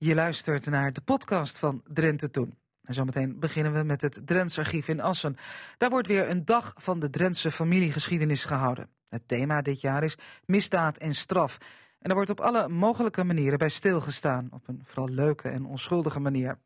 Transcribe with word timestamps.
Je 0.00 0.14
luistert 0.14 0.66
naar 0.66 0.92
de 0.92 1.00
podcast 1.00 1.58
van 1.58 1.82
Drenthe 1.84 2.30
Toen. 2.30 2.58
En 2.82 2.94
zometeen 2.94 3.38
beginnen 3.38 3.72
we 3.72 3.82
met 3.82 4.02
het 4.02 4.20
Drents 4.24 4.58
Archief 4.58 4.88
in 4.88 5.00
Assen. 5.00 5.36
Daar 5.76 5.90
wordt 5.90 6.06
weer 6.06 6.30
een 6.30 6.44
dag 6.44 6.72
van 6.76 7.00
de 7.00 7.10
Drentse 7.10 7.50
familiegeschiedenis 7.50 8.44
gehouden. 8.44 8.88
Het 9.08 9.22
thema 9.26 9.62
dit 9.62 9.80
jaar 9.80 10.02
is 10.02 10.18
misdaad 10.44 10.98
en 10.98 11.14
straf. 11.14 11.58
En 11.98 12.08
er 12.08 12.14
wordt 12.14 12.30
op 12.30 12.40
alle 12.40 12.68
mogelijke 12.68 13.24
manieren 13.24 13.58
bij 13.58 13.68
stilgestaan. 13.68 14.48
Op 14.50 14.68
een 14.68 14.82
vooral 14.84 15.08
leuke 15.08 15.48
en 15.48 15.64
onschuldige 15.64 16.20
manier. 16.20 16.58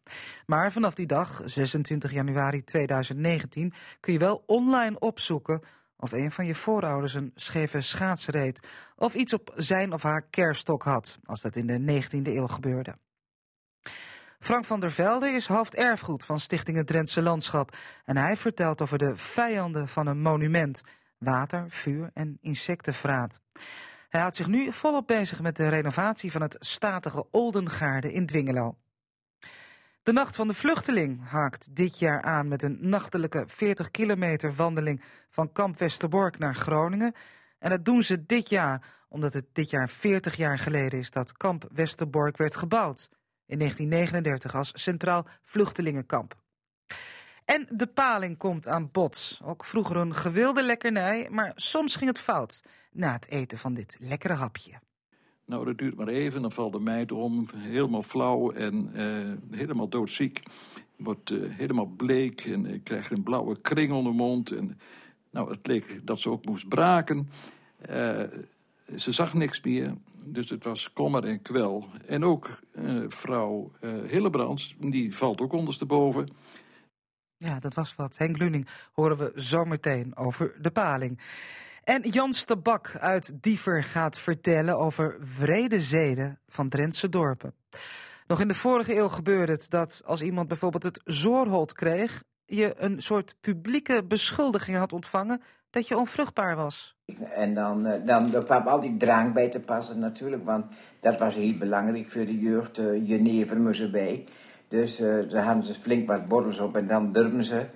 Maar 0.47 0.73
vanaf 0.73 0.95
die 0.95 1.07
dag, 1.07 1.43
26 1.45 2.13
januari 2.13 2.65
2019, 2.65 3.73
kun 4.01 4.13
je 4.13 4.19
wel 4.19 4.43
online 4.47 4.99
opzoeken 4.99 5.61
of 5.97 6.13
een 6.13 6.31
van 6.33 6.47
je 6.47 6.55
voorouders 6.55 7.15
een 7.15 7.33
scheve 7.35 7.81
schaats 7.81 8.27
reed. 8.27 8.67
Of 8.97 9.15
iets 9.15 9.33
op 9.33 9.53
zijn 9.57 9.93
of 9.93 10.03
haar 10.03 10.23
kerststok 10.23 10.83
had, 10.83 11.19
als 11.25 11.41
dat 11.41 11.57
in 11.57 11.67
de 11.67 12.03
19e 12.03 12.23
eeuw 12.23 12.47
gebeurde. 12.47 12.97
Frank 14.43 14.65
van 14.65 14.81
der 14.81 14.91
Velde 14.91 15.29
is 15.29 15.47
hoofderfgoed 15.47 16.25
van 16.25 16.41
Stichting 16.41 16.77
het 16.77 16.87
Drentse 16.87 17.23
Landschap. 17.23 17.77
En 18.05 18.17
hij 18.17 18.37
vertelt 18.37 18.83
over 18.83 18.99
de 18.99 19.17
vijanden 19.17 19.89
van 19.89 20.07
een 20.07 20.21
monument. 20.21 20.83
Water, 21.19 21.67
vuur 21.69 22.11
en 22.15 22.39
insectenvraat. 22.41 23.41
Hij 24.09 24.21
houdt 24.21 24.37
zich 24.37 24.47
nu 24.47 24.73
volop 24.73 25.07
bezig 25.07 25.43
met 25.43 25.57
de 25.57 25.69
renovatie 25.69 26.31
van 26.31 26.41
het 26.43 26.57
statige 26.59 27.27
Oldengaarde 27.31 28.13
in 28.13 28.27
Dwingelo. 28.27 28.77
De 30.03 30.13
Nacht 30.13 30.37
van 30.37 30.49
de 30.49 30.55
Vluchteling 30.55 31.29
haakt 31.29 31.77
dit 31.77 31.99
jaar 31.99 32.23
aan 32.23 32.49
met 32.49 32.63
een 32.63 32.79
nachtelijke 32.81 33.45
40 33.47 33.91
kilometer 33.91 34.55
wandeling 34.55 35.03
van 35.31 35.53
Kamp 35.53 35.79
Westerbork 35.79 36.39
naar 36.39 36.55
Groningen. 36.55 37.15
En 37.59 37.71
dat 37.71 37.85
doen 37.85 38.03
ze 38.03 38.27
dit 38.27 38.49
jaar, 38.49 38.83
omdat 39.09 39.33
het 39.33 39.47
dit 39.53 39.71
jaar 39.71 39.89
40 39.89 40.37
jaar 40.37 40.59
geleden 40.59 40.99
is 40.99 41.11
dat 41.11 41.33
Kamp 41.33 41.69
Westerbork 41.73 42.37
werd 42.37 42.57
gebouwd. 42.57 43.11
In 43.53 43.59
1939 43.59 44.55
als 44.55 44.71
Centraal 44.75 45.27
Vluchtelingenkamp. 45.43 46.37
En 47.45 47.67
de 47.71 47.87
paling 47.87 48.39
komt 48.39 48.69
aan 48.69 48.89
bod. 48.93 49.41
Ook 49.45 49.65
vroeger 49.65 49.97
een 49.97 50.15
gewilde 50.15 50.63
lekkernij, 50.63 51.29
maar 51.31 51.53
soms 51.55 51.97
ging 51.97 52.11
het 52.11 52.19
fout 52.19 52.63
na 52.93 53.13
het 53.13 53.29
eten 53.29 53.59
van 53.59 53.75
dit 53.75 53.97
lekkere 54.01 54.35
hapje. 54.35 54.73
Nou, 55.45 55.65
dat 55.65 55.79
duurt 55.79 55.97
maar 55.97 56.09
even, 56.09 56.43
dan 56.43 56.53
valt 56.53 56.73
de 56.73 56.81
meid 56.81 57.13
om, 57.13 57.47
helemaal 57.57 58.03
flauw 58.03 58.53
en 58.53 58.91
uh, 58.95 59.59
helemaal 59.59 59.89
doodziek. 59.89 60.43
Wordt 60.97 61.31
uh, 61.31 61.57
helemaal 61.57 61.87
bleek 61.87 62.41
en 62.41 62.65
uh, 62.65 62.81
krijgt 62.83 63.11
een 63.11 63.23
blauwe 63.23 63.61
kring 63.61 63.93
onder 63.93 64.13
de 64.13 64.19
mond. 64.19 64.51
En, 64.51 64.79
nou, 65.31 65.51
het 65.51 65.67
leek 65.67 66.01
dat 66.07 66.21
ze 66.21 66.31
ook 66.31 66.45
moest 66.45 66.69
braken. 66.69 67.29
ze 68.97 69.13
zag 69.13 69.35
niks 69.35 69.63
meer, 69.63 69.93
dus 70.25 70.51
het 70.51 70.65
was 70.65 70.93
kommer 70.93 71.25
en 71.25 71.43
kwel. 71.43 71.89
En 72.07 72.25
ook 72.25 72.59
vrouw 73.07 73.73
Hillebrands, 74.07 74.77
die 74.79 75.17
valt 75.17 75.41
ook 75.41 75.53
ondersteboven. 75.53 76.29
Ja, 77.37 77.59
dat 77.59 77.75
was 77.75 77.95
wat. 77.95 78.19
Henk 78.19 78.39
Luning 78.39 78.69
horen 78.93 79.17
we 79.17 79.33
zometeen 79.35 80.17
over 80.17 80.55
de 80.61 80.71
paling. 80.71 81.21
En 81.85 82.09
Jan 82.11 82.33
Stabak 82.33 82.97
uit 82.97 83.43
Diever 83.43 83.85
gaat 83.85 84.19
vertellen 84.19 84.79
over 84.79 85.17
vrede 85.21 85.81
zeden 85.81 86.39
van 86.49 86.69
Drentse 86.69 87.09
dorpen. 87.09 87.55
Nog 88.27 88.41
in 88.41 88.49
de 88.49 88.55
vorige 88.55 88.97
eeuw 88.97 89.09
gebeurde 89.09 89.53
het 89.53 89.71
dat 89.71 90.03
als 90.05 90.23
iemand 90.23 90.49
bijvoorbeeld 90.49 90.83
het 90.83 91.01
zoorhold 91.05 91.73
kreeg, 91.73 92.23
je 92.45 92.75
een 92.77 93.03
soort 93.03 93.37
publieke 93.41 94.05
beschuldiging 94.05 94.77
had 94.77 94.93
ontvangen 94.93 95.43
dat 95.73 95.89
je 95.89 95.99
onvruchtbaar 95.99 96.57
was. 96.57 96.97
En 97.35 97.55
dan, 97.55 97.87
eh, 97.87 98.07
dan, 98.07 98.31
dan 98.31 98.45
kwam 98.45 98.67
al 98.67 98.81
die 98.81 98.97
drank 98.97 99.35
bij 99.35 99.49
te 99.49 99.61
passen 99.61 99.99
natuurlijk, 99.99 100.45
want 100.45 100.65
dat 101.01 101.19
was 101.19 101.35
heel 101.35 101.57
belangrijk 101.57 102.09
voor 102.09 102.25
de 102.25 102.39
jeugd. 102.39 102.79
Uh, 102.79 103.09
jenever 103.09 103.61
moest 103.61 103.81
erbij. 103.81 104.25
Dus 104.69 105.01
uh, 105.01 105.31
daar 105.31 105.45
hadden 105.45 105.65
ze 105.65 105.75
flink 105.75 106.09
wat 106.09 106.27
borrels 106.27 106.59
op 106.59 106.77
en 106.77 106.87
dan 106.87 107.13
durfden 107.13 107.45
ze 107.45 107.67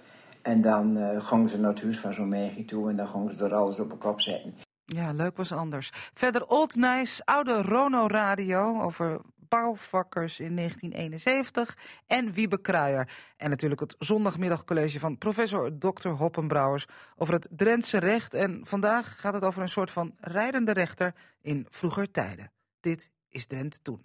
en 0.43 0.61
dan 0.61 0.97
uh, 0.97 1.27
gingen 1.27 1.49
ze 1.49 1.59
naar 1.59 1.71
het 1.71 1.83
huis 1.83 1.99
van 1.99 2.15
zo'n 2.15 2.29
meisje 2.29 2.65
toe 2.65 2.91
en 2.91 2.97
dan 2.97 3.09
gingen 3.09 3.39
ze 3.39 3.45
er 3.45 3.55
alles 3.55 3.81
op 3.81 3.99
kop 3.99 4.21
zetten. 4.21 4.55
Ja, 4.85 5.13
leuk 5.13 5.37
was 5.37 5.53
anders. 5.53 5.91
Verder 6.15 6.47
Old 6.47 6.77
Nice, 6.77 7.23
oude 7.25 7.63
Rono 7.63 8.07
Radio 8.07 8.83
over 8.83 9.21
bouwvakkers 9.49 10.41
in 10.41 10.57
1971 10.57 11.77
en 12.07 12.33
Wiebe 12.33 12.61
Kruijer. 12.61 13.09
En 13.37 13.51
natuurlijk 13.51 13.81
het 13.81 13.95
zondagmiddagcollege 13.99 14.99
van 14.99 15.19
professor 15.19 15.79
Dr. 15.79 16.09
Hoppenbrouwers 16.09 16.87
over 17.17 17.35
het 17.35 17.49
Drentse 17.51 17.99
recht. 17.99 18.35
En 18.35 18.61
vandaag 18.63 19.21
gaat 19.21 19.35
het 19.35 19.45
over 19.45 19.63
een 19.63 19.69
soort 19.69 19.91
van 19.91 20.15
rijdende 20.21 20.73
rechter 20.73 21.15
in 21.41 21.67
vroeger 21.71 22.11
tijden. 22.11 22.51
Dit 22.81 23.11
is 23.29 23.47
Drenthe 23.47 23.79
toen. 23.83 24.05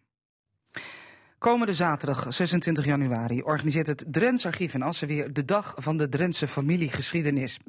Komende 1.41 1.73
zaterdag, 1.73 2.33
26 2.33 2.85
januari, 2.85 3.41
organiseert 3.41 3.87
het 3.87 4.05
Drents 4.07 4.45
Archief 4.45 4.73
in 4.73 4.81
Assen 4.81 5.07
weer 5.07 5.33
de 5.33 5.45
Dag 5.45 5.73
van 5.77 5.97
de 5.97 6.09
Drentse 6.09 6.47
Familiegeschiedenis. 6.47 7.59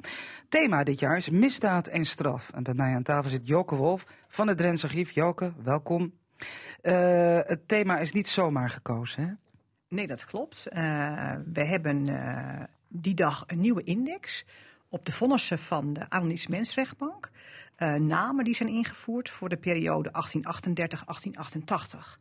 Thema 0.49 0.83
dit 0.83 0.99
jaar 0.99 1.17
is 1.17 1.29
misdaad 1.29 1.87
en 1.87 2.05
straf. 2.05 2.51
En 2.51 2.63
bij 2.63 2.73
mij 2.73 2.93
aan 2.95 3.03
tafel 3.03 3.29
zit 3.29 3.47
Joke 3.47 3.75
Wolf 3.75 4.05
van 4.27 4.47
het 4.47 4.57
Drents 4.57 4.83
Archief. 4.83 5.11
Joke, 5.11 5.53
welkom. 5.63 6.22
Uh, 6.81 7.39
het 7.41 7.67
thema 7.67 7.99
is 7.99 8.11
niet 8.11 8.27
zomaar 8.27 8.69
gekozen, 8.69 9.23
hè? 9.23 9.31
Nee, 9.87 10.07
dat 10.07 10.25
klopt. 10.25 10.67
Uh, 10.67 10.73
we 11.53 11.63
hebben 11.63 12.09
uh, 12.09 12.63
die 12.87 13.13
dag 13.13 13.43
een 13.47 13.59
nieuwe 13.59 13.83
index 13.83 14.45
op 14.89 15.05
de 15.05 15.11
vonnissen 15.11 15.59
van 15.59 15.93
de 15.93 16.09
Anonies 16.09 16.47
Mensrechtbank. 16.47 17.29
namen 17.97 18.45
die 18.45 18.55
zijn 18.55 18.69
ingevoerd 18.69 19.29
voor 19.29 19.49
de 19.49 19.57
periode 19.57 20.11
1838-1888. 20.11 22.17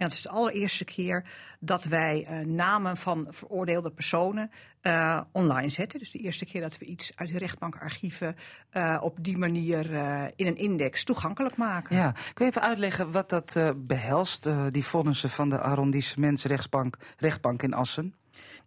En 0.00 0.06
dat 0.06 0.16
is 0.16 0.22
de 0.22 0.28
allereerste 0.28 0.84
keer 0.84 1.24
dat 1.58 1.84
wij 1.84 2.26
uh, 2.30 2.46
namen 2.46 2.96
van 2.96 3.26
veroordeelde 3.30 3.90
personen 3.90 4.50
uh, 4.82 5.20
online 5.32 5.68
zetten. 5.68 5.98
Dus 5.98 6.10
de 6.10 6.18
eerste 6.18 6.44
keer 6.44 6.60
dat 6.60 6.78
we 6.78 6.84
iets 6.84 7.16
uit 7.16 7.32
de 7.32 7.38
rechtbankarchieven 7.38 8.36
uh, 8.72 8.98
op 9.00 9.18
die 9.20 9.38
manier 9.38 9.90
in 10.36 10.46
een 10.46 10.56
index 10.56 11.04
toegankelijk 11.04 11.56
maken. 11.56 11.96
Ja, 11.96 12.10
kun 12.34 12.44
je 12.44 12.50
even 12.50 12.62
uitleggen 12.62 13.10
wat 13.12 13.28
dat 13.28 13.56
behelst, 13.76 14.48
die 14.70 14.84
vonnissen 14.84 15.30
van 15.30 15.48
de 15.48 15.58
arrondissementsrechtbank 15.58 16.96
rechtbank 17.16 17.62
in 17.62 17.74
Assen? 17.74 18.14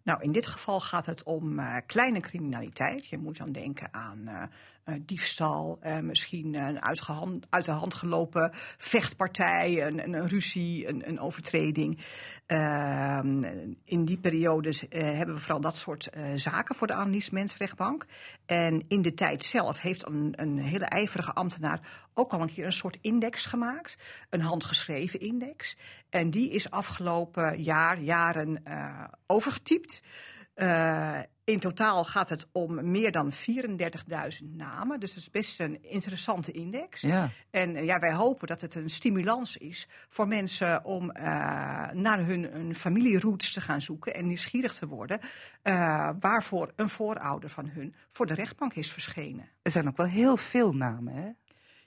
Nou, 0.04 0.22
in 0.22 0.32
dit 0.32 0.48
geval 0.48 0.80
gaat 0.80 1.06
het 1.06 1.24
om 1.24 1.60
uh, 1.60 1.76
kleine 1.86 2.20
criminaliteit. 2.20 3.08
Je 3.08 3.18
moet 3.18 3.38
dan 3.38 3.52
denken 3.52 3.94
aan 3.94 4.20
uh, 4.26 4.44
diefstal, 5.02 5.80
misschien 6.02 6.54
een 6.54 6.82
uit 7.50 7.66
de 7.66 7.72
hand 7.72 7.94
gelopen 7.94 8.52
vechtpartij, 8.78 9.88
een, 9.88 10.04
een, 10.04 10.28
ruzie, 10.28 10.88
een, 10.88 11.08
een 11.08 11.20
overtreding. 11.20 12.00
Ehm, 12.46 13.44
in 13.86 14.06
die 14.06 14.18
periodes 14.18 14.84
hebben 14.90 15.36
we 15.36 15.42
vooral 15.42 15.62
dat 15.62 15.78
soort 15.78 16.10
zaken 16.36 16.76
voor 16.76 16.88
de 16.88 16.94
Anonies 16.94 17.30
Mensrechtbank. 17.30 18.06
En 18.46 18.86
in 18.88 19.02
de 19.02 19.14
tijd 19.14 19.44
zelf 19.44 19.80
heeft 19.80 20.08
een, 20.08 20.34
een 20.36 20.58
hele 20.58 20.86
ijverige 20.86 21.34
ambtenaar 21.34 22.10
ook 22.14 22.32
al 22.32 22.42
een 22.42 22.54
keer 22.54 22.66
een 22.66 22.74
soort 22.74 22.98
index 23.02 23.46
gemaakt. 23.46 23.98
Een 24.30 24.42
handgeschreven 24.42 25.20
index. 25.20 25.78
En 26.10 26.30
die 26.30 26.50
is 26.50 26.70
afgelopen 26.70 27.62
jaar, 27.62 28.00
jaren 28.00 28.64
overgetypt. 29.28 30.04
Uh, 30.56 31.20
in 31.44 31.60
totaal 31.60 32.04
gaat 32.04 32.30
het 32.30 32.48
om 32.52 32.92
meer 32.92 33.12
dan 33.12 33.32
34.000 33.32 33.38
namen. 34.52 35.00
Dus 35.00 35.10
het 35.10 35.20
is 35.20 35.30
best 35.30 35.60
een 35.60 35.84
interessante 35.84 36.52
index. 36.52 37.02
Ja. 37.02 37.30
En 37.50 37.76
uh, 37.76 37.84
ja, 37.86 38.00
wij 38.00 38.14
hopen 38.14 38.48
dat 38.48 38.62
het 38.62 38.76
een 38.76 38.90
stimulans 38.90 39.58
is 39.58 39.88
voor 40.10 40.28
mensen 40.28 40.86
om 40.86 41.04
uh, 41.04 41.24
naar 41.92 42.26
hun, 42.26 42.44
hun 42.44 42.76
familieroots 42.76 43.54
te 43.54 43.62
gaan 43.62 43.82
zoeken 43.82 44.14
en 44.14 44.28
nieuwsgierig 44.28 44.74
te 44.74 44.88
worden. 44.88 45.20
waarvoor 46.20 46.72
een 46.76 46.90
voorouder 46.90 47.50
van 47.50 47.68
hun 47.68 47.96
voor 48.12 48.26
de 48.26 48.34
rechtbank 48.34 48.74
is 48.74 48.92
verschenen. 48.92 49.50
Er 49.62 49.72
zijn 49.72 49.88
ook 49.88 49.98
wel 49.98 50.06
heel 50.06 50.38
veel 50.38 50.74
namen, 50.74 51.14
hè? 51.14 51.30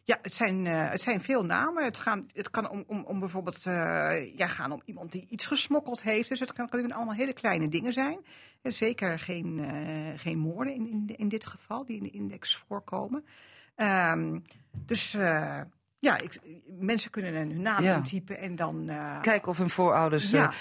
Ja, 0.07 0.19
het 0.23 0.35
zijn, 0.35 0.65
uh, 0.65 0.91
het 0.91 1.01
zijn 1.01 1.21
veel 1.21 1.45
namen. 1.45 1.85
Het, 1.85 1.99
gaan, 1.99 2.27
het 2.33 2.51
kan 2.51 2.69
om, 2.69 2.85
om, 2.87 3.05
om 3.05 3.21
bijvoorbeeld 3.21 3.67
uh, 3.67 4.37
ja, 4.37 4.47
gaan 4.47 4.73
om 4.73 4.83
iemand 4.85 5.13
die 5.13 5.27
iets 5.29 5.47
gesmokkeld 5.47 6.03
heeft. 6.03 6.29
Dus 6.29 6.41
het 6.41 6.53
kan, 6.53 6.69
kunnen 6.69 6.93
allemaal 6.93 7.15
hele 7.15 7.33
kleine 7.33 7.69
dingen 7.69 7.93
zijn. 7.93 8.19
En 8.63 8.73
zeker 8.73 9.19
geen, 9.19 9.59
uh, 9.59 10.19
geen 10.19 10.39
moorden 10.39 10.75
in, 10.75 10.91
in, 10.91 11.17
in 11.17 11.29
dit 11.29 11.47
geval, 11.47 11.85
die 11.85 11.97
in 11.97 12.03
de 12.03 12.11
index 12.11 12.57
voorkomen. 12.57 13.25
Um, 13.77 14.43
dus 14.73 15.13
ja, 15.99 16.19
ik, 16.19 16.41
mensen 16.67 17.11
kunnen 17.11 17.35
hun 17.35 17.63
naam 17.63 17.83
ja. 17.83 17.97
intypen 17.97 18.39
en 18.39 18.57
dan... 18.57 18.91
Kijken 19.23 19.49
of 19.49 19.59
hun 19.59 19.71
voorouders... 19.71 20.31
Ja. 20.31 20.53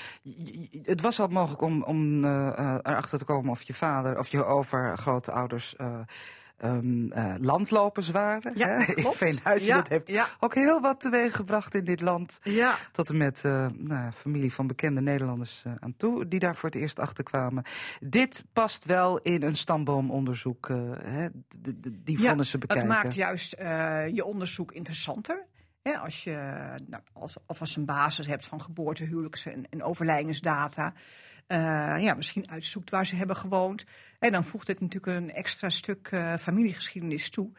Het 0.81 1.01
was 1.01 1.19
al 1.19 1.27
mogelijk 1.27 1.62
om, 1.62 1.83
om 1.83 2.25
erachter 2.25 3.18
te 3.18 3.25
komen 3.25 3.51
of 3.51 3.62
je 3.62 3.74
vader 3.74 4.19
of 4.19 4.27
je 4.27 4.45
overgrootouders 4.45 5.75
um, 6.63 7.11
uh, 7.11 7.35
landlopers 7.39 8.09
waren. 8.09 8.51
Ja, 8.55 8.67
hè? 8.67 8.93
In 9.03 9.11
Veenhuizen. 9.11 9.67
Ja, 9.67 9.75
dat 9.75 9.87
heeft 9.87 10.09
ja. 10.09 10.27
ook 10.39 10.55
heel 10.55 10.81
wat 10.81 10.99
teweeg 10.99 11.35
gebracht 11.35 11.75
in 11.75 11.85
dit 11.85 12.01
land. 12.01 12.39
Ja. 12.43 12.75
Tot 12.91 13.09
en 13.09 13.17
met 13.17 13.43
uh, 13.45 13.67
nou, 13.73 14.11
familie 14.11 14.53
van 14.53 14.67
bekende 14.67 15.01
Nederlanders 15.01 15.63
uh, 15.67 15.73
aan 15.79 15.93
toe, 15.97 16.27
die 16.27 16.39
daar 16.39 16.55
voor 16.55 16.69
het 16.69 16.77
eerst 16.77 16.99
achter 16.99 17.23
kwamen. 17.23 17.63
Dit 17.99 18.43
past 18.53 18.85
wel 18.85 19.19
in 19.19 19.43
een 19.43 19.55
stamboomonderzoek, 19.55 20.67
hè, 21.03 21.27
die 22.03 22.19
vonnissen 22.19 22.59
ja, 22.59 22.65
bekijken. 22.65 22.91
het 22.91 23.03
maakt 23.03 23.15
juist 23.15 23.55
je 24.13 24.25
onderzoek 24.25 24.71
interessanter. 24.71 25.45
Als 26.01 26.23
je 26.23 26.31
nou, 26.85 27.03
als, 27.13 27.35
als 27.45 27.75
een 27.75 27.85
basis 27.85 28.27
hebt 28.27 28.45
van 28.45 28.61
geboorte, 28.61 29.03
huwelijks- 29.03 29.45
en, 29.45 29.65
en 29.69 29.83
overlijdensdata. 29.83 30.93
Eh, 31.47 31.95
ja, 32.00 32.13
misschien 32.13 32.50
uitzoekt 32.50 32.89
waar 32.89 33.06
ze 33.06 33.15
hebben 33.15 33.36
gewoond. 33.36 33.86
En 34.19 34.31
dan 34.31 34.44
voegt 34.44 34.68
het 34.68 34.80
natuurlijk 34.80 35.18
een 35.18 35.31
extra 35.31 35.69
stuk 35.69 36.07
eh, 36.12 36.33
familiegeschiedenis 36.38 37.30
toe. 37.30 37.51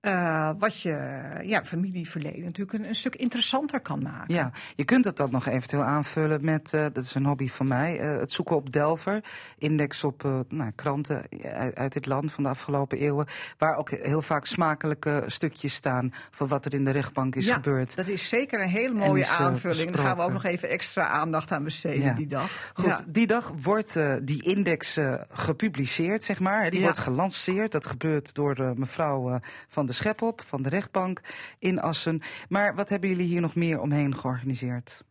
Eh, 0.00 0.50
wat 0.58 0.80
je 0.80 1.20
ja, 1.42 1.64
familieverleden 1.64 2.44
natuurlijk 2.44 2.78
een, 2.78 2.88
een 2.88 2.94
stuk 2.94 3.14
interessanter 3.16 3.80
kan 3.80 4.02
maken. 4.02 4.34
Ja, 4.34 4.50
je 4.76 4.84
kunt 4.84 5.04
het 5.04 5.16
dan 5.16 5.30
nog 5.30 5.46
eventueel 5.46 5.82
aanvullen 5.82 6.44
met, 6.44 6.72
eh, 6.74 6.86
dat 6.92 7.04
is 7.04 7.14
een 7.14 7.26
hobby 7.26 7.48
van 7.48 7.68
mij, 7.68 7.98
eh, 7.98 8.18
het 8.18 8.32
zoeken 8.32 8.56
op 8.56 8.72
Delver. 8.72 9.24
Index 9.58 10.04
op 10.04 10.44
nou, 10.48 10.70
kranten 10.74 11.22
uit, 11.42 11.74
uit 11.74 11.92
dit 11.92 12.06
land 12.06 12.32
van 12.32 12.42
de 12.42 12.48
afgelopen 12.48 12.98
eeuwen. 12.98 13.26
Waar 13.58 13.76
ook 13.76 13.90
heel 13.90 14.22
vaak 14.22 14.46
smakelijke 14.46 15.22
stukjes 15.26 15.74
staan 15.74 16.12
van 16.30 16.48
wat 16.48 16.64
er 16.64 16.74
in 16.74 16.84
de 16.84 16.90
rechtbank 16.90 17.36
is 17.36 17.46
Ja, 17.46 17.54
gebeurd. 17.54 17.96
Dat 17.96 18.08
is 18.08 18.28
zeker 18.28 18.62
een 18.62 18.68
hele 18.68 18.94
mooie 18.94 19.20
is, 19.20 19.28
aanvulling. 19.30 19.90
Daar 19.90 20.04
gaan 20.04 20.16
we 20.16 20.22
ook 20.22 20.32
nog 20.32 20.44
even 20.44 20.68
extra 20.68 21.06
aandacht 21.06 21.52
aan 21.52 21.64
besteden 21.64 22.02
Ja. 22.04 22.14
die 22.14 22.26
dag. 22.26 22.70
Goed, 22.74 22.84
Ja. 22.84 23.04
die 23.06 23.26
dag 23.26 23.52
wordt 23.62 23.98
die 24.22 24.42
index 24.42 24.98
gepubliceerd, 25.28 26.24
zeg 26.24 26.40
maar. 26.40 26.70
Die 26.70 26.80
wordt 26.80 26.98
gelanceerd. 26.98 27.72
Dat 27.72 27.86
gebeurt 27.86 28.34
door 28.34 28.72
mevrouw 28.76 29.38
van 29.68 29.86
de 29.90 29.96
Schepop 29.96 30.40
van 30.40 30.62
de 30.62 30.68
rechtbank 30.68 31.20
in 31.58 31.80
Assen. 31.80 32.20
Maar 32.48 32.74
wat 32.74 32.88
hebben 32.88 33.08
jullie 33.08 33.26
hier 33.26 33.40
nog 33.40 33.54
meer 33.54 33.80
omheen 33.80 34.16
georganiseerd? 34.16 35.04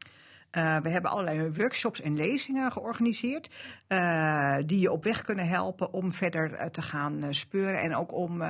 Eh, 0.49 0.77
we 0.77 0.89
hebben 0.89 1.11
allerlei 1.11 1.51
workshops 1.51 2.01
en 2.01 2.15
lezingen 2.15 2.71
georganiseerd. 2.71 3.49
eh, 3.87 4.55
die 4.65 4.79
je 4.79 4.91
op 4.91 5.03
weg 5.03 5.21
kunnen 5.21 5.47
helpen 5.47 5.93
om 5.93 6.11
verder 6.11 6.53
eh, 6.53 6.67
te 6.67 6.81
gaan 6.81 7.25
speuren. 7.29 7.81
En 7.81 7.95
ook 7.95 8.13
om 8.13 8.43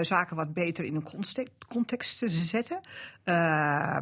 zaken 0.00 0.36
wat 0.36 0.52
beter 0.52 0.84
in 0.84 0.94
een 0.94 1.08
context, 1.68 2.18
te 2.18 2.28
zetten. 2.28 2.80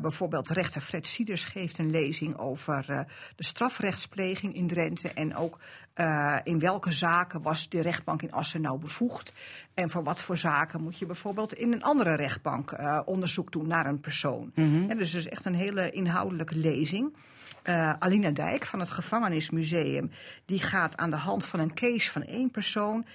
Bijvoorbeeld 0.03 0.49
rechter 0.49 0.81
Fred 0.81 1.07
Sieders 1.07 1.45
geeft 1.45 1.79
een 1.79 1.91
lezing 1.91 2.39
over 2.39 3.07
de 3.37 3.45
strafrechtspleging 3.45 4.55
in 4.55 4.67
Drenthe. 4.67 5.09
En 5.09 5.37
ook 5.37 5.59
eh, 5.95 6.37
in 6.43 6.59
welke 6.59 6.93
zaken 6.93 7.43
was 7.43 7.69
de 7.69 7.83
rechtbank 7.83 8.23
in 8.23 8.33
Assen 8.33 8.61
nou 8.61 8.79
bevoegd. 8.79 9.33
En 9.75 9.91
voor 9.91 10.03
wat 10.03 10.23
voor 10.23 10.37
zaken 10.37 10.83
moet 10.83 10.99
je 10.99 11.07
bijvoorbeeld 11.07 11.53
in 11.53 11.73
een 11.73 11.83
andere 11.83 12.15
rechtbank 12.15 12.73
eh, 12.73 13.01
onderzoek 13.05 13.53
doen 13.53 13.67
naar 13.67 13.87
een 13.87 14.01
persoon. 14.01 14.53
Dus 14.97 15.13
het 15.13 15.25
is 15.25 15.29
echt 15.29 15.45
een 15.45 15.55
hele 15.55 15.91
inhoudelijke 15.91 16.57
lezing. 16.57 17.17
Eh, 17.63 17.93
Alina 17.99 18.31
Dijk 18.31 18.67
van 18.67 18.81
het 18.81 18.91
Gevangenismuseum 18.91 20.11
die 20.45 20.61
gaat 20.61 20.97
aan 20.97 21.11
de 21.11 21.17
hand 21.17 21.45
van 21.45 21.61
een 21.61 21.75
case 21.75 22.11
van 22.11 22.23
één 22.23 22.51
persoon 22.51 23.07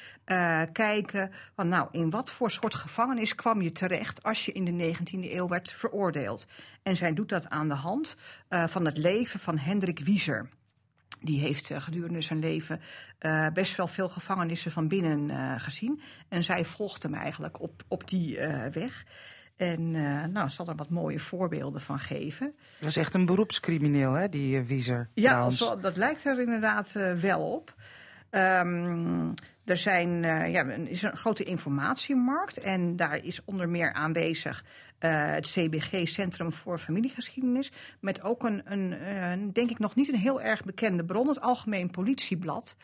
kijken 0.72 1.32
van 1.56 1.68
nou 1.68 1.88
in 1.92 2.10
wat 2.10 2.32
voor 2.32 2.52
soort 2.52 2.76
gevangenis 2.76 3.36
kwam 3.36 3.62
je 3.62 3.72
terecht 3.72 4.24
als 4.24 4.46
je 4.46 4.52
in 4.52 4.66
de 4.66 4.96
19e 4.96 5.32
eeuw 5.32 5.48
werd 5.48 5.72
veroordeeld. 5.72 6.46
En 6.84 6.98
zij 6.98 7.14
doet 7.14 7.30
dat 7.30 7.50
aan 7.50 7.68
de 7.68 7.74
hand 7.74 8.16
van 8.50 8.86
het 8.86 8.98
leven 8.98 9.40
van 9.40 9.58
Hendrik 9.58 10.00
Wieser. 10.00 10.50
Die 11.20 11.40
heeft 11.40 11.72
eh, 11.72 11.82
gedurende 11.82 12.22
zijn 12.22 12.40
leven 12.40 12.82
eh, 13.20 13.48
best 13.54 13.76
wel 13.76 13.88
veel 13.88 14.10
gevangenissen 14.10 14.72
van 14.72 14.88
binnen 14.88 15.30
eh, 15.30 15.54
gezien. 15.58 16.02
En 16.28 16.44
zij 16.44 16.66
volgt 16.66 17.04
hem 17.04 17.14
eigenlijk 17.14 17.62
op, 17.62 17.84
op 17.88 18.10
die 18.10 18.40
weg. 18.72 19.06
En 19.56 19.92
nou, 20.32 20.50
zal 20.50 20.68
er 20.68 20.76
wat 20.76 20.90
mooie 20.90 21.20
voorbeelden 21.20 21.82
van 21.82 22.00
geven. 22.00 22.56
Dat 22.80 22.90
is 22.90 22.98
echt 22.98 23.14
een 23.14 23.26
beroepscrimineel, 23.26 24.14
hè, 24.14 24.30
die 24.30 24.62
Wieser. 24.62 25.10
Ja, 25.14 25.50
dat 25.82 25.98
lijkt 25.98 26.26
er 26.26 26.40
inderdaad 26.40 26.92
wel 27.22 27.52
op. 27.52 27.76
Ehm, 28.30 29.32
er 29.66 29.78
zijn, 29.78 30.22
ja, 30.52 30.66
er 30.66 30.90
is 30.90 31.02
een 31.02 31.18
grote 31.18 31.44
informatiemarkt 31.44 32.58
en 32.58 32.96
daar 32.96 33.24
is 33.24 33.42
onder 33.46 33.70
meer 33.70 33.94
aanwezig 33.94 34.64
eh, 35.00 35.32
het 35.32 35.48
CBG 35.48 36.08
Centrum 36.08 36.52
voor 36.52 36.80
Familiegeschiedenis. 36.80 37.72
Met 38.00 38.22
ook 38.22 38.44
een, 38.44 38.72
een, 38.72 39.54
denk 39.54 39.70
ik 39.70 39.80
nog 39.80 39.96
niet 39.96 40.08
een 40.08 40.20
heel 40.20 40.42
erg 40.42 40.64
bekende 40.64 41.06
bron, 41.06 41.28
het 41.28 41.42
Algemeen 41.42 41.90
Politieblad. 41.90 42.76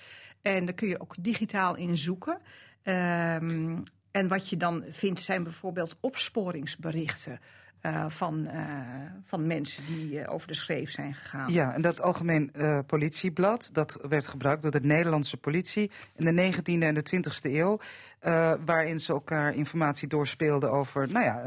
En 0.41 0.65
daar 0.65 0.75
kun 0.75 0.87
je 0.87 1.01
ook 1.01 1.15
digitaal 1.19 1.75
in 1.75 1.97
zoeken. 1.97 2.41
Ehm, 2.83 3.77
en 4.11 4.27
wat 4.27 4.49
je 4.49 4.57
dan 4.57 4.83
vindt 4.89 5.21
zijn 5.21 5.43
bijvoorbeeld 5.43 5.95
opsporingsberichten. 5.99 7.39
Eh, 7.83 8.05
van, 8.07 8.47
eh, 8.47 8.81
van 9.23 9.47
mensen 9.47 9.85
die 9.85 10.19
eh, 10.19 10.33
over 10.33 10.47
de 10.47 10.53
schreef 10.53 10.91
zijn 10.91 11.13
gegaan. 11.13 11.51
Ja, 11.51 11.73
en 11.73 11.81
dat 11.81 12.01
algemeen 12.01 12.51
politieblad, 12.87 13.69
dat 13.73 13.97
werd 14.01 14.27
gebruikt 14.27 14.61
door 14.61 14.71
de 14.71 14.79
Nederlandse 14.81 15.37
politie 15.37 15.91
in 16.15 16.25
de 16.25 16.53
19e 16.53 16.83
en 16.83 16.93
de 16.93 17.03
20e 17.03 17.51
eeuw. 17.51 17.79
waarin 18.65 18.99
ze 18.99 19.13
elkaar 19.13 19.53
informatie 19.53 20.07
doorspeelden 20.07 20.71
over, 20.71 21.11
nou 21.11 21.25
ja, 21.25 21.43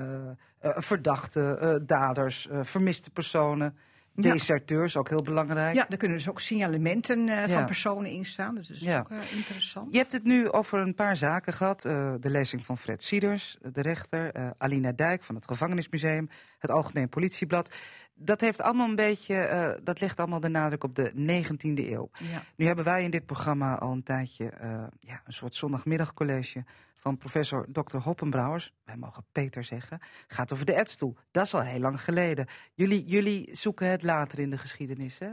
verdachten, 0.61 1.87
daders, 1.87 2.49
vermiste 2.63 3.11
personen. 3.11 3.77
Deserteurs, 4.17 4.97
ook 4.97 5.09
heel 5.09 5.23
belangrijk. 5.23 5.75
Ja, 5.75 5.87
er 5.91 5.97
kunnen 5.97 6.17
dus 6.17 6.29
ook 6.29 6.41
signalementen 6.41 7.29
eh, 7.29 7.49
van 7.55 7.65
personen 7.67 8.11
in 8.11 8.25
staan. 8.25 8.55
Dus 8.55 8.69
dat 8.69 8.77
is 8.77 8.83
Ja. 8.83 8.99
ook 8.99 9.11
eh, 9.11 9.19
interessant. 9.37 9.93
Je 9.93 9.99
hebt 9.99 10.13
het 10.13 10.25
nu 10.25 10.51
over 10.51 10.79
een 10.79 10.95
paar 10.95 11.17
zaken 11.17 11.53
gehad. 11.53 11.85
eh, 11.85 12.13
de 12.21 12.31
lezing 12.31 12.65
van 12.65 12.79
Fred 12.79 13.03
Sieders, 13.03 13.59
de 13.73 13.83
rechter, 13.83 14.55
Alina 14.59 14.93
Dijk 14.93 15.25
van 15.25 15.35
het 15.35 15.45
Gevangenismuseum, 15.47 16.29
het 16.59 16.71
Algemeen 16.71 17.09
Politieblad. 17.09 17.75
Dat, 18.15 18.41
heeft 18.41 18.61
allemaal 18.61 18.89
een 18.89 18.95
beetje, 18.97 19.81
dat 19.85 20.01
legt 20.01 20.19
allemaal 20.21 20.41
de 20.41 20.49
nadruk 20.49 20.85
op 20.85 20.95
de 20.95 21.11
19e 21.15 21.91
eeuw. 21.91 22.11
Ja. 22.19 22.43
Nu 22.57 22.67
hebben 22.67 22.85
wij 22.85 23.03
in 23.03 23.11
dit 23.11 23.27
programma 23.27 23.75
al 23.79 23.93
een 23.93 24.03
tijdje 24.03 24.53
ja, 25.01 25.21
een 25.25 25.33
soort 25.33 25.55
zondagmiddagcollege 25.55 26.65
van 27.07 27.17
professor 27.17 27.67
Dr. 27.73 27.97
Hoppenbrouwers. 27.97 28.73
Wij 28.85 28.97
mogen 28.97 29.25
Peter 29.33 29.65
zeggen. 29.65 29.99
Gaat 30.27 30.53
over 30.53 30.65
de 30.65 30.75
Edstoel. 30.75 31.17
Dat 31.31 31.45
is 31.47 31.55
al 31.55 31.61
heel 31.61 31.81
lang 31.81 32.01
geleden. 32.01 32.47
Jullie, 32.75 33.05
jullie 33.05 33.49
zoeken 33.53 33.91
het 33.91 34.03
later 34.03 34.39
in 34.39 34.51
de 34.51 34.59
geschiedenis, 34.59 35.19
hè? 35.19 35.31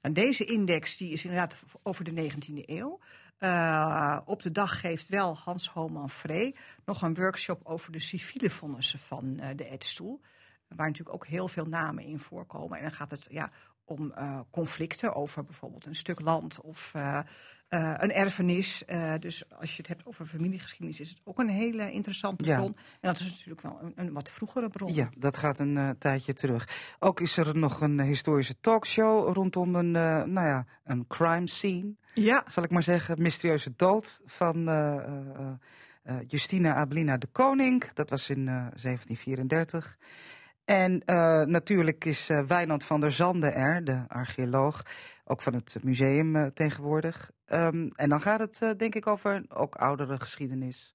En 0.00 0.12
deze 0.12 0.44
index 0.44 0.96
die 0.96 1.12
is 1.12 1.24
inderdaad 1.24 1.56
over 1.82 2.04
de 2.04 2.30
19e 2.30 2.62
eeuw. 2.66 2.98
Eh, 3.38 4.18
op 4.24 4.42
de 4.42 4.50
dag 4.50 4.80
geeft 4.80 5.08
wel 5.08 5.36
Hans 5.36 5.68
Homan 5.68 6.08
Vree 6.08 6.56
nog 6.84 7.02
een 7.02 7.14
workshop 7.14 7.60
over 7.64 7.92
de 7.92 8.00
civiele 8.00 8.50
vonnissen 8.50 8.98
van 8.98 9.38
eh, 9.38 9.56
de 9.56 9.64
Edstoel. 9.64 10.20
Waar 10.68 10.86
natuurlijk 10.86 11.16
ook 11.16 11.26
heel 11.26 11.48
veel 11.48 11.66
namen 11.66 12.04
in 12.04 12.20
voorkomen. 12.20 12.76
En 12.76 12.82
dan 12.82 12.92
gaat 12.92 13.10
het 13.10 13.26
ja, 13.28 13.50
om 13.84 14.12
eh, 14.12 14.40
conflicten 14.50 15.14
over 15.14 15.44
bijvoorbeeld 15.44 15.86
een 15.86 15.94
stuk 15.94 16.20
land 16.20 16.60
of 16.60 16.90
eh, 16.94 17.18
eh, 17.68 17.94
een 17.96 18.12
erfenis. 18.12 18.82
Dus 19.18 19.50
als 19.50 19.70
je 19.70 19.76
het 19.76 19.88
hebt 19.88 20.06
over 20.06 20.26
familiegeschiedenis, 20.26 21.00
is 21.00 21.08
het 21.08 21.20
ook 21.24 21.38
een 21.38 21.48
hele 21.48 21.90
interessante 21.92 22.44
Ja. 22.44 22.56
bron. 22.56 22.76
En 22.76 23.08
dat 23.08 23.20
is 23.20 23.30
natuurlijk 23.30 23.62
wel 23.62 23.78
een, 23.82 23.92
een 23.96 24.12
wat 24.12 24.30
vroegere 24.30 24.68
bron. 24.68 24.94
Ja, 24.94 25.10
dat 25.16 25.36
gaat 25.36 25.58
een 25.58 25.96
tijdje 25.98 26.32
terug. 26.32 26.68
Ook 26.98 27.20
is 27.20 27.36
er 27.36 27.56
nog 27.56 27.80
een 27.80 28.00
historische 28.00 28.60
talkshow 28.60 29.34
rondom 29.34 29.74
een, 29.74 29.90
nou 29.90 30.46
ja, 30.46 30.66
een 30.84 31.06
crime 31.06 31.48
scene, 31.48 31.94
ja. 32.14 32.44
zal 32.46 32.62
ik 32.62 32.70
maar 32.70 32.82
zeggen. 32.82 33.22
Mysterieuze 33.22 33.72
dood 33.76 34.20
van 34.26 34.68
Justina 36.26 36.74
Abelina 36.74 37.16
de 37.16 37.26
Koning. 37.32 37.84
Dat 37.94 38.10
was 38.10 38.30
in 38.30 38.48
eh, 38.48 38.54
1734. 38.54 39.98
En 40.64 41.02
eh, 41.04 41.42
natuurlijk 41.46 42.04
is 42.04 42.28
eh, 42.28 42.42
Wijnand 42.42 42.84
van 42.84 43.00
der 43.00 43.12
Zande 43.12 43.48
er, 43.48 43.84
de 43.84 44.04
archeoloog, 44.08 44.82
ook 45.24 45.42
van 45.42 45.54
het 45.54 45.76
museum 45.82 46.36
eh, 46.36 46.46
tegenwoordig. 46.46 47.30
Ehm, 47.46 47.88
en 47.94 48.08
dan 48.08 48.20
gaat 48.20 48.40
het, 48.40 48.78
denk 48.78 48.94
ik, 48.94 49.06
over 49.06 49.44
ook 49.48 49.74
oudere 49.74 50.20
geschiedenis. 50.20 50.94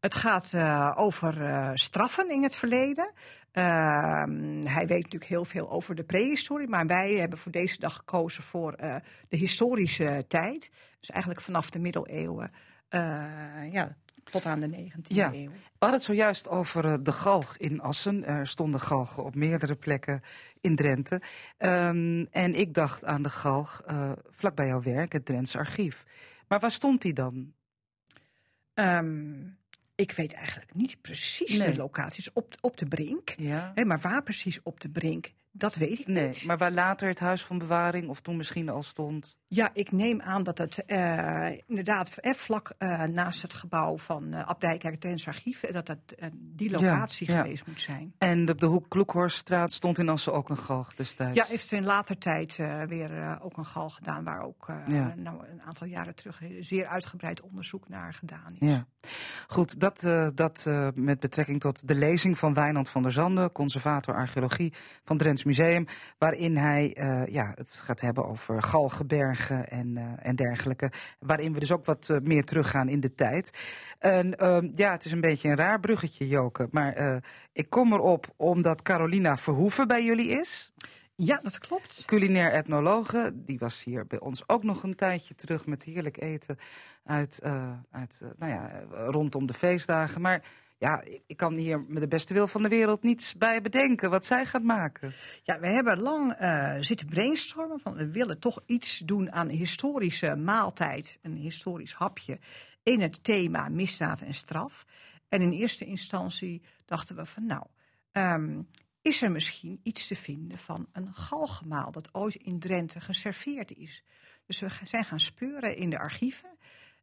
Het 0.00 0.14
gaat 0.14 0.54
over 0.96 1.34
straffen 1.74 2.30
in 2.30 2.42
het 2.42 2.56
verleden. 2.56 3.12
Ehm, 3.52 4.62
hij 4.62 4.86
weet 4.86 5.02
natuurlijk 5.02 5.24
heel 5.24 5.44
veel 5.44 5.70
over 5.70 5.94
de 5.94 6.04
prehistorie, 6.04 6.68
maar 6.68 6.86
wij 6.86 7.12
hebben 7.12 7.38
voor 7.38 7.52
deze 7.52 7.78
dag 7.78 7.96
gekozen 7.96 8.42
voor 8.42 8.76
de 9.28 9.36
historische 9.36 10.24
tijd. 10.28 10.70
Dus 11.00 11.10
eigenlijk 11.10 11.42
vanaf 11.42 11.70
de 11.70 11.78
middeleeuwen 11.78 12.50
ja, 13.70 13.96
tot 14.30 14.44
aan 14.46 14.60
de 14.60 14.66
19e 14.68 15.14
Ja. 15.14 15.32
eeuw. 15.32 15.50
We 15.50 15.84
hadden 15.84 15.98
het 15.98 16.02
zojuist 16.08 16.48
over 16.48 16.84
eh, 16.84 16.94
de 17.02 17.12
galg 17.12 17.56
in 17.56 17.80
Assen. 17.80 18.24
Er 18.24 18.46
stonden 18.46 18.80
galgen 18.80 19.24
op 19.24 19.34
meerdere 19.34 19.74
plekken 19.74 20.22
in 20.60 20.76
Drenthe. 20.76 21.20
Ehm, 21.56 22.24
en 22.30 22.54
ik 22.54 22.74
dacht 22.74 23.04
aan 23.04 23.22
de 23.22 23.28
galg 23.30 23.82
eh 23.86 24.12
vlak 24.30 24.54
bij 24.54 24.66
jouw 24.66 24.82
werk, 24.82 25.12
het 25.12 25.24
Drents 25.24 25.56
Archief. 25.56 26.04
Maar 26.48 26.60
waar 26.60 26.70
stond 26.70 27.02
die 27.02 27.12
dan? 27.12 27.52
Ehm, 28.74 29.34
ik 29.94 30.12
weet 30.12 30.32
eigenlijk 30.32 30.74
niet 30.74 31.00
precies 31.00 31.58
Nee. 31.58 31.70
de 31.70 31.76
locaties 31.76 32.32
op, 32.32 32.54
op 32.60 32.76
de 32.76 32.86
brink. 32.86 33.34
Ja. 33.36 33.72
Maar 33.84 34.00
waar 34.00 34.22
precies 34.22 34.62
op 34.62 34.80
de 34.80 34.88
brink, 34.88 35.32
Dat 35.58 35.74
weet 35.74 35.98
ik 35.98 36.06
Nee, 36.06 36.26
niet. 36.26 36.44
maar 36.46 36.58
waar 36.58 36.72
later 36.72 37.08
het 37.08 37.18
huis 37.20 37.44
van 37.44 37.58
bewaring 37.58 38.08
of 38.08 38.20
toen 38.20 38.36
misschien 38.36 38.68
al 38.68 38.82
stond. 38.82 39.38
Ja, 39.46 39.70
ik 39.72 39.92
neem 39.92 40.20
aan 40.20 40.42
dat 40.42 40.58
het 40.58 40.84
eh, 40.84 41.48
inderdaad 41.66 42.16
eh, 42.16 42.32
vlak 42.34 42.72
eh, 42.78 43.02
naast 43.02 43.42
het 43.42 43.54
gebouw 43.54 43.98
van 43.98 44.32
eh 44.32 44.48
Abdijkerk 44.48 44.96
Drents 44.98 45.26
Archief, 45.26 45.62
eh, 45.62 45.72
dat 45.72 45.86
dat 45.86 45.98
eh, 46.18 46.28
die 46.34 46.70
locatie 46.70 47.30
ja. 47.32 47.40
geweest 47.42 47.66
moet 47.66 47.80
zijn. 47.80 48.12
En 48.18 48.50
op 48.50 48.60
de 48.60 48.66
hoek 48.66 48.88
Kloekhorststraat 48.88 49.72
stond 49.72 49.98
in 49.98 50.08
Assen 50.08 50.32
ook 50.32 50.48
een 50.48 50.56
galg 50.56 50.94
destijds. 50.94 51.36
Ja, 51.38 51.44
heeft 51.48 51.72
in 51.72 51.84
later 51.84 52.18
tijd 52.18 52.58
eh, 52.58 52.82
weer 52.82 53.18
eh, 53.22 53.36
ook 53.40 53.56
een 53.56 53.66
gal 53.66 53.88
gedaan, 53.88 54.24
waar 54.24 54.42
ook 54.42 54.68
eh, 54.68 54.76
Ja. 54.86 55.14
nou, 55.16 55.46
een 55.52 55.62
aantal 55.62 55.86
jaren 55.86 56.14
terug 56.14 56.40
zeer 56.60 56.86
uitgebreid 56.86 57.40
onderzoek 57.40 57.88
naar 57.88 58.14
gedaan 58.14 58.56
is. 58.58 58.68
Ja, 58.68 58.86
goed. 59.46 59.80
Dat, 59.80 60.04
eh, 60.04 60.28
dat 60.34 60.64
eh, 60.66 60.88
met 60.94 61.20
betrekking 61.20 61.60
tot 61.60 61.88
de 61.88 61.94
lezing 61.94 62.38
van 62.38 62.54
Wijnand 62.54 62.88
van 62.88 63.02
der 63.02 63.12
Zanden, 63.12 63.52
conservator 63.52 64.14
archeologie 64.14 64.72
van 65.04 65.16
Drents 65.16 65.44
Museum, 65.48 65.86
waarin 66.18 66.56
hij 66.56 66.94
eh, 66.94 67.26
ja, 67.26 67.52
het 67.54 67.80
gaat 67.84 68.00
hebben 68.00 68.26
over 68.26 68.62
galgenbergen 68.62 69.70
en, 69.70 69.96
eh, 69.96 70.04
en 70.28 70.36
dergelijke. 70.36 70.92
Waarin 71.18 71.52
we 71.52 71.60
dus 71.60 71.72
ook 71.72 71.84
wat 71.84 72.08
eh, 72.08 72.16
meer 72.22 72.44
teruggaan 72.44 72.88
in 72.88 73.00
de 73.00 73.14
tijd. 73.14 73.50
En 73.98 74.38
ehm, 74.38 74.68
ja, 74.74 74.92
het 74.92 75.04
is 75.04 75.12
een 75.12 75.20
beetje 75.20 75.48
een 75.48 75.56
raar 75.56 75.80
bruggetje, 75.80 76.28
Joke. 76.28 76.68
Maar 76.70 77.22
ik 77.52 77.70
kom 77.70 77.92
erop 77.92 78.26
omdat 78.36 78.82
Carolina 78.82 79.36
Verhoeven 79.36 79.88
bij 79.88 80.04
jullie 80.04 80.28
is. 80.28 80.72
Ja, 81.14 81.40
dat 81.42 81.58
klopt. 81.58 82.02
Culinair 82.06 82.52
etnologe. 82.52 83.32
Die 83.34 83.58
was 83.58 83.84
hier 83.84 84.06
bij 84.06 84.20
ons 84.20 84.48
ook 84.48 84.62
nog 84.62 84.82
een 84.82 84.94
tijdje 84.94 85.34
terug 85.34 85.66
met 85.66 85.82
heerlijk 85.82 86.20
eten 86.20 86.58
uit, 87.04 87.42
uit 87.90 88.22
nou 88.38 88.52
ja, 88.52 88.82
rondom 88.90 89.46
de 89.46 89.54
feestdagen. 89.54 90.20
Maar 90.20 90.42
ja, 90.78 91.04
ik, 91.26 91.36
kan 91.36 91.54
hier 91.54 91.84
met 91.88 92.00
de 92.00 92.08
beste 92.08 92.34
wil 92.34 92.48
van 92.48 92.62
de 92.62 92.68
wereld 92.68 93.02
niets 93.02 93.34
bij 93.34 93.60
bedenken 93.60 94.10
wat 94.10 94.24
zij 94.24 94.44
gaat 94.44 94.62
maken. 94.62 95.12
Ja, 95.42 95.60
we 95.60 95.66
hebben 95.66 96.00
lang 96.00 96.32
eh, 96.32 96.76
zitten 96.80 97.06
brainstormen 97.06 97.80
van 97.80 97.94
we 97.94 98.10
willen 98.10 98.38
toch 98.38 98.60
iets 98.66 98.98
doen 98.98 99.32
aan 99.32 99.48
historische 99.48 100.34
maaltijd, 100.34 101.18
een 101.22 101.36
historisch 101.36 101.94
hapje 101.94 102.38
in 102.82 103.00
het 103.00 103.24
thema 103.24 103.68
misdaad 103.68 104.20
en 104.20 104.34
straf. 104.34 104.84
En 105.28 105.42
in 105.42 105.52
eerste 105.52 105.84
instantie 105.84 106.62
dachten 106.84 107.16
we 107.16 107.26
van 107.26 107.46
nou, 107.46 107.66
ehm, 108.12 108.62
is 109.02 109.22
er 109.22 109.30
misschien 109.30 109.80
iets 109.82 110.06
te 110.06 110.16
vinden 110.16 110.58
van 110.58 110.86
een 110.92 111.14
galgemaal 111.14 111.90
dat 111.90 112.14
ooit 112.14 112.34
in 112.34 112.58
Drenthe 112.58 113.00
geserveerd 113.00 113.76
is. 113.76 114.02
Dus 114.46 114.60
we 114.60 114.68
zijn 114.82 115.04
gaan 115.04 115.20
speuren 115.20 115.76
in 115.76 115.90
de 115.90 115.98
archieven. 115.98 116.58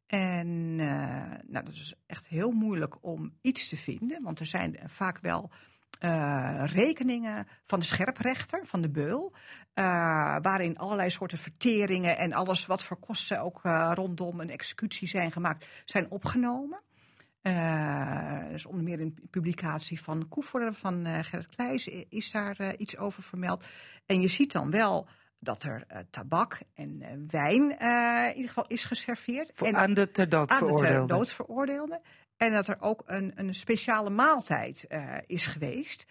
En 0.07 0.75
eh, 0.79 1.39
nou, 1.47 1.65
dat 1.65 1.73
is 1.73 1.93
echt 2.05 2.27
heel 2.27 2.51
moeilijk 2.51 2.95
om 3.01 3.33
iets 3.41 3.69
te 3.69 3.77
vinden, 3.77 4.23
want 4.23 4.39
er 4.39 4.45
zijn 4.45 4.79
vaak 4.85 5.19
wel 5.19 5.51
eh, 5.99 6.63
rekeningen 6.65 7.47
van 7.65 7.79
de 7.79 7.85
scherprechter, 7.85 8.65
van 8.65 8.81
de 8.81 8.89
beul, 8.89 9.33
eh, 9.73 9.85
waarin 10.41 10.77
allerlei 10.77 11.09
soorten 11.09 11.37
verteringen 11.37 12.17
en 12.17 12.33
alles 12.33 12.65
wat 12.65 12.83
voor 12.83 12.97
kosten 12.97 13.41
ook 13.41 13.61
rondom 13.93 14.39
een 14.39 14.49
executie 14.49 15.07
zijn 15.07 15.31
gemaakt, 15.31 15.65
zijn 15.85 16.11
opgenomen. 16.11 16.83
Dus 18.51 18.65
onder 18.65 18.83
meer 18.83 18.99
in 18.99 19.17
publicatie 19.29 20.01
van 20.01 20.27
Koevoorder 20.27 20.73
van 20.73 21.23
Gerrit 21.23 21.47
Kleijs 21.47 21.87
is 21.87 22.31
daar 22.31 22.75
iets 22.75 22.97
over 22.97 23.23
vermeld. 23.23 23.65
En 24.05 24.21
je 24.21 24.27
ziet 24.27 24.51
dan 24.51 24.71
wel 24.71 25.07
dat 25.45 25.63
er 25.63 25.83
eh, 25.87 25.99
tabak 26.09 26.59
en 26.73 27.01
eh, 27.01 27.11
wijn 27.27 27.77
eh, 27.77 28.23
in 28.27 28.35
ieder 28.35 28.47
geval 28.47 28.67
is 28.67 28.85
geserveerd. 28.85 29.51
Voor, 29.53 29.67
en 29.67 29.75
aan 29.75 29.93
de 29.93 30.11
ter 30.11 30.29
dood 30.29 30.49
aan 30.49 30.59
de 30.59 30.65
ter 30.65 30.77
veroordeelden. 30.77 31.17
dood 31.17 31.33
veroordeelden. 31.33 32.01
En 32.37 32.51
dat 32.51 32.67
er 32.67 32.77
ook 32.79 33.03
een, 33.05 33.31
een 33.35 33.55
speciale 33.55 34.09
maaltijd 34.09 34.87
is 35.25 35.45
geweest. 35.45 36.05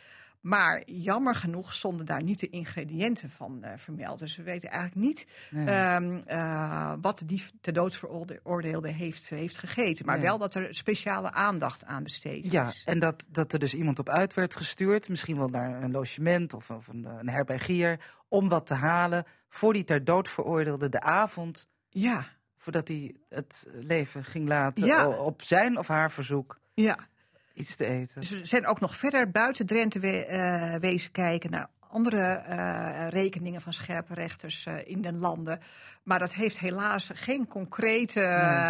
Maar 0.44 0.82
jammer 0.86 1.34
genoeg 1.34 1.74
stonden 1.74 2.06
daar 2.06 2.22
niet 2.22 2.40
de 2.40 2.48
ingrediënten 2.50 3.28
van 3.28 3.62
eh, 3.62 3.78
vermeld. 3.78 4.18
Dus 4.18 4.36
we 4.36 4.42
weten 4.42 4.68
eigenlijk 4.70 5.06
niet 5.06 5.26
Nee. 5.50 5.66
ehm, 5.66 6.20
eh, 6.26 6.92
wat 7.00 7.18
de 7.18 7.24
dief 7.24 7.50
ter 7.60 7.72
dood 7.72 7.96
veroordeelde 7.96 8.88
heeft, 8.92 9.30
heeft 9.30 9.58
gegeten. 9.58 10.06
Maar 10.06 10.16
Nee. 10.16 10.24
wel 10.24 10.38
dat 10.38 10.54
er 10.54 10.74
speciale 10.74 11.32
aandacht 11.32 11.84
aan 11.84 12.02
besteed 12.02 12.50
Ja, 12.52 12.66
is. 12.68 12.82
en 12.84 12.98
dat, 12.98 13.26
dat 13.30 13.52
er 13.52 13.58
dus 13.58 13.74
iemand 13.74 13.98
op 13.98 14.08
uit 14.08 14.34
werd 14.34 14.56
gestuurd, 14.56 15.08
misschien 15.08 15.36
wel 15.36 15.48
naar 15.48 15.82
een 15.82 15.90
logement 15.90 16.52
of, 16.54 16.70
of 16.70 16.86
een, 16.88 17.04
een 17.04 17.28
herbergier, 17.28 18.00
om 18.28 18.48
wat 18.48 18.66
te 18.66 18.74
halen 18.74 19.24
voor 19.48 19.72
die 19.72 19.84
ter 19.84 20.04
dood 20.04 20.28
veroordeelde 20.28 20.88
de 20.88 21.00
avond 21.00 21.68
Ja, 21.88 22.26
voordat 22.58 22.88
hij 22.88 23.14
het 23.28 23.66
leven 23.72 24.24
ging 24.24 24.48
laten 24.48 24.86
Ja. 24.86 25.06
op 25.08 25.42
zijn 25.42 25.78
of 25.78 25.88
haar 25.88 26.10
verzoek 26.10 26.58
ja. 26.74 26.98
Iets 27.54 27.76
te 27.76 27.84
eten. 27.86 28.20
We 28.22 28.46
zijn 28.46 28.66
ook 28.66 28.80
nog 28.80 28.96
verder 28.96 29.30
buiten 29.30 29.66
Drenthe 29.66 29.98
we- 29.98 30.24
eh, 30.26 30.74
wezen 30.80 31.10
kijken 31.10 31.50
naar 31.50 31.66
andere 31.88 32.20
eh, 32.22 33.06
rekeningen 33.08 33.60
van 33.60 33.72
scherpe 33.72 34.14
rechters 34.14 34.66
eh, 34.66 34.74
in 34.84 35.00
den 35.00 35.18
landen. 35.18 35.60
Maar 36.02 36.18
dat 36.18 36.34
heeft 36.34 36.58
helaas 36.58 37.10
geen 37.14 37.46
concrete 37.46 38.24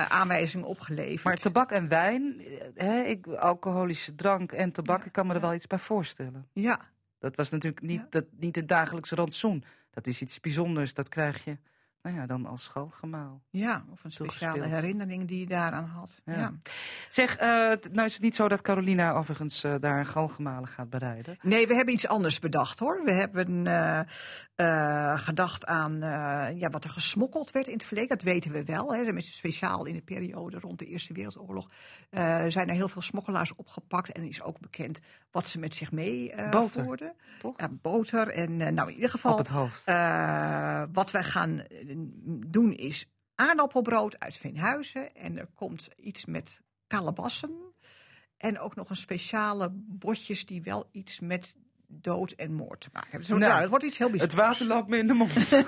aanwijzing 0.09 0.65
opgeleverd. 0.65 1.25
Maar 1.25 1.37
tabak 1.37 1.71
en 1.71 1.89
wijn, 1.89 2.43
hè, 2.75 3.03
ik, 3.03 3.27
alcoholische 3.27 4.15
drank 4.15 4.53
en 4.53 4.73
tabak, 4.73 5.05
ik 5.05 5.13
kan 5.13 5.27
me 5.27 5.35
er 5.35 5.41
wel 5.41 5.55
iets 5.55 5.67
bij 5.67 5.79
voorstellen. 5.79 6.49
ja, 6.53 6.81
Dat 7.19 7.37
was 7.37 7.51
natuurlijk 7.51 7.83
niet, 7.83 8.01
Ja. 8.01 8.07
dat, 8.11 8.25
niet 8.39 8.57
het 8.57 8.69
dagelijkse 8.69 9.15
rantsoen. 9.15 9.65
Dat 9.91 10.07
is 10.07 10.21
iets 10.21 10.41
bijzonders, 10.41 10.95
dat 10.95 11.09
krijg 11.09 11.45
je 11.45 11.57
nou 12.05 12.17
ja, 12.17 12.27
dan 12.27 12.47
als 12.47 12.65
schalgemaal. 12.65 13.43
ja, 13.51 13.85
of 13.93 14.05
een 14.05 14.11
speciale 14.13 14.67
herinnering 14.67 15.29
die 15.29 15.39
je 15.41 15.47
daaraan 15.47 15.85
had. 15.87 16.11
Ja. 16.25 16.33
Ja. 16.35 16.53
Zeg, 17.09 17.37
t- 17.37 17.93
nou 17.93 18.07
is 18.07 18.13
het 18.13 18.23
niet 18.23 18.35
zo 18.35 18.49
dat 18.49 18.63
Carolina 18.63 19.13
overigens 19.13 19.65
eh, 19.65 19.75
daar 19.81 19.99
een 19.99 20.07
galgemalen 20.07 20.69
gaat 20.69 20.91
bereiden. 20.91 21.37
Nee, 21.43 21.67
we 21.67 21.75
hebben 21.75 21.95
iets 21.95 22.09
anders 22.09 22.39
bedacht 22.39 22.79
hoor. 22.79 23.03
We 23.05 23.13
hebben 23.13 23.67
eh, 23.67 25.19
gedacht 25.19 25.67
aan 25.67 25.99
ja, 26.59 26.69
wat 26.71 26.85
er 26.85 26.91
gesmokkeld 26.91 27.51
werd 27.51 27.67
in 27.67 27.73
het 27.75 27.85
verleden. 27.85 28.09
Dat 28.17 28.23
weten 28.23 28.51
we 28.53 28.65
wel. 28.65 28.95
Hè. 28.95 29.21
Speciaal 29.21 29.85
in 29.85 29.95
de 29.95 30.03
periode 30.03 30.59
rond 30.59 30.79
de 30.79 30.87
Eerste 30.87 31.13
Wereldoorlog 31.13 31.69
zijn 32.49 32.69
er 32.69 32.75
heel 32.75 32.89
veel 32.89 33.03
smokkelaars 33.03 33.55
opgepakt. 33.55 34.13
En 34.13 34.23
is 34.23 34.43
ook 34.43 34.61
bekend 34.61 35.01
wat 35.31 35.47
ze 35.47 35.59
met 35.59 35.75
zich 35.75 35.93
mee 35.93 36.35
Boter, 36.51 36.85
voerden. 36.85 37.13
toch? 37.39 37.55
Ja, 37.61 37.69
boter. 37.71 38.29
En 38.29 38.57
nou, 38.75 38.89
in 38.89 38.95
ieder 38.95 39.11
geval, 39.11 39.33
Op 39.33 39.39
het 39.39 39.49
hoofd. 39.49 39.85
wat 40.93 41.11
wij 41.11 41.25
gaan 41.25 41.63
doen 42.47 42.73
is 42.73 43.07
aardappelbrood 43.35 44.19
uit 44.19 44.37
Veenhuizen. 44.37 45.15
En 45.15 45.39
er 45.39 45.49
komt 45.55 45.89
iets 45.97 46.25
met 46.25 46.61
kalebassen. 46.87 47.73
En 48.37 48.59
ook 48.59 48.75
nog 48.75 48.91
een 48.91 48.97
speciale 48.97 49.69
botjes 49.73 50.47
die 50.47 50.63
wel 50.63 50.89
iets 50.93 51.21
met 51.21 51.57
dood 51.87 52.33
en 52.33 52.53
moord 52.53 52.81
te 52.81 52.89
maken 52.93 53.11
hebben. 53.11 53.29
Dus 53.29 53.39
Nou, 53.39 53.51
nou, 53.51 53.61
het 53.61 53.71
wordt 53.71 53.85
iets 53.85 53.99
heel 53.99 54.11
Het 54.11 54.17
bijzonders. 54.19 54.49
water 54.49 54.67
loopt 54.67 54.89
me 54.89 54.99
in 54.99 55.07
de 55.07 55.15
mond. 55.15 55.33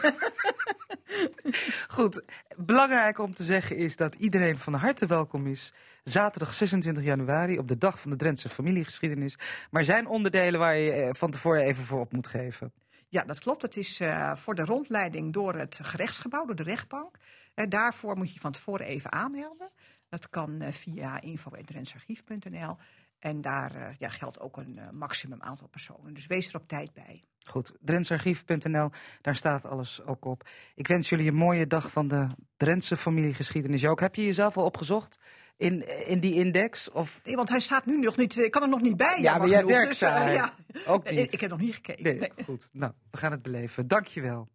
Goed, 1.89 2.23
belangrijk 2.57 3.19
om 3.19 3.35
te 3.35 3.45
zeggen 3.45 3.77
is 3.77 3.97
dat 3.97 4.15
iedereen 4.15 4.59
van 4.59 4.75
harte 4.75 5.07
welkom 5.07 5.47
is. 5.47 5.73
Zaterdag 6.05 6.55
26 6.55 7.05
januari 7.05 7.59
op 7.59 7.69
de 7.69 7.79
dag 7.79 8.01
van 8.01 8.11
de 8.11 8.17
Drentse 8.17 8.49
familiegeschiedenis. 8.49 9.39
Maar 9.71 9.81
er 9.81 9.87
zijn 9.87 10.07
onderdelen 10.07 10.61
waar 10.61 10.77
je 10.77 10.93
eh, 10.93 11.09
van 11.13 11.31
tevoren 11.31 11.63
even 11.63 11.85
voor 11.85 12.01
op 12.01 12.13
moet 12.13 12.27
geven. 12.27 12.73
Ja, 13.09 13.25
dat 13.25 13.39
klopt. 13.39 13.63
Het 13.63 13.77
is 13.77 14.01
eh, 14.01 14.35
voor 14.35 14.55
de 14.55 14.65
rondleiding 14.65 15.33
door 15.33 15.55
het 15.55 15.79
gerechtsgebouw, 15.83 16.45
door 16.45 16.57
de 16.57 16.63
rechtbank. 16.63 17.17
Eh, 17.55 17.67
daarvoor 17.69 18.17
moet 18.17 18.35
je 18.35 18.41
van 18.41 18.53
tevoren 18.53 18.87
even 18.87 19.13
aanmelden. 19.13 19.71
Dat 20.09 20.29
kan 20.29 20.61
eh, 20.61 20.73
via 20.73 21.21
info.drensarchief.nl. 21.21 22.77
En 23.19 23.41
daar 23.41 23.97
ja, 23.99 24.09
geldt 24.09 24.41
ook 24.41 24.57
een 24.57 24.81
maximum 24.93 25.43
aantal 25.43 25.69
personen. 25.69 26.15
Dus 26.15 26.27
wees 26.27 26.49
er 26.49 26.57
op 26.57 26.69
tijd 26.69 26.93
bij. 26.93 27.25
Goed, 27.45 27.73
drentsarchief.nl, 27.81 28.91
daar 29.21 29.37
staat 29.37 29.65
alles 29.65 30.03
ook 30.03 30.25
op. 30.25 30.49
Ik 30.75 30.89
wens 30.89 31.09
jullie 31.09 31.29
een 31.29 31.35
mooie 31.35 31.67
dag 31.67 31.91
van 31.91 32.09
de 32.09 32.27
Drentse 32.57 32.97
familiegeschiedenis 32.97 33.87
ook. 33.87 34.01
Heb 34.01 34.15
je 34.15 34.25
jezelf 34.25 34.57
al 34.57 34.65
opgezocht 34.65 35.19
in, 35.57 36.07
in 36.07 36.21
die 36.21 36.35
index? 36.35 36.91
Of... 36.91 37.21
Nee, 37.25 37.37
want 37.37 37.49
hij 37.49 37.61
staat 37.61 37.87
nu 37.87 37.99
nog 37.99 38.17
niet. 38.17 38.37
Ik 38.37 38.51
kan 38.51 38.63
er 38.63 38.69
nog 38.69 38.81
niet 38.81 38.97
bij. 38.97 39.21
Ja, 39.21 39.39
maar 39.39 39.49
jij 39.49 39.67
werkt 39.67 39.89
Dus, 39.89 40.03
eh, 40.03 40.33
ja. 40.35 40.55
Ook 40.87 41.11
niet. 41.11 41.33
Ik 41.33 41.41
heb 41.41 41.51
nog 41.51 41.61
niet 41.61 41.75
gekeken. 41.75 42.03
Nee, 42.03 42.19
Nee. 42.19 42.31
goed. 42.45 42.69
Nou, 42.73 42.93
we 43.11 43.17
gaan 43.19 43.31
het 43.31 43.43
beleven. 43.43 43.89
Dankjewel. 43.89 44.49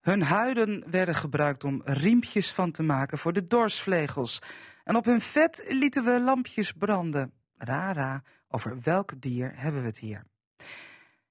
Hun 0.00 0.22
huiden 0.22 0.84
werden 0.90 1.14
gebruikt 1.14 1.64
om 1.64 1.82
riempjes 1.84 2.52
van 2.52 2.70
te 2.70 2.82
maken 2.82 3.18
voor 3.18 3.32
de 3.32 3.46
dorsvlegels. 3.46 4.38
En 4.84 4.96
op 4.96 5.04
hun 5.04 5.20
vet 5.20 5.64
lieten 5.68 6.04
we 6.04 6.20
lampjes 6.20 6.72
branden. 6.72 7.32
Rara, 7.56 8.22
over 8.48 8.78
welk 8.82 9.12
dier 9.20 9.52
hebben 9.54 9.80
we 9.80 9.86
het 9.86 9.98
hier? 9.98 10.24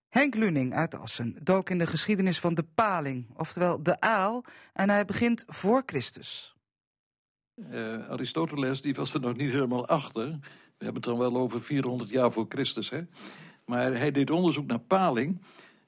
Henk 0.10 0.36
Luning 0.36 0.74
uit 0.74 0.96
Assen 0.96 1.36
dook 1.42 1.70
in 1.70 1.78
de 1.78 1.88
geschiedenis 1.88 2.40
van 2.40 2.54
de 2.54 2.64
paling, 2.64 3.30
oftewel 3.36 3.84
de 3.84 4.00
aal, 4.00 4.44
en 4.74 4.90
hij 4.90 5.06
begint 5.06 5.44
voor 5.48 5.84
Christus. 5.86 6.57
Eh, 7.72 8.10
Aristoteles 8.10 8.82
die 8.82 8.96
was 8.96 9.14
er 9.14 9.20
nog 9.20 9.36
niet 9.36 9.52
helemaal 9.52 9.88
achter. 9.88 10.26
We 10.78 10.84
hebben 10.86 11.02
het 11.02 11.04
dan 11.04 11.18
wel 11.18 11.38
over 11.38 11.62
400 11.62 12.10
jaar 12.10 12.32
voor 12.32 12.46
Christus. 12.50 12.90
Hè? 12.90 13.02
Maar 13.66 13.98
hij 13.98 14.12
deed 14.12 14.32
onderzoek 14.32 14.68
naar 14.68 14.80
paling. 14.80 15.42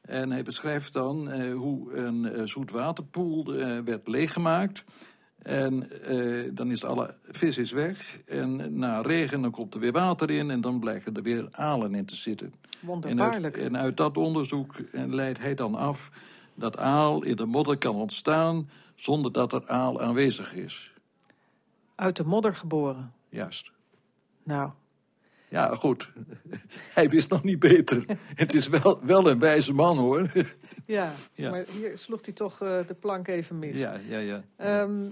En 0.10 0.32
hij 0.32 0.44
beschrijft 0.44 0.94
dan 0.94 1.30
eh, 1.30 1.54
hoe 1.54 1.94
een 1.94 2.26
eh, 2.26 2.42
zoetwaterpoel 2.46 3.54
eh, 3.54 3.78
werd 3.86 4.08
leeggemaakt. 4.08 4.84
En 5.40 5.90
dan 6.54 6.72
is 6.72 6.84
alle 6.84 7.16
vis 7.24 7.58
is 7.58 7.72
weg. 7.72 8.18
En 8.26 8.78
na 8.80 9.02
regen 9.02 9.42
dan 9.42 9.52
komt 9.52 9.74
er 9.74 9.80
weer 9.80 9.92
water 9.92 10.30
in 10.30 10.50
en 10.52 10.62
dan 10.62 10.80
blijken 10.80 11.16
er 11.16 11.22
weer 11.22 11.48
alen 11.52 11.96
in 11.96 12.06
te 12.06 12.16
zitten. 12.16 12.48
En 12.48 12.54
uit, 12.54 13.04
Wonderbaarlijk. 13.04 13.58
en 13.58 13.78
uit 13.78 13.98
dat 13.98 14.18
onderzoek 14.18 14.76
leidt 14.92 15.40
hij 15.40 15.56
dan 15.56 15.76
af 15.76 16.12
dat 16.56 16.78
aal 16.78 17.24
in 17.24 17.36
de 17.36 17.46
modder 17.46 17.78
kan 17.78 17.96
ontstaan 17.96 18.70
zonder 18.96 19.32
dat 19.32 19.54
er 19.54 19.68
aal 19.68 20.02
aanwezig 20.02 20.54
is. 20.54 20.94
Uit 22.00 22.16
de 22.16 22.24
modder 22.24 22.56
geboren. 22.56 23.14
Juist. 23.30 23.72
Nou, 24.44 24.70
Ja, 25.50 25.76
goed. 25.76 26.12
Hij 26.98 27.10
wist 27.10 27.30
nog 27.30 27.44
niet 27.44 27.60
beter. 27.60 28.06
Het 28.36 28.54
is 28.54 28.68
wel, 28.68 29.00
wel 29.06 29.30
een 29.30 29.40
wijze 29.40 29.74
man, 29.74 29.98
hoor. 29.98 30.32
ja, 30.86 31.14
Ja. 31.34 31.50
maar 31.50 31.66
hier 31.72 31.98
sloeg 31.98 32.20
hij 32.26 32.34
toch 32.34 32.62
eh, 32.62 32.88
de 32.88 32.94
plank 32.94 33.28
even 33.28 33.60
mis. 33.60 33.78
Ja, 33.78 34.00
ja, 34.08 34.18
ja. 34.18 34.44
Ehm, 34.56 35.02
Maar, 35.02 35.12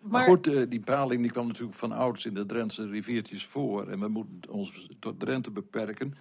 maar 0.00 0.24
goed, 0.24 0.46
eh, 0.46 0.62
die 0.68 0.80
paling 0.80 1.22
die 1.22 1.30
kwam 1.30 1.46
natuurlijk 1.46 1.78
van 1.78 1.92
ouds 1.92 2.26
in 2.26 2.34
de 2.34 2.46
Drentse 2.46 2.88
riviertjes 2.88 3.46
voor. 3.46 3.88
En 3.88 4.00
we 4.00 4.08
moeten 4.08 4.50
ons 4.50 4.88
tot 4.98 5.20
Drenthe 5.20 5.50
beperken. 5.50 6.14